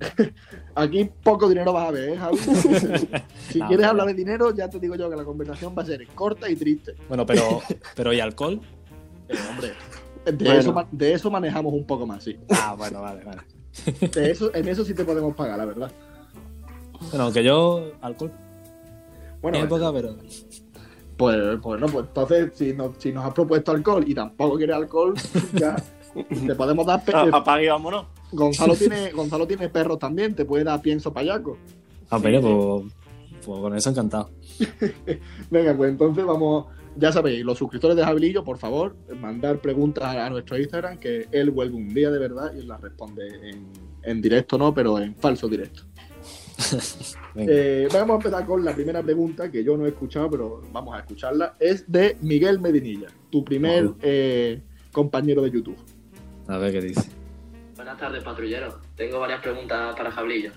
Aquí 0.74 1.10
poco 1.22 1.48
dinero 1.48 1.72
vas 1.72 1.88
a 1.88 1.90
ver, 1.90 2.10
¿eh, 2.10 2.16
Javi? 2.16 2.36
si 3.48 3.58
No, 3.58 3.68
quieres 3.68 3.86
hablar 3.86 4.06
de 4.06 4.14
dinero, 4.14 4.54
ya 4.54 4.68
te 4.68 4.78
digo 4.78 4.94
yo 4.94 5.10
que 5.10 5.16
la 5.16 5.24
conversación 5.24 5.74
va 5.76 5.82
a 5.82 5.86
ser 5.86 6.06
corta 6.08 6.48
y 6.48 6.56
triste. 6.56 6.94
Bueno, 7.08 7.26
pero, 7.26 7.60
pero 7.96 8.12
¿y 8.12 8.20
alcohol? 8.20 8.60
Pero, 9.26 9.40
hombre, 9.50 9.72
de, 10.24 10.32
Bueno. 10.32 10.60
eso, 10.60 10.86
de 10.90 11.12
eso 11.12 11.30
manejamos 11.30 11.72
un 11.72 11.86
poco 11.86 12.06
más, 12.06 12.24
sí. 12.24 12.38
Ah, 12.50 12.74
bueno, 12.76 13.00
vale, 13.02 13.24
vale. 13.24 13.42
De 14.10 14.30
eso, 14.30 14.54
en 14.54 14.68
eso 14.68 14.84
sí 14.84 14.94
te 14.94 15.04
podemos 15.04 15.34
pagar, 15.34 15.58
la 15.58 15.64
verdad. 15.64 15.92
Bueno, 17.10 17.24
aunque 17.24 17.42
yo, 17.44 17.92
alcohol, 18.00 18.32
Bueno, 19.40 19.58
en 19.58 19.64
época, 19.64 19.92
pero. 19.92 20.16
Pues, 21.20 21.58
pues 21.62 21.80
no, 21.80 21.86
pues 21.86 22.06
entonces, 22.06 22.50
si 22.54 22.72
nos, 22.72 22.96
si 22.98 23.12
nos 23.12 23.24
has 23.26 23.34
propuesto 23.34 23.72
alcohol 23.72 24.02
y 24.06 24.14
tampoco 24.14 24.56
quieres 24.56 24.74
alcohol, 24.76 25.14
ya 25.52 25.76
te 26.46 26.54
podemos 26.54 26.86
dar. 26.86 27.04
pe- 27.04 27.12
Ah, 27.14 27.28
Apague 27.32 27.66
y 27.66 27.68
vámonos. 27.68 28.06
Gonzalo, 28.32 28.74
tiene, 28.78 29.10
Gonzalo 29.12 29.46
tiene 29.46 29.68
perros 29.68 29.98
también, 29.98 30.34
te 30.34 30.44
puede 30.46 30.64
dar 30.64 30.80
pienso 30.80 31.12
payaco. 31.12 31.58
Ah, 32.08 32.18
pero 32.22 32.40
pues, 32.40 32.94
pues 33.44 33.60
con 33.60 33.76
eso 33.76 33.90
encantado. 33.90 34.30
Venga, 35.50 35.76
pues 35.76 35.90
entonces 35.90 36.24
vamos. 36.24 36.66
Ya 36.96 37.12
sabéis, 37.12 37.44
los 37.44 37.56
suscriptores 37.56 37.96
de 37.96 38.04
Jabilillo, 38.04 38.42
por 38.42 38.58
favor, 38.58 38.96
mandar 39.20 39.60
preguntas 39.60 40.04
a, 40.04 40.26
a 40.26 40.30
nuestro 40.30 40.58
Instagram, 40.58 40.98
que 40.98 41.28
él 41.30 41.50
vuelve 41.52 41.76
un 41.76 41.88
día 41.94 42.10
de 42.10 42.18
verdad 42.18 42.52
y 42.52 42.62
las 42.66 42.80
responde 42.80 43.28
en, 43.48 43.68
en 44.02 44.20
directo, 44.20 44.58
no, 44.58 44.74
pero 44.74 44.98
en 44.98 45.14
falso 45.14 45.46
directo. 45.48 45.84
Eh, 47.36 47.86
vamos 47.92 48.10
a 48.10 48.14
empezar 48.16 48.44
con 48.44 48.64
la 48.64 48.74
primera 48.74 49.02
pregunta 49.04 49.50
que 49.52 49.62
yo 49.62 49.76
no 49.76 49.86
he 49.86 49.90
escuchado, 49.90 50.28
pero 50.28 50.62
vamos 50.72 50.96
a 50.96 50.98
escucharla. 50.98 51.54
Es 51.60 51.90
de 51.90 52.16
Miguel 52.20 52.58
Medinilla, 52.58 53.06
tu 53.30 53.44
primer 53.44 53.90
eh, 54.02 54.60
compañero 54.90 55.40
de 55.42 55.52
YouTube. 55.52 55.78
A 56.48 56.58
ver 56.58 56.72
qué 56.72 56.80
dice. 56.80 57.08
Buenas 57.76 57.98
tardes, 57.98 58.24
patrullero. 58.24 58.80
Tengo 58.96 59.20
varias 59.20 59.40
preguntas 59.40 59.94
para 59.96 60.10
Jablillo. 60.10 60.50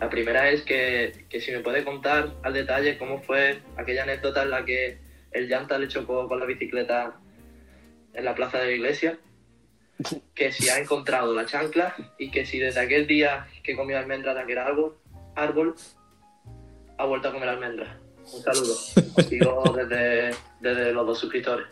La 0.00 0.10
primera 0.10 0.50
es 0.50 0.62
que, 0.62 1.26
que 1.30 1.40
si 1.40 1.52
me 1.52 1.60
puede 1.60 1.84
contar 1.84 2.34
al 2.42 2.52
detalle 2.52 2.98
cómo 2.98 3.22
fue 3.22 3.62
aquella 3.76 4.02
anécdota 4.02 4.42
en 4.42 4.50
la 4.50 4.64
que 4.64 4.98
el 5.30 5.48
llanta 5.48 5.78
le 5.78 5.88
chocó 5.88 6.26
con 6.28 6.40
la 6.40 6.46
bicicleta 6.46 7.16
en 8.12 8.24
la 8.24 8.34
plaza 8.34 8.58
de 8.58 8.66
la 8.66 8.72
iglesia, 8.72 9.18
que 10.34 10.52
si 10.52 10.68
ha 10.68 10.78
encontrado 10.78 11.34
la 11.34 11.46
chancla 11.46 11.94
y 12.18 12.30
que 12.30 12.44
si 12.44 12.58
desde 12.58 12.80
aquel 12.80 13.06
día 13.06 13.46
que 13.62 13.76
comió 13.76 13.98
almendra 13.98 14.34
de 14.34 14.40
aquel 14.40 14.58
árbol, 14.58 14.96
árbol 15.36 15.74
ha 16.98 17.04
vuelto 17.06 17.28
a 17.28 17.32
comer 17.32 17.48
almendra. 17.48 17.98
Un 18.34 18.42
saludo. 18.42 18.72
Os 19.16 19.26
sigo 19.26 19.62
desde, 19.76 20.34
desde 20.60 20.92
los 20.92 21.06
dos 21.06 21.18
suscriptores. 21.18 21.66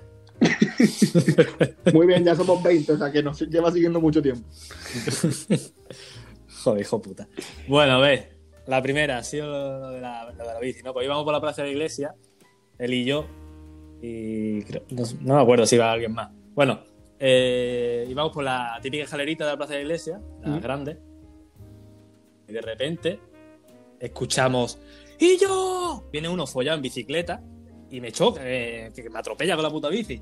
Muy 1.93 2.07
bien, 2.07 2.25
ya 2.25 2.35
somos 2.35 2.63
20, 2.63 2.93
o 2.93 2.99
sea 2.99 3.11
que 3.11 3.23
nos 3.23 3.41
lleva 3.41 3.71
siguiendo 3.71 4.01
mucho 4.01 4.21
tiempo. 4.23 4.47
Joder, 6.65 6.81
hijo 6.81 7.03
puta. 7.03 7.29
Bueno, 7.69 7.95
a 7.95 7.99
ver, 8.01 8.37
la 8.67 8.83
primera 8.83 9.19
ha 9.19 9.25
sido 9.25 9.47
lo 9.47 9.91
de 9.91 10.01
la, 10.01 10.31
lo 10.33 10.37
de 10.37 10.45
la 10.55 10.61
bici, 10.61 10.83
¿no? 10.83 10.93
Pues 10.93 11.05
íbamos 11.07 11.25
por 11.25 11.33
la 11.33 11.41
plaza 11.41 11.63
de 11.63 11.69
la 11.69 11.73
iglesia, 11.75 12.15
él 12.79 12.95
y 12.95 13.05
yo, 13.05 13.27
y 14.01 14.63
creo, 14.63 14.83
no, 14.91 15.03
no 15.21 15.35
me 15.37 15.43
acuerdo 15.43 15.67
si 15.67 15.77
iba 15.77 15.91
alguien 15.93 16.13
más. 16.13 16.31
Bueno, 16.55 16.81
eh, 17.19 18.07
íbamos 18.09 18.33
por 18.33 18.45
la 18.45 18.79
típica 18.83 19.05
escalerita 19.05 19.45
de 19.45 19.51
la 19.53 19.57
plaza 19.57 19.73
de 19.75 19.79
la 19.81 19.85
iglesia, 19.85 20.21
la 20.43 20.49
Mm. 20.57 20.61
grande, 20.61 20.99
y 22.49 22.53
de 22.53 22.61
repente 22.61 23.21
escuchamos 24.07 24.79
¡Y 25.19 25.39
yo! 25.39 26.05
Viene 26.13 26.29
uno 26.29 26.47
follado 26.47 26.77
en 26.77 26.83
bicicleta 26.83 27.43
y 27.91 28.01
me 28.01 28.11
choca, 28.13 28.41
eh, 28.45 28.91
que 28.95 29.09
me 29.09 29.19
atropella 29.19 29.55
con 29.55 29.63
la 29.63 29.71
puta 29.71 29.89
bici. 29.89 30.21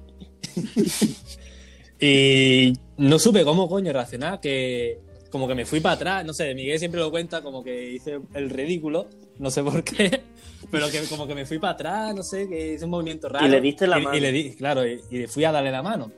y 2.00 2.72
no 2.98 3.18
supe 3.18 3.44
cómo 3.44 3.68
coño 3.68 3.92
reaccionar, 3.92 4.40
que 4.40 5.00
como 5.30 5.48
que 5.48 5.54
me 5.54 5.64
fui 5.64 5.80
para 5.80 5.94
atrás, 5.94 6.24
no 6.26 6.34
sé, 6.34 6.54
Miguel 6.54 6.78
siempre 6.78 7.00
lo 7.00 7.10
cuenta 7.10 7.40
como 7.42 7.62
que 7.64 7.92
hice 7.92 8.20
el 8.34 8.50
ridículo, 8.50 9.08
no 9.38 9.50
sé 9.50 9.62
por 9.62 9.82
qué, 9.82 10.20
pero 10.70 10.90
que 10.90 11.00
como 11.08 11.26
que 11.26 11.34
me 11.34 11.46
fui 11.46 11.58
para 11.58 11.72
atrás, 11.72 12.14
no 12.14 12.22
sé, 12.22 12.48
que 12.48 12.74
hice 12.74 12.84
un 12.84 12.90
movimiento 12.90 13.28
raro. 13.28 13.46
Y 13.46 13.48
le 13.48 13.60
diste 13.60 13.86
la 13.86 13.98
Y- 13.98 14.02
mano. 14.04 14.16
Y 14.16 14.20
le 14.20 14.32
di, 14.32 14.54
claro, 14.54 14.86
y, 14.86 15.00
y 15.10 15.26
fui 15.26 15.44
a 15.44 15.52
darle 15.52 15.70
la 15.70 15.82
mano. 15.82 16.12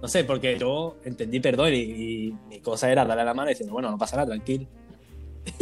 No 0.00 0.08
sé, 0.08 0.24
porque 0.24 0.56
yo 0.58 0.96
entendí 1.04 1.40
perdón 1.40 1.74
y, 1.74 1.78
y 1.78 2.34
mi 2.48 2.60
cosa 2.60 2.90
era 2.90 3.04
darle 3.04 3.24
la 3.24 3.34
mano 3.34 3.50
y 3.50 3.54
diciendo, 3.54 3.72
bueno, 3.72 3.90
no 3.90 3.98
pasa 3.98 4.16
nada, 4.16 4.28
tranquilo. 4.28 4.66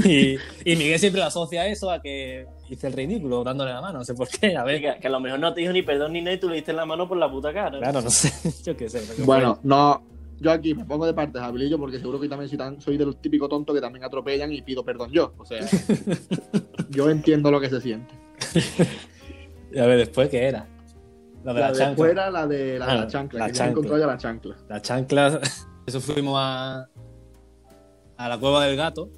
Y, 0.05 0.37
y 0.65 0.77
Miguel 0.77 0.99
siempre 0.99 1.21
lo 1.21 1.27
asocia 1.27 1.63
a 1.63 1.67
eso, 1.69 1.91
a 1.91 2.01
que 2.03 2.47
hice 2.69 2.87
el 2.89 2.93
ridículo 2.93 3.43
dándole 3.45 3.73
la 3.73 3.81
mano, 3.81 3.99
no 3.99 4.05
sé 4.05 4.15
por 4.15 4.29
qué, 4.29 4.57
a 4.57 4.65
ver. 4.65 4.81
Que, 4.81 5.01
que 5.01 5.07
a 5.07 5.11
lo 5.11 5.21
mejor 5.21 5.39
no 5.39 5.55
te 5.55 5.61
dijo 5.61 5.73
ni 5.73 5.83
perdón 5.83 6.13
ni 6.13 6.21
nada 6.21 6.35
y 6.35 6.41
tú 6.41 6.49
le 6.49 6.57
diste 6.57 6.73
la 6.73 6.85
mano 6.87 7.09
por 7.09 7.17
la 7.17 7.31
puta 7.31 7.53
cara. 7.53 7.79
Claro, 7.79 8.01
no 8.03 8.11
sé, 8.11 8.33
yo 8.65 8.77
qué 8.77 8.89
sé. 8.89 9.03
Bueno, 9.25 9.59
no. 9.63 10.05
Yo 10.41 10.53
aquí 10.53 10.73
me 10.73 10.85
pongo 10.85 11.05
de 11.05 11.15
parte, 11.15 11.39
Jabilillo, 11.41 11.79
porque 11.79 11.99
seguro 11.99 12.21
que 12.21 12.29
también 12.29 12.49
soy, 12.49 12.59
tan, 12.59 12.81
soy 12.81 12.97
del 12.97 13.17
típico 13.17 13.49
tonto 13.49 13.75
que 13.75 13.81
también 13.81 14.05
atropellan 14.05 14.53
y 14.53 14.63
pido 14.63 14.85
perdón 14.85 15.11
yo. 15.11 15.33
O 15.37 15.45
sea, 15.45 15.67
yo 16.91 17.11
entiendo 17.11 17.51
lo 17.51 17.61
que 17.61 17.69
se 17.69 17.81
siente. 17.81 18.15
Y 19.73 19.79
a 19.81 19.87
ver, 19.87 19.99
después, 19.99 20.29
¿qué 20.29 20.45
era? 20.45 20.67
Lo 21.45 21.55
de 21.55 21.61
La 21.61 21.67
la, 21.67 21.73
de 21.73 21.79
chancla. 21.79 21.97
fuera, 21.97 22.31
la 22.31 22.47
de 22.47 22.79
la, 22.79 22.87
de 22.87 22.93
Ah, 22.93 22.95
la 22.97 23.07
chancla, 23.09 23.39
la 23.41 23.47
que 23.47 23.53
chancla. 23.53 23.71
encontró 23.73 23.99
ya 23.99 24.07
la 24.07 24.17
chancla. 24.17 24.57
La 24.69 24.81
chancla, 24.83 25.41
eso 25.87 26.01
fuimos 26.01 26.35
a, 26.39 26.89
a 28.17 28.29
la 28.29 28.39
cueva 28.39 28.65
del 28.65 28.77
gato, 28.77 29.11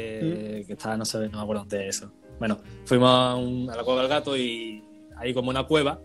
que, 0.00 0.64
que 0.66 0.72
está, 0.74 0.96
no 0.96 1.04
sé, 1.04 1.28
no 1.28 1.38
me 1.38 1.42
acuerdo 1.42 1.64
de 1.64 1.88
eso. 1.88 2.10
Bueno, 2.38 2.58
fuimos 2.84 3.10
a, 3.10 3.34
un- 3.36 3.70
a 3.70 3.76
la 3.76 3.84
cueva 3.84 4.00
del 4.00 4.08
gato 4.10 4.36
y 4.36 4.82
hay 5.16 5.34
como 5.34 5.50
una 5.50 5.64
cueva 5.64 6.00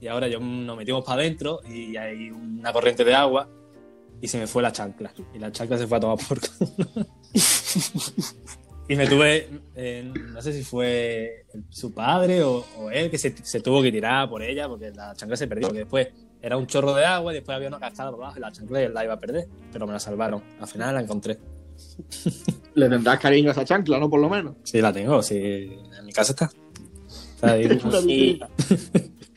y 0.00 0.06
ahora 0.06 0.28
yo 0.28 0.38
nos 0.40 0.76
metimos 0.76 1.04
para 1.04 1.20
adentro 1.22 1.60
y 1.68 1.96
hay 1.96 2.30
una 2.30 2.72
corriente 2.72 3.04
de 3.04 3.14
agua 3.14 3.48
y 4.20 4.28
se 4.28 4.38
me 4.38 4.46
fue 4.46 4.62
la 4.62 4.70
chancla 4.72 5.12
y 5.34 5.38
la 5.38 5.50
chancla 5.50 5.78
se 5.78 5.86
fue 5.86 5.96
a 5.96 6.00
tomar 6.00 6.18
por 6.28 6.38
y 8.88 8.96
me 8.96 9.06
tuve, 9.08 9.48
eh, 9.74 10.12
no 10.32 10.40
sé 10.42 10.52
si 10.52 10.62
fue 10.62 11.46
su 11.70 11.92
padre 11.92 12.42
o, 12.44 12.64
o 12.78 12.90
él 12.90 13.10
que 13.10 13.18
se, 13.18 13.34
se 13.44 13.60
tuvo 13.60 13.82
que 13.82 13.90
tirar 13.90 14.28
por 14.28 14.42
ella 14.42 14.68
porque 14.68 14.90
la 14.90 15.14
chancla 15.14 15.36
se 15.36 15.48
perdió, 15.48 15.68
porque 15.68 15.80
después 15.80 16.08
era 16.42 16.56
un 16.58 16.66
chorro 16.66 16.94
de 16.94 17.04
agua 17.04 17.32
y 17.32 17.36
después 17.36 17.56
había 17.56 17.68
una 17.68 17.80
cascada 17.80 18.10
por 18.10 18.20
abajo 18.22 18.38
y 18.38 18.42
la 18.42 18.52
chancla 18.52 18.88
la 18.90 19.04
iba 19.04 19.14
a 19.14 19.18
perder, 19.18 19.48
pero 19.72 19.86
me 19.86 19.94
la 19.94 19.98
salvaron. 19.98 20.42
Al 20.60 20.68
final 20.68 20.94
la 20.94 21.00
encontré. 21.00 21.38
Le 22.74 22.88
tendrás 22.88 23.20
cariño 23.20 23.50
a 23.50 23.52
esa 23.52 23.64
chancla, 23.64 23.98
¿no? 23.98 24.10
Por 24.10 24.20
lo 24.20 24.28
menos. 24.28 24.56
Sí, 24.64 24.80
la 24.80 24.92
tengo, 24.92 25.22
sí. 25.22 25.36
En 25.36 26.04
mi 26.04 26.12
casa 26.12 26.32
está. 26.32 26.50
Está 27.34 27.52
ahí. 27.52 27.66
Y, 28.06 28.40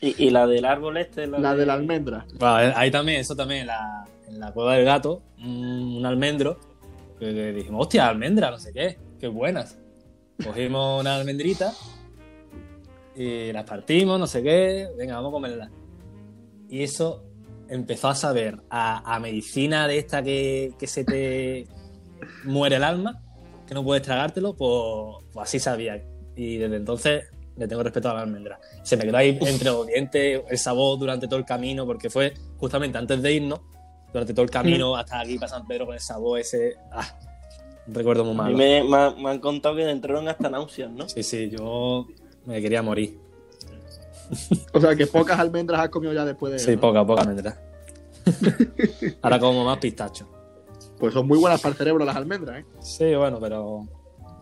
y, 0.00 0.26
y 0.26 0.30
la 0.30 0.46
del 0.46 0.64
árbol 0.64 0.96
este. 0.96 1.26
La 1.26 1.54
de 1.54 1.66
la 1.66 1.74
almendra. 1.74 2.26
Bueno, 2.38 2.72
ahí 2.76 2.90
también, 2.90 3.20
eso 3.20 3.34
también, 3.34 3.66
la, 3.66 4.04
en 4.28 4.38
la 4.38 4.52
cueva 4.52 4.74
del 4.74 4.84
gato, 4.84 5.22
un, 5.38 5.96
un 5.96 6.06
almendro, 6.06 6.58
que, 7.18 7.34
que 7.34 7.52
dijimos, 7.52 7.82
hostia, 7.82 8.08
almendra, 8.08 8.50
no 8.50 8.58
sé 8.58 8.72
qué, 8.72 8.98
qué 9.18 9.28
buenas. 9.28 9.78
Cogimos 10.42 11.00
una 11.00 11.16
almendrita 11.16 11.72
y 13.16 13.52
las 13.52 13.64
partimos, 13.64 14.20
no 14.20 14.28
sé 14.28 14.42
qué, 14.42 14.88
venga, 14.96 15.16
vamos 15.16 15.30
a 15.30 15.32
comerla. 15.32 15.70
Y 16.68 16.84
eso 16.84 17.24
empezó 17.68 18.08
a 18.08 18.14
saber 18.14 18.60
a, 18.70 19.14
a 19.14 19.18
medicina 19.18 19.88
de 19.88 19.98
esta 19.98 20.22
que, 20.22 20.74
que 20.78 20.86
se 20.86 21.04
te 21.04 21.66
muere 22.44 22.76
el 22.76 22.84
alma, 22.84 23.20
que 23.68 23.74
no 23.74 23.84
puedes 23.84 24.02
tragártelo, 24.02 24.54
pues, 24.54 25.24
pues 25.32 25.48
así 25.48 25.60
sabía. 25.60 26.02
Y 26.34 26.56
desde 26.56 26.76
entonces 26.76 27.24
le 27.56 27.68
tengo 27.68 27.82
respeto 27.82 28.08
a 28.10 28.14
la 28.14 28.22
almendra. 28.22 28.58
Se 28.82 28.96
me 28.96 29.04
quedó 29.04 29.18
ahí 29.18 29.38
entre 29.42 29.66
los 29.70 29.86
dientes 29.86 30.42
el 30.48 30.58
sabor 30.58 30.98
durante 30.98 31.26
todo 31.28 31.38
el 31.38 31.44
camino, 31.44 31.84
porque 31.84 32.08
fue 32.08 32.32
justamente 32.56 32.96
antes 32.98 33.20
de 33.20 33.32
irnos, 33.32 33.60
durante 34.12 34.32
todo 34.32 34.44
el 34.44 34.50
camino 34.50 34.96
hasta 34.96 35.20
aquí 35.20 35.36
para 35.38 35.48
San 35.50 35.66
Pedro 35.66 35.86
con 35.86 35.94
el 35.94 36.00
sabor 36.00 36.38
ese. 36.40 36.76
Ah, 36.92 37.06
un 37.86 37.94
recuerdo 37.94 38.24
muy 38.24 38.32
A 38.32 38.48
mí 38.48 38.54
malo. 38.54 38.56
me, 38.56 38.84
me 38.84 38.96
han- 38.96 39.22
me 39.22 39.30
han 39.30 39.38
contado 39.40 39.76
que 39.76 39.88
entraron 39.90 40.28
hasta 40.28 40.48
náuseas, 40.48 40.90
¿no? 40.90 41.08
Sí, 41.08 41.22
sí, 41.22 41.50
yo 41.50 42.06
me 42.46 42.60
quería 42.62 42.82
morir. 42.82 43.18
O 44.72 44.80
sea, 44.80 44.94
que 44.94 45.06
pocas 45.06 45.38
almendras 45.38 45.80
has 45.80 45.88
comido 45.88 46.12
ya 46.12 46.24
después 46.24 46.52
de 46.52 46.58
Sí, 46.58 46.74
¿no? 46.76 46.80
poca, 46.82 47.04
poca 47.06 47.22
almendra. 47.22 47.58
Ahora 49.22 49.38
como 49.40 49.64
más 49.64 49.78
pistacho. 49.78 50.28
Pues 50.98 51.14
son 51.14 51.26
muy 51.26 51.38
buenas 51.38 51.60
para 51.60 51.72
el 51.72 51.78
cerebro 51.78 52.04
las 52.04 52.16
almendras, 52.16 52.60
¿eh? 52.60 52.66
Sí, 52.80 53.14
bueno, 53.14 53.38
pero 53.40 53.86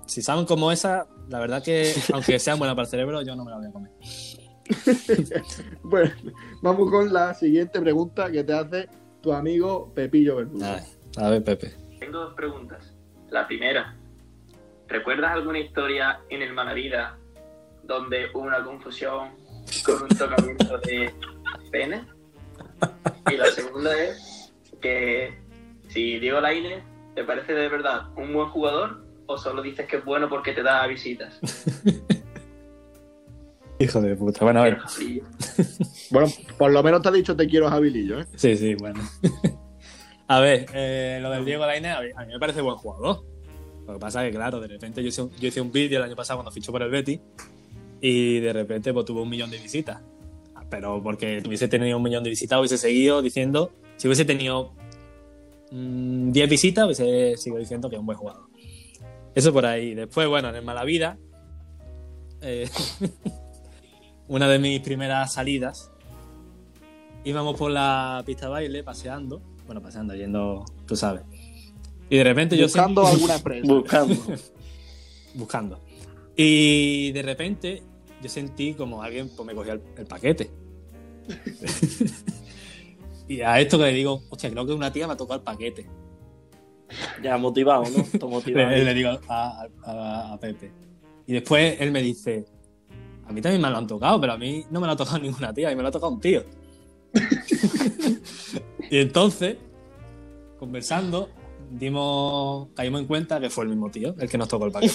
si 0.07 0.23
saben 0.23 0.47
como 0.47 0.73
esa, 0.73 1.07
la 1.29 1.39
verdad 1.41 1.63
que 1.63 1.93
aunque 2.13 2.39
sean 2.39 2.59
buenas 2.59 2.75
para 2.75 2.85
el 2.85 2.91
cerebro, 2.91 3.23
yo 3.23 3.37
no 3.37 3.45
me 3.45 3.51
la 3.51 3.59
voy 3.59 3.67
a 3.67 3.73
comer. 3.73 3.91
Bueno, 5.83 6.13
vamos 6.61 6.91
con 6.91 7.13
la 7.13 7.35
siguiente 7.35 7.81
pregunta 7.81 8.31
que 8.33 8.43
te 8.43 8.53
hace 8.53 8.89
tu 9.21 9.33
amigo 9.33 9.93
Pepillo 9.95 10.37
Verdugo. 10.37 10.65
A 11.19 11.31
ver, 11.31 11.45
Pepe. 11.45 11.73
Tengo 12.01 12.19
dos 12.19 12.35
preguntas. 12.35 12.93
La 13.31 13.47
primera, 13.47 13.97
¿recuerdas 14.89 15.33
alguna 15.33 15.61
historia 15.61 16.21
en 16.31 16.43
el 16.43 16.53
Malavida 16.53 17.17
donde 17.85 18.27
hubo 18.35 18.43
una 18.43 18.65
confusión 18.65 19.31
con 19.85 20.03
un 20.03 20.09
tocamiento 20.09 20.79
de 20.79 21.15
pene? 21.71 22.05
Y 23.31 23.37
la 23.37 23.47
segunda 23.47 23.97
es 23.97 24.53
que 24.81 25.46
si 25.97 26.19
Diego 26.19 26.43
Lainez 26.43 26.85
te 27.15 27.25
parece 27.25 27.55
de 27.55 27.71
verdad 27.71 28.09
un 28.19 28.35
buen 28.35 28.51
jugador 28.51 29.03
o 29.25 29.39
solo 29.39 29.63
dices 29.63 29.87
que 29.87 29.97
es 29.97 30.05
bueno 30.05 30.29
porque 30.29 30.53
te 30.53 30.63
da 30.63 30.87
visitas. 30.87 31.41
Hijo 33.79 34.01
de 34.03 34.15
puta. 34.15 34.45
Bueno, 34.45 34.61
a 34.61 34.65
ver. 34.65 34.79
Bueno, 36.11 36.29
por 36.57 36.71
lo 36.71 36.83
menos 36.83 37.03
te 37.03 37.09
ha 37.09 37.13
dicho 37.13 37.35
te 37.35 37.49
quiero 37.49 37.69
Javilillo, 37.69 38.21
¿eh? 38.21 38.27
Sí, 38.37 38.57
sí, 38.57 38.75
bueno. 38.75 39.01
a 40.29 40.39
ver, 40.39 40.67
eh, 40.75 41.19
lo 41.21 41.31
del 41.31 41.47
Diego 41.47 41.65
Lainez, 41.65 41.97
a 41.97 42.03
mí, 42.03 42.09
a 42.15 42.25
mí 42.27 42.33
me 42.35 42.39
parece 42.39 42.61
buen 42.61 42.77
jugador. 42.77 43.25
Lo 43.87 43.95
que 43.95 43.99
pasa 43.99 44.25
es 44.25 44.31
que, 44.31 44.37
claro, 44.37 44.61
de 44.61 44.69
repente 44.69 45.03
yo 45.03 45.09
hice 45.09 45.23
un, 45.23 45.31
yo 45.33 45.49
hice 45.49 45.63
un 45.63 45.73
vídeo 45.73 45.99
el 45.99 46.05
año 46.05 46.15
pasado 46.15 46.39
cuando 46.39 46.53
fichó 46.53 46.73
por 46.73 46.83
el 46.83 46.91
Betty 46.91 47.21
y 48.03 48.41
de 48.41 48.53
repente 48.53 48.93
pues, 48.93 49.07
tuvo 49.07 49.23
un 49.23 49.31
millón 49.31 49.51
de 49.51 49.59
visitas. 49.59 50.03
Pero 50.69 51.03
porque 51.03 51.43
hubiese 51.47 51.69
tenido 51.69 51.97
un 51.97 52.03
millón 52.03 52.23
de 52.23 52.31
visitas, 52.31 52.59
hubiese 52.59 52.77
seguido 52.77 53.23
diciendo, 53.23 53.73
si 53.97 54.09
hubiese 54.09 54.25
tenido 54.25 54.75
mm, 55.71 56.33
10 56.33 56.51
visitas, 56.51 56.85
hubiese 56.85 57.37
seguido 57.37 57.61
diciendo 57.61 57.89
que 57.89 57.97
es 57.97 58.01
un 58.01 58.07
buen 58.07 58.19
jugador. 58.19 58.47
Eso 59.35 59.53
por 59.53 59.67
ahí. 59.67 59.95
Después, 59.95 60.29
bueno, 60.29 60.49
en 60.49 60.57
el 60.57 60.65
Malavida, 60.65 61.19
eh, 62.41 62.69
una 64.29 64.49
de 64.49 64.59
mis 64.59 64.81
primeras 64.81 65.35
salidas, 65.35 65.91
íbamos 67.25 67.57
por 67.57 67.71
la 67.71 68.23
pista 68.25 68.47
de 68.47 68.53
baile 68.53 68.83
paseando, 68.83 69.43
bueno, 69.67 69.83
paseando, 69.83 70.15
yendo, 70.15 70.65
tú 70.87 70.97
sabes. 70.97 71.23
Y 72.09 72.17
de 72.17 72.25
repente 72.25 72.57
yo 72.57 72.67
Buscando 72.67 73.07
alguna 73.07 73.35
empresa. 73.37 73.67
Buscando. 73.67 74.17
buscando. 75.35 75.81
Y 76.37 77.13
de 77.13 77.23
repente 77.23 77.83
yo 78.23 78.29
sentí 78.29 78.75
como 78.75 79.03
alguien 79.03 79.29
pues, 79.35 79.47
me 79.47 79.55
cogía 79.55 79.75
el, 79.75 79.83
el 79.97 80.07
paquete. 80.07 80.51
y 83.29 83.41
a 83.41 83.61
esto 83.61 83.79
que 83.79 83.85
le 83.85 83.93
digo, 83.93 84.23
hostia, 84.31 84.51
creo 84.51 84.67
que 84.67 84.73
una 84.73 84.93
tía 84.93 85.07
me 85.07 85.15
ha 85.15 85.17
tocado 85.17 85.39
el 85.41 85.45
paquete. 85.45 85.87
Ya 87.23 87.37
motivado, 87.37 87.85
¿no? 87.91 88.29
Motivado. 88.29 88.71
Le, 88.77 88.85
le 88.85 88.95
digo 88.95 89.11
a, 89.29 89.67
a- 89.85 90.33
a 90.35 90.41
Pepe. 90.41 90.71
Y 91.27 91.33
después 91.33 91.77
él 91.81 91.91
me 91.91 92.01
dice, 92.03 92.45
a 93.27 93.33
mí 93.33 93.41
también 93.41 93.61
me 93.61 93.69
lo 93.71 93.77
han 93.77 93.87
tocado, 93.89 94.21
pero 94.21 94.35
a 94.35 94.39
mí 94.39 94.65
no 94.71 94.81
me 94.81 94.87
lo 94.87 94.93
ha 94.93 94.97
tocado 94.97 95.19
ninguna 95.23 95.53
tía, 95.53 95.69
a 95.69 95.71
mí 95.71 95.77
me 95.77 95.83
lo 95.83 95.89
ha 95.89 95.93
tocado 95.93 96.13
un 96.13 96.21
tío. 96.21 96.45
y 98.91 98.99
entonces, 98.99 99.57
conversando, 100.61 101.29
dimos, 101.73 102.69
caímos 102.77 103.01
en 103.01 103.07
cuenta 103.09 103.41
que 103.41 103.51
fue 103.51 103.65
el 103.65 103.71
mismo 103.71 103.91
tío 103.91 104.15
el 104.21 104.29
que 104.31 104.39
nos 104.39 104.47
tocó 104.49 104.67
el 104.67 104.73
paquete. 104.73 104.95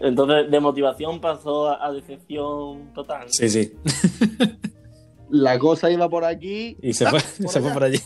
Entonces, 0.00 0.50
de 0.50 0.60
motivación 0.60 1.20
pasó 1.20 1.68
a, 1.68 1.84
a 1.86 1.90
decepción 1.92 2.92
total. 2.94 3.26
Sí, 3.30 3.48
sí. 3.48 3.72
La 5.34 5.58
cosa 5.58 5.90
iba 5.90 6.08
por 6.08 6.24
aquí 6.24 6.76
Y 6.80 6.92
se 6.92 7.06
fue, 7.06 7.18
por 7.18 7.48
se 7.50 7.60
fue 7.60 7.72
por 7.72 7.82
allí. 7.82 7.98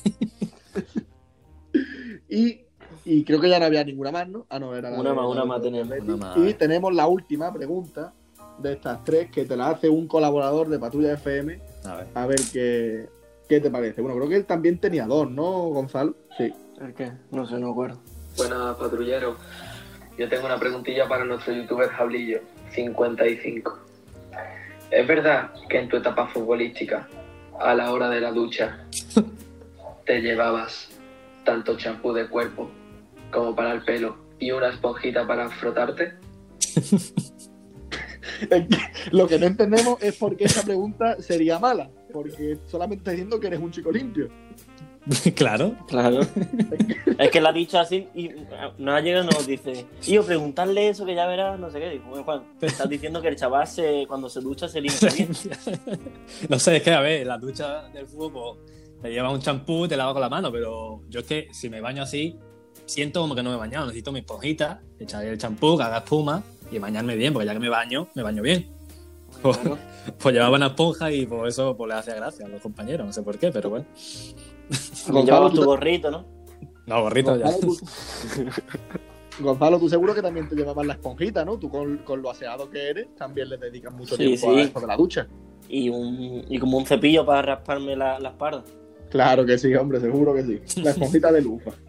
y, 2.31 2.61
y 3.05 3.25
creo 3.25 3.39
que 3.39 3.51
ya 3.51 3.59
no 3.59 3.67
había 3.67 3.85
ninguna 3.85 4.11
más, 4.11 4.29
¿no? 4.31 4.47
Ah, 4.49 4.59
no, 4.59 4.75
era 4.75 4.89
la 4.89 4.99
Una 4.99 5.13
más, 5.13 5.27
una 5.27 5.45
más 5.45 5.61
tenemos. 5.61 5.99
Una 6.01 6.17
más. 6.17 6.39
Y 6.39 6.55
tenemos 6.55 6.95
la 6.95 7.07
última 7.07 7.53
pregunta 7.53 8.15
de 8.59 8.73
estas 8.73 9.05
tres 9.05 9.31
que 9.31 9.45
te 9.45 9.59
la 9.59 9.69
hace 9.69 9.91
un 9.91 10.09
colaborador 10.09 10.71
de 10.71 10.79
Patrulla 10.79 11.13
FM. 11.13 11.61
A 11.85 11.97
ver. 11.97 12.07
A 12.15 12.27
ver 12.27 12.41
qué, 12.51 13.11
qué 13.47 13.61
te 13.61 13.71
parece. 13.71 14.01
Bueno, 14.01 14.17
creo 14.17 14.29
que 14.31 14.37
él 14.37 14.47
también 14.47 14.79
tenía 14.79 15.07
dos, 15.07 15.31
¿no, 15.31 15.69
Gonzalo? 15.69 16.15
Sí. 16.39 16.51
¿El 16.81 16.95
qué? 16.95 17.13
No 17.31 17.47
sé, 17.47 17.59
no 17.59 17.67
me 17.67 17.73
acuerdo. 17.73 18.01
Buenas, 18.39 18.75
patrullero. 18.79 19.37
Yo 20.17 20.29
tengo 20.31 20.47
una 20.47 20.59
preguntilla 20.59 21.07
para 21.07 21.27
nuestro 21.27 21.53
youtuber 21.53 21.91
Jablillo, 21.91 22.41
55. 22.73 23.88
¿Es 24.91 25.07
verdad 25.07 25.53
que 25.69 25.79
en 25.79 25.89
tu 25.89 25.97
etapa 25.97 26.27
futbolística, 26.29 27.07
a 27.61 27.75
la 27.75 27.93
hora 27.93 28.09
de 28.09 28.21
la 28.21 28.33
ducha, 28.33 28.87
te 30.07 30.21
llevabas 30.21 30.89
tanto 31.45 31.77
champú 31.77 32.13
de 32.13 32.29
cuerpo 32.29 32.71
como 33.31 33.55
para 33.55 33.73
el 33.73 33.83
pelo 33.85 34.17
y 34.39 34.51
una 34.51 34.69
esponjita 34.71 35.27
para 35.27 35.51
frotarte? 35.51 36.15
Lo 39.11 39.27
que 39.27 39.39
no 39.39 39.47
entendemos 39.47 40.03
es 40.03 40.17
por 40.17 40.37
qué 40.37 40.45
esa 40.45 40.63
pregunta 40.63 41.21
sería 41.21 41.59
mala. 41.59 41.91
Porque 42.13 42.59
solamente 42.67 43.01
está 43.01 43.11
diciendo 43.11 43.39
que 43.41 43.49
eres 43.49 43.61
un 43.61 43.71
chico 43.71 43.91
limpio. 43.91 44.29
claro. 45.35 45.75
Claro. 45.87 46.21
es 47.19 47.31
que 47.31 47.41
la 47.41 47.49
ha 47.51 47.53
dicho 47.53 47.79
así 47.79 48.09
y 48.15 48.31
nos 48.79 48.95
ha 48.95 49.01
llegado 49.01 49.25
y 49.25 49.35
nos 49.35 49.47
dice, 49.47 49.87
tío, 50.01 50.25
preguntarle 50.25 50.89
eso 50.89 51.07
que 51.07 51.15
ya 51.15 51.27
verás, 51.27 51.59
no 51.59 51.71
sé 51.71 51.81
qué. 51.81 52.01
"Bueno, 52.07 52.25
Juan, 52.25 52.43
estás 52.61 52.89
diciendo 52.89 53.21
que 53.23 53.29
el 53.29 53.37
chaval 53.37 53.67
se- 53.67 54.05
cuando 54.09 54.29
se 54.29 54.41
ducha 54.41 54.69
se 54.69 54.81
limpia 54.81 55.09
bien. 55.17 55.31
no 56.49 56.59
sé, 56.59 56.77
es 56.77 56.83
que 56.83 56.93
a 56.93 57.01
ver, 57.01 57.27
la 57.27 57.39
ducha 57.39 57.89
del 57.89 58.07
fútbol 58.07 58.33
pues, 58.33 59.03
te 59.03 59.11
llevas 59.11 59.33
un 59.33 59.41
champú 59.41 59.85
y 59.85 59.89
te 59.89 59.97
lavas 59.97 60.13
con 60.13 60.21
la 60.23 60.29
mano, 60.29 60.51
pero 60.53 61.03
yo 61.09 61.21
es 61.21 61.27
que 61.27 61.49
si 61.53 61.69
me 61.71 61.81
baño 61.81 62.03
así, 62.03 62.37
siento 62.85 63.21
como 63.21 63.35
que 63.35 63.43
no 63.43 63.51
me 63.51 63.57
he 63.57 63.59
bañado. 63.59 63.87
Necesito 63.87 64.13
mi 64.13 64.21
esponjita, 64.21 64.81
echarle 64.99 65.31
el 65.31 65.39
champú, 65.39 65.77
que 65.77 65.85
haga 65.85 65.99
espuma 65.99 66.43
y 66.71 66.79
bañarme 66.79 67.17
bien, 67.17 67.33
porque 67.33 67.47
ya 67.47 67.53
que 67.55 67.61
me 67.61 67.69
baño, 67.69 68.09
me 68.15 68.23
baño 68.23 68.43
bien. 68.43 68.71
Pues, 69.43 69.59
Claro. 69.59 69.79
pues 70.19 70.35
llevaba 70.35 70.57
una 70.57 70.69
esponja 70.69 71.13
y 71.13 71.27
por 71.27 71.47
eso 71.47 71.77
pues, 71.77 71.87
le 71.89 71.95
hacía 71.95 72.15
gracia 72.15 72.47
a 72.47 72.49
los 72.49 72.63
compañeros, 72.63 73.07
no 73.07 73.13
sé 73.13 73.23
por 73.23 73.39
qué, 73.39 73.53
pero 73.53 73.69
bueno. 73.71 73.85
Llevabas 75.25 75.53
¿tú 75.53 75.61
tu 75.61 75.65
gorrito, 75.67 76.11
¿no? 76.11 76.25
No, 76.87 77.03
gorrito 77.03 77.37
ya. 77.37 77.45
Gonzalo, 77.51 77.61
tú, 77.67 77.77
Gonzalo, 79.41 79.79
tú 79.79 79.89
seguro 79.89 80.15
que 80.15 80.23
también 80.23 80.49
te 80.49 80.57
llevabas 80.57 80.87
la 80.87 80.95
esponjita, 80.95 81.45
¿no? 81.45 81.59
Tú 81.59 81.69
con, 81.71 81.99
con 81.99 82.21
lo 82.23 82.31
aseado 82.31 82.69
que 82.71 82.91
eres, 82.91 83.15
también 83.17 83.49
le 83.49 83.57
dedicas 83.57 83.93
mucho 83.93 84.17
Sí, 84.17 84.25
tiempo 84.27 84.53
sí. 84.53 84.59
a 84.59 84.63
esto 84.63 84.81
de 84.81 84.87
la 84.87 84.97
ducha. 84.97 85.27
Y, 85.69 85.89
un, 85.91 86.45
y 86.49 86.59
como 86.59 86.79
un 86.79 86.87
cepillo 86.87 87.25
para 87.27 87.43
rasparme 87.43 87.95
la, 87.95 88.19
la 88.19 88.31
espalda. 88.31 88.65
Claro 89.11 89.45
que 89.47 89.57
sí, 89.59 89.75
hombre, 89.75 90.01
seguro 90.01 90.35
que 90.35 90.43
sí. 90.45 90.83
La 90.83 90.91
esponjita 90.91 91.31
de 91.33 91.43
lufa. 91.43 91.71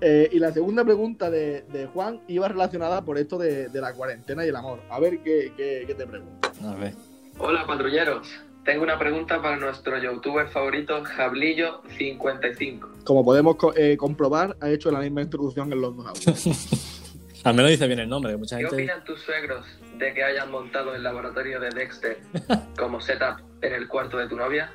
Eh, 0.00 0.28
y 0.32 0.38
la 0.38 0.52
segunda 0.52 0.84
pregunta 0.84 1.30
de, 1.30 1.62
de 1.72 1.86
Juan 1.86 2.20
iba 2.28 2.46
relacionada 2.48 3.02
por 3.02 3.18
esto 3.18 3.36
de, 3.38 3.68
de 3.68 3.80
la 3.80 3.92
cuarentena 3.94 4.44
y 4.44 4.48
el 4.48 4.56
amor. 4.56 4.80
A 4.90 4.98
ver 5.00 5.20
qué, 5.22 5.52
qué- 5.56 5.84
qué 5.86 5.94
te 5.94 6.06
pregunto. 6.06 6.48
A 6.64 6.74
ver. 6.74 6.94
Hola, 7.38 7.66
patrulleros. 7.66 8.26
Tengo 8.66 8.82
una 8.82 8.98
pregunta 8.98 9.40
para 9.40 9.56
nuestro 9.56 9.96
youtuber 10.02 10.48
favorito, 10.48 11.02
Jablillo55. 11.04 13.04
Como 13.04 13.24
podemos 13.24 13.54
co- 13.56 13.72
eh, 13.76 13.96
comprobar, 13.96 14.56
ha 14.60 14.68
hecho 14.70 14.90
la 14.90 14.98
misma 14.98 15.22
introducción 15.22 15.72
en 15.72 15.80
los 15.80 15.96
dos 15.96 16.06
audios. 16.08 16.68
Al 17.44 17.54
menos 17.54 17.70
dice 17.70 17.86
bien 17.86 18.00
el 18.00 18.08
nombre, 18.08 18.32
que 18.32 18.38
mucha 18.38 18.56
¿Qué 18.56 18.62
gente. 18.64 18.74
opinan 18.76 19.04
tus 19.04 19.20
suegros 19.22 19.64
de 19.98 20.12
que 20.12 20.24
hayan 20.24 20.50
montado 20.50 20.96
el 20.96 21.02
laboratorio 21.04 21.60
de 21.60 21.70
Dexter 21.70 22.18
como 22.76 23.00
setup 23.00 23.38
en 23.62 23.72
el 23.72 23.86
cuarto 23.86 24.18
de 24.18 24.28
tu 24.28 24.34
novia? 24.36 24.72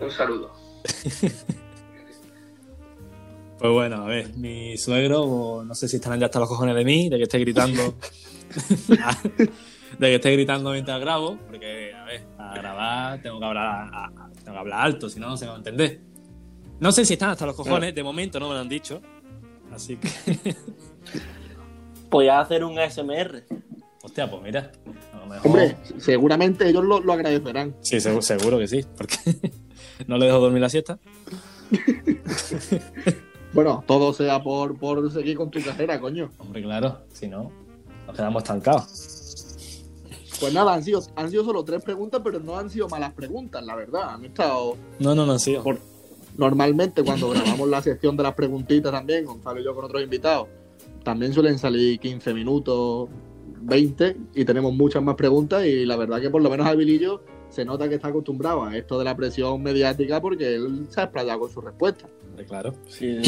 Un 0.00 0.10
saludo. 0.10 0.52
Pues 3.58 3.72
bueno, 3.72 4.04
a 4.04 4.06
ver, 4.06 4.34
mi 4.36 4.76
suegro, 4.76 5.64
no 5.66 5.74
sé 5.74 5.88
si 5.88 5.96
estarán 5.96 6.20
ya 6.20 6.26
hasta 6.26 6.38
los 6.38 6.46
cojones 6.46 6.76
de 6.76 6.84
mí, 6.84 7.08
de 7.08 7.16
que 7.16 7.22
esté 7.22 7.38
gritando. 7.38 7.94
De 9.98 10.06
que 10.08 10.14
esté 10.16 10.32
gritando 10.32 10.70
mientras 10.72 11.00
grabo, 11.00 11.38
porque, 11.46 11.92
a 11.94 12.04
ver, 12.04 12.22
para 12.36 12.54
grabar 12.60 13.22
tengo 13.22 13.38
que 13.38 13.44
hablar, 13.46 13.66
a- 13.92 14.06
a- 14.06 14.30
tengo 14.32 14.52
que 14.52 14.58
hablar 14.58 14.80
alto, 14.80 15.08
si 15.08 15.18
no, 15.20 15.28
no 15.28 15.36
se 15.36 15.44
me 15.44 15.48
va 15.50 15.54
a 15.54 15.58
entender. 15.58 16.00
No 16.80 16.92
sé 16.92 17.04
si 17.06 17.14
están 17.14 17.30
hasta 17.30 17.46
los 17.46 17.56
cojones, 17.56 17.94
de 17.94 18.02
momento 18.02 18.38
no 18.38 18.48
me 18.48 18.54
lo 18.54 18.60
han 18.60 18.68
dicho. 18.68 19.00
Así 19.72 19.96
que, 19.96 20.08
Podías 22.10 22.44
hacer 22.44 22.62
un 22.64 22.78
ASMR. 22.78 23.44
hostia, 24.02 24.30
pues 24.30 24.42
mira, 24.42 24.70
a 25.12 25.18
lo 25.18 25.26
mejor. 25.26 25.46
Hombre, 25.46 25.76
seguramente 25.98 26.68
ellos 26.68 26.84
lo, 26.84 27.00
lo 27.00 27.12
agradecerán. 27.12 27.74
Sí, 27.80 28.00
seguro, 28.00 28.22
seguro 28.22 28.58
que 28.58 28.68
sí, 28.68 28.84
porque 28.96 29.16
no 30.06 30.16
le 30.18 30.26
dejo 30.26 30.38
dormir 30.38 30.60
la 30.62 30.68
siesta. 30.68 30.98
Bueno, 33.52 33.82
todo 33.86 34.12
sea 34.12 34.42
por, 34.42 34.78
por 34.78 35.10
seguir 35.10 35.36
con 35.36 35.50
tu 35.50 35.62
carrera, 35.62 35.98
coño. 35.98 36.30
Hombre, 36.38 36.62
claro, 36.62 37.06
si 37.12 37.26
no, 37.26 37.50
nos 38.06 38.14
quedamos 38.14 38.42
estancados. 38.42 39.15
Pues 40.40 40.52
nada, 40.52 40.74
han 40.74 40.82
sido, 40.84 41.02
han 41.16 41.30
sido 41.30 41.44
solo 41.44 41.64
tres 41.64 41.82
preguntas, 41.82 42.20
pero 42.22 42.40
no 42.40 42.56
han 42.58 42.68
sido 42.70 42.88
malas 42.88 43.12
preguntas, 43.14 43.64
la 43.64 43.74
verdad. 43.74 44.10
Han 44.14 44.24
estado. 44.24 44.76
No, 44.98 45.14
no, 45.14 45.24
no 45.26 45.32
han 45.32 45.40
sido. 45.40 45.62
Por- 45.62 45.78
Normalmente, 46.36 47.02
cuando 47.02 47.30
grabamos 47.30 47.66
la 47.68 47.80
sección 47.80 48.14
de 48.16 48.22
las 48.22 48.34
preguntitas 48.34 48.92
también, 48.92 49.24
Gonzalo 49.24 49.58
y 49.60 49.64
yo 49.64 49.74
con 49.74 49.86
otros 49.86 50.02
invitados, 50.02 50.48
también 51.02 51.32
suelen 51.32 51.58
salir 51.58 51.98
15 51.98 52.34
minutos, 52.34 53.08
20, 53.62 54.16
y 54.34 54.44
tenemos 54.44 54.74
muchas 54.74 55.02
más 55.02 55.14
preguntas. 55.14 55.64
Y 55.64 55.86
la 55.86 55.96
verdad 55.96 56.20
que 56.20 56.28
por 56.28 56.42
lo 56.42 56.50
menos 56.50 56.66
Abilillo 56.66 57.22
se 57.48 57.64
nota 57.64 57.88
que 57.88 57.94
está 57.94 58.08
acostumbrado 58.08 58.64
a 58.64 58.76
esto 58.76 58.98
de 58.98 59.04
la 59.06 59.16
presión 59.16 59.62
mediática 59.62 60.20
porque 60.20 60.56
él 60.56 60.86
se 60.90 61.00
ha 61.00 61.04
explayado 61.04 61.40
con 61.40 61.50
sus 61.50 61.64
respuestas. 61.64 62.10
Claro. 62.46 62.74
Sí, 62.86 63.18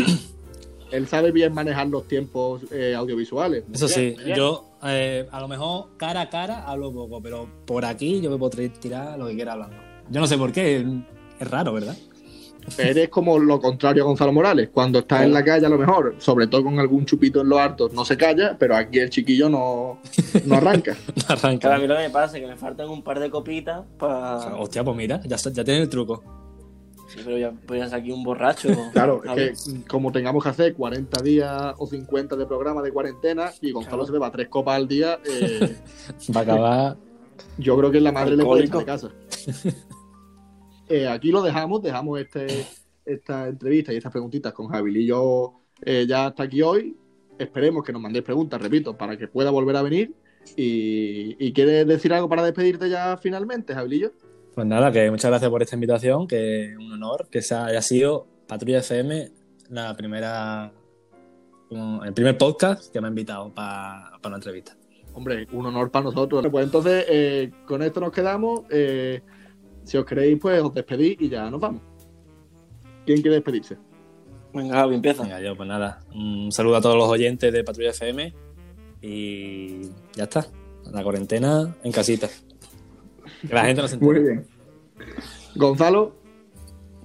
Él 0.90 1.06
sabe 1.06 1.32
bien 1.32 1.54
manejar 1.54 1.86
los 1.88 2.06
tiempos 2.06 2.62
eh, 2.70 2.94
audiovisuales. 2.94 3.64
Eso 3.72 3.86
bien, 3.86 4.16
sí, 4.18 4.24
bien. 4.24 4.36
yo 4.36 4.64
eh, 4.84 5.26
a 5.30 5.40
lo 5.40 5.48
mejor 5.48 5.88
cara 5.96 6.22
a 6.22 6.30
cara 6.30 6.64
hablo 6.64 6.92
poco, 6.92 7.20
pero 7.22 7.48
por 7.66 7.84
aquí 7.84 8.20
yo 8.20 8.30
me 8.30 8.36
tra- 8.38 8.72
tirar 8.78 9.18
lo 9.18 9.26
que 9.26 9.34
quiera 9.34 9.52
hablando. 9.52 9.76
Yo 10.10 10.20
no 10.20 10.26
sé 10.26 10.38
por 10.38 10.52
qué, 10.52 10.86
es 11.40 11.50
raro, 11.50 11.72
¿verdad? 11.72 11.96
Eres 12.76 13.08
como 13.08 13.38
lo 13.38 13.58
contrario 13.60 14.02
a 14.02 14.06
Gonzalo 14.06 14.30
Morales. 14.30 14.68
Cuando 14.70 14.98
está 14.98 15.24
en 15.24 15.32
la 15.32 15.42
calle, 15.42 15.64
a 15.64 15.70
lo 15.70 15.78
mejor, 15.78 16.16
sobre 16.18 16.48
todo 16.48 16.64
con 16.64 16.78
algún 16.78 17.06
chupito 17.06 17.40
en 17.40 17.48
los 17.48 17.58
hartos, 17.58 17.94
no 17.94 18.04
se 18.04 18.16
calla, 18.18 18.56
pero 18.58 18.76
aquí 18.76 18.98
el 18.98 19.08
chiquillo 19.08 19.48
no, 19.48 20.00
no 20.44 20.54
arranca. 20.56 20.94
No 21.16 21.34
arranca. 21.34 21.60
Claro, 21.60 21.76
a 21.76 21.78
mí 21.78 21.86
lo 21.86 21.96
que 21.96 22.02
me 22.02 22.10
pasa 22.10 22.36
es 22.36 22.42
que 22.42 22.46
me 22.48 22.56
faltan 22.56 22.90
un 22.90 23.02
par 23.02 23.20
de 23.20 23.30
copitas 23.30 23.84
para... 23.98 24.54
Hostia, 24.58 24.84
pues 24.84 24.94
mira, 24.98 25.18
ya, 25.24 25.36
está- 25.36 25.50
ya 25.50 25.64
tiene 25.64 25.80
el 25.80 25.88
truco. 25.88 26.22
Sí, 27.08 27.20
pero 27.24 27.38
ya 27.38 27.50
podías 27.52 27.92
aquí 27.92 28.12
un 28.12 28.22
borracho. 28.22 28.68
Claro, 28.92 29.22
es 29.24 29.64
que 29.66 29.80
como 29.88 30.12
tengamos 30.12 30.42
que 30.44 30.50
hacer 30.50 30.74
40 30.74 31.22
días 31.22 31.74
o 31.78 31.86
50 31.86 32.36
de 32.36 32.46
programa 32.46 32.82
de 32.82 32.92
cuarentena 32.92 33.50
y 33.60 33.72
Gonzalo 33.72 33.96
Claro. 33.96 34.06
se 34.06 34.12
beba 34.12 34.30
tres 34.30 34.48
copas 34.48 34.76
al 34.76 34.86
día, 34.88 35.18
eh, 35.24 35.76
Va 36.36 36.40
a 36.40 36.42
acabar. 36.42 36.96
yo 37.56 37.76
creo 37.78 37.90
que 37.90 38.00
la 38.00 38.12
madre 38.12 38.36
le 38.36 38.44
puede 38.44 38.64
echar 38.64 38.78
Alcohólico. 38.78 38.78
de 38.78 38.84
casa. 38.84 39.78
Eh, 40.88 41.06
aquí 41.08 41.30
lo 41.30 41.42
dejamos, 41.42 41.82
dejamos 41.82 42.18
este, 42.20 42.46
esta 43.04 43.48
entrevista 43.48 43.92
y 43.92 43.96
estas 43.96 44.12
preguntitas 44.12 44.52
con 44.52 44.68
Jabilillo 44.68 45.52
eh, 45.82 46.06
ya 46.08 46.26
hasta 46.26 46.44
aquí 46.44 46.62
hoy. 46.62 46.96
Esperemos 47.38 47.84
que 47.84 47.92
nos 47.92 48.02
mandéis 48.02 48.24
preguntas, 48.24 48.60
repito, 48.60 48.96
para 48.96 49.16
que 49.16 49.28
pueda 49.28 49.50
volver 49.50 49.76
a 49.76 49.82
venir. 49.82 50.12
Y, 50.56 51.36
y 51.38 51.52
¿quieres 51.52 51.86
decir 51.86 52.12
algo 52.12 52.28
para 52.28 52.42
despedirte 52.42 52.88
ya 52.88 53.16
finalmente, 53.18 53.74
Jabilillo? 53.74 54.12
Pues 54.58 54.66
nada, 54.66 54.90
que 54.90 55.08
muchas 55.08 55.30
gracias 55.30 55.52
por 55.52 55.62
esta 55.62 55.76
invitación, 55.76 56.26
que 56.26 56.64
es 56.64 56.76
un 56.76 56.90
honor 56.90 57.28
que 57.30 57.38
haya 57.38 57.80
sido 57.80 58.26
Patrulla 58.48 58.80
FM 58.80 59.30
la 59.70 59.96
primera, 59.96 60.72
el 61.70 62.12
primer 62.12 62.36
podcast 62.36 62.92
que 62.92 63.00
me 63.00 63.06
ha 63.06 63.10
invitado 63.10 63.54
para 63.54 64.18
una 64.24 64.34
entrevista. 64.34 64.76
Hombre, 65.14 65.46
un 65.52 65.66
honor 65.66 65.92
para 65.92 66.06
nosotros. 66.06 66.44
Pues 66.50 66.64
entonces, 66.64 67.04
eh, 67.08 67.52
con 67.68 67.82
esto 67.82 68.00
nos 68.00 68.10
quedamos. 68.10 68.62
Eh, 68.68 69.22
si 69.84 69.96
os 69.96 70.04
queréis, 70.04 70.40
pues 70.40 70.60
os 70.60 70.74
despedís 70.74 71.16
y 71.20 71.28
ya 71.28 71.48
nos 71.48 71.60
vamos. 71.60 71.80
¿Quién 73.06 73.22
quiere 73.22 73.36
despedirse? 73.36 73.76
Venga, 74.52 74.74
Javi, 74.74 74.96
empieza. 74.96 75.22
Venga, 75.22 75.40
yo, 75.40 75.56
pues 75.56 75.68
nada, 75.68 76.00
un 76.12 76.50
saludo 76.50 76.78
a 76.78 76.80
todos 76.80 76.96
los 76.96 77.08
oyentes 77.08 77.52
de 77.52 77.62
Patrulla 77.62 77.90
FM 77.90 78.34
y 79.02 79.82
ya 80.16 80.24
está. 80.24 80.48
La 80.90 81.04
cuarentena 81.04 81.76
en 81.84 81.92
casita. 81.92 82.28
Que 83.46 83.54
la 83.54 83.64
gente 83.64 83.82
no 83.82 83.88
se 83.88 83.94
entere. 83.94 84.20
bien. 84.20 84.46
Gonzalo, 85.54 86.18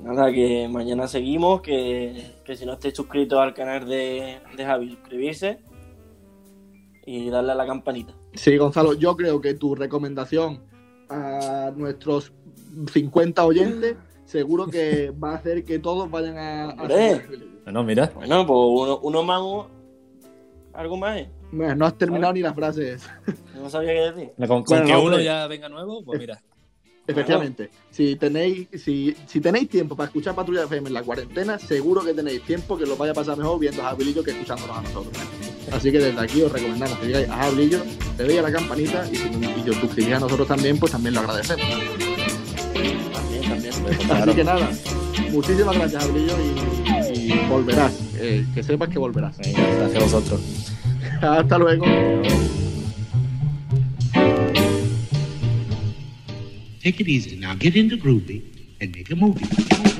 Nada, 0.03 0.33
que 0.33 0.67
mañana 0.69 1.07
seguimos, 1.07 1.61
que, 1.61 2.35
que 2.43 2.57
si 2.57 2.65
no 2.65 2.73
estáis 2.73 2.93
suscritos 2.93 3.39
al 3.39 3.53
canal 3.53 3.87
de, 3.87 4.39
de 4.57 4.65
Javi, 4.65 4.89
suscribirse 4.89 5.59
y 7.05 7.29
darle 7.29 7.53
a 7.53 7.55
la 7.55 7.65
campanita. 7.65 8.13
sí, 8.33 8.57
Gonzalo, 8.57 8.95
yo 8.95 9.15
creo 9.15 9.39
que 9.39 9.53
tu 9.53 9.75
recomendación 9.75 10.61
a 11.09 11.71
nuestros 11.75 12.33
50 12.91 13.45
oyentes 13.45 13.95
seguro 14.25 14.67
que 14.67 15.11
va 15.11 15.31
a 15.31 15.35
hacer 15.35 15.63
que 15.63 15.79
todos 15.79 16.09
vayan 16.11 16.37
a... 16.37 16.69
a. 16.71 16.87
Bueno, 17.63 17.83
mira, 17.83 18.11
Bueno, 18.13 18.45
pues 18.45 18.59
uno, 18.59 18.99
uno 19.03 19.23
más, 19.23 19.67
algo 20.73 20.97
más, 20.97 21.17
¿eh? 21.19 21.31
Bueno, 21.53 21.75
no 21.75 21.85
has 21.85 21.97
terminado 21.97 22.33
ni 22.33 22.41
las 22.41 22.55
frases. 22.55 23.03
No 23.63 23.69
sabía 23.69 23.93
qué 23.93 24.11
decir. 24.11 24.29
con, 24.45 24.47
con 24.47 24.63
Bueno, 24.65 24.85
que 24.85 24.91
no, 24.91 25.03
uno 25.03 25.19
ya 25.21 25.47
venga 25.47 25.69
nuevo, 25.69 26.03
pues 26.03 26.19
mira. 26.19 26.41
Efectivamente, 27.07 27.69
si 27.89 28.17
tenéis, 28.17 28.67
si, 28.73 29.15
si 29.25 29.39
tenéis 29.39 29.69
tiempo 29.69 29.95
para 29.95 30.07
escuchar 30.07 30.35
Patrulla 30.35 30.63
FM 30.63 30.89
en 30.89 30.93
la 30.93 31.01
cuarentena, 31.01 31.57
seguro 31.57 32.03
que 32.03 32.13
tenéis 32.13 32.41
tiempo 32.43 32.77
que 32.77 32.85
lo 32.85 32.97
vaya 32.97 33.13
a 33.13 33.15
pasar 33.15 33.37
mejor 33.37 33.59
viendo 33.59 33.81
a 33.81 33.91
Javilillo 33.91 34.21
que 34.21 34.31
escuchándonos 34.31 34.77
a 34.77 34.81
nosotros. 34.81 35.17
Así 35.71 35.93
que 35.93 35.99
desde 35.99 36.19
aquí 36.19 36.41
os 36.41 36.51
recomendamos 36.51 36.97
que 36.99 37.07
digáis 37.07 37.29
a 37.29 37.37
Javilillo, 37.37 37.79
le 38.17 38.23
deis 38.25 38.39
a 38.39 38.41
la 38.41 38.51
campanita 38.51 39.07
y 39.09 39.15
si 39.15 39.29
y 39.65 39.69
os 39.69 39.77
suscribís 39.77 40.13
a 40.13 40.19
nosotros 40.19 40.45
también, 40.45 40.77
pues 40.77 40.91
también 40.91 41.13
lo 41.13 41.21
agradecemos. 41.21 41.65
También, 42.73 43.43
también. 43.43 44.11
Así 44.11 44.35
que 44.35 44.43
nada, 44.43 44.71
muchísimas 45.31 45.77
gracias 45.77 46.03
Javilillo 46.03 46.35
y, 46.41 47.31
y 47.31 47.47
volverás, 47.49 47.97
eh, 48.17 48.45
que 48.53 48.61
sepas 48.61 48.89
que 48.89 48.99
volverás. 48.99 49.37
Venga, 49.37 49.61
gracias 49.77 50.01
a 50.01 50.03
vosotros. 50.03 50.72
Hasta 51.23 51.57
luego. 51.57 51.85
Take 56.81 56.99
it 56.99 57.07
easy 57.07 57.37
now. 57.37 57.55
Get 57.55 57.77
into 57.77 57.95
groovy 57.95 58.41
and 58.81 58.93
make 58.93 59.09
a 59.09 59.15
movie. 59.15 59.92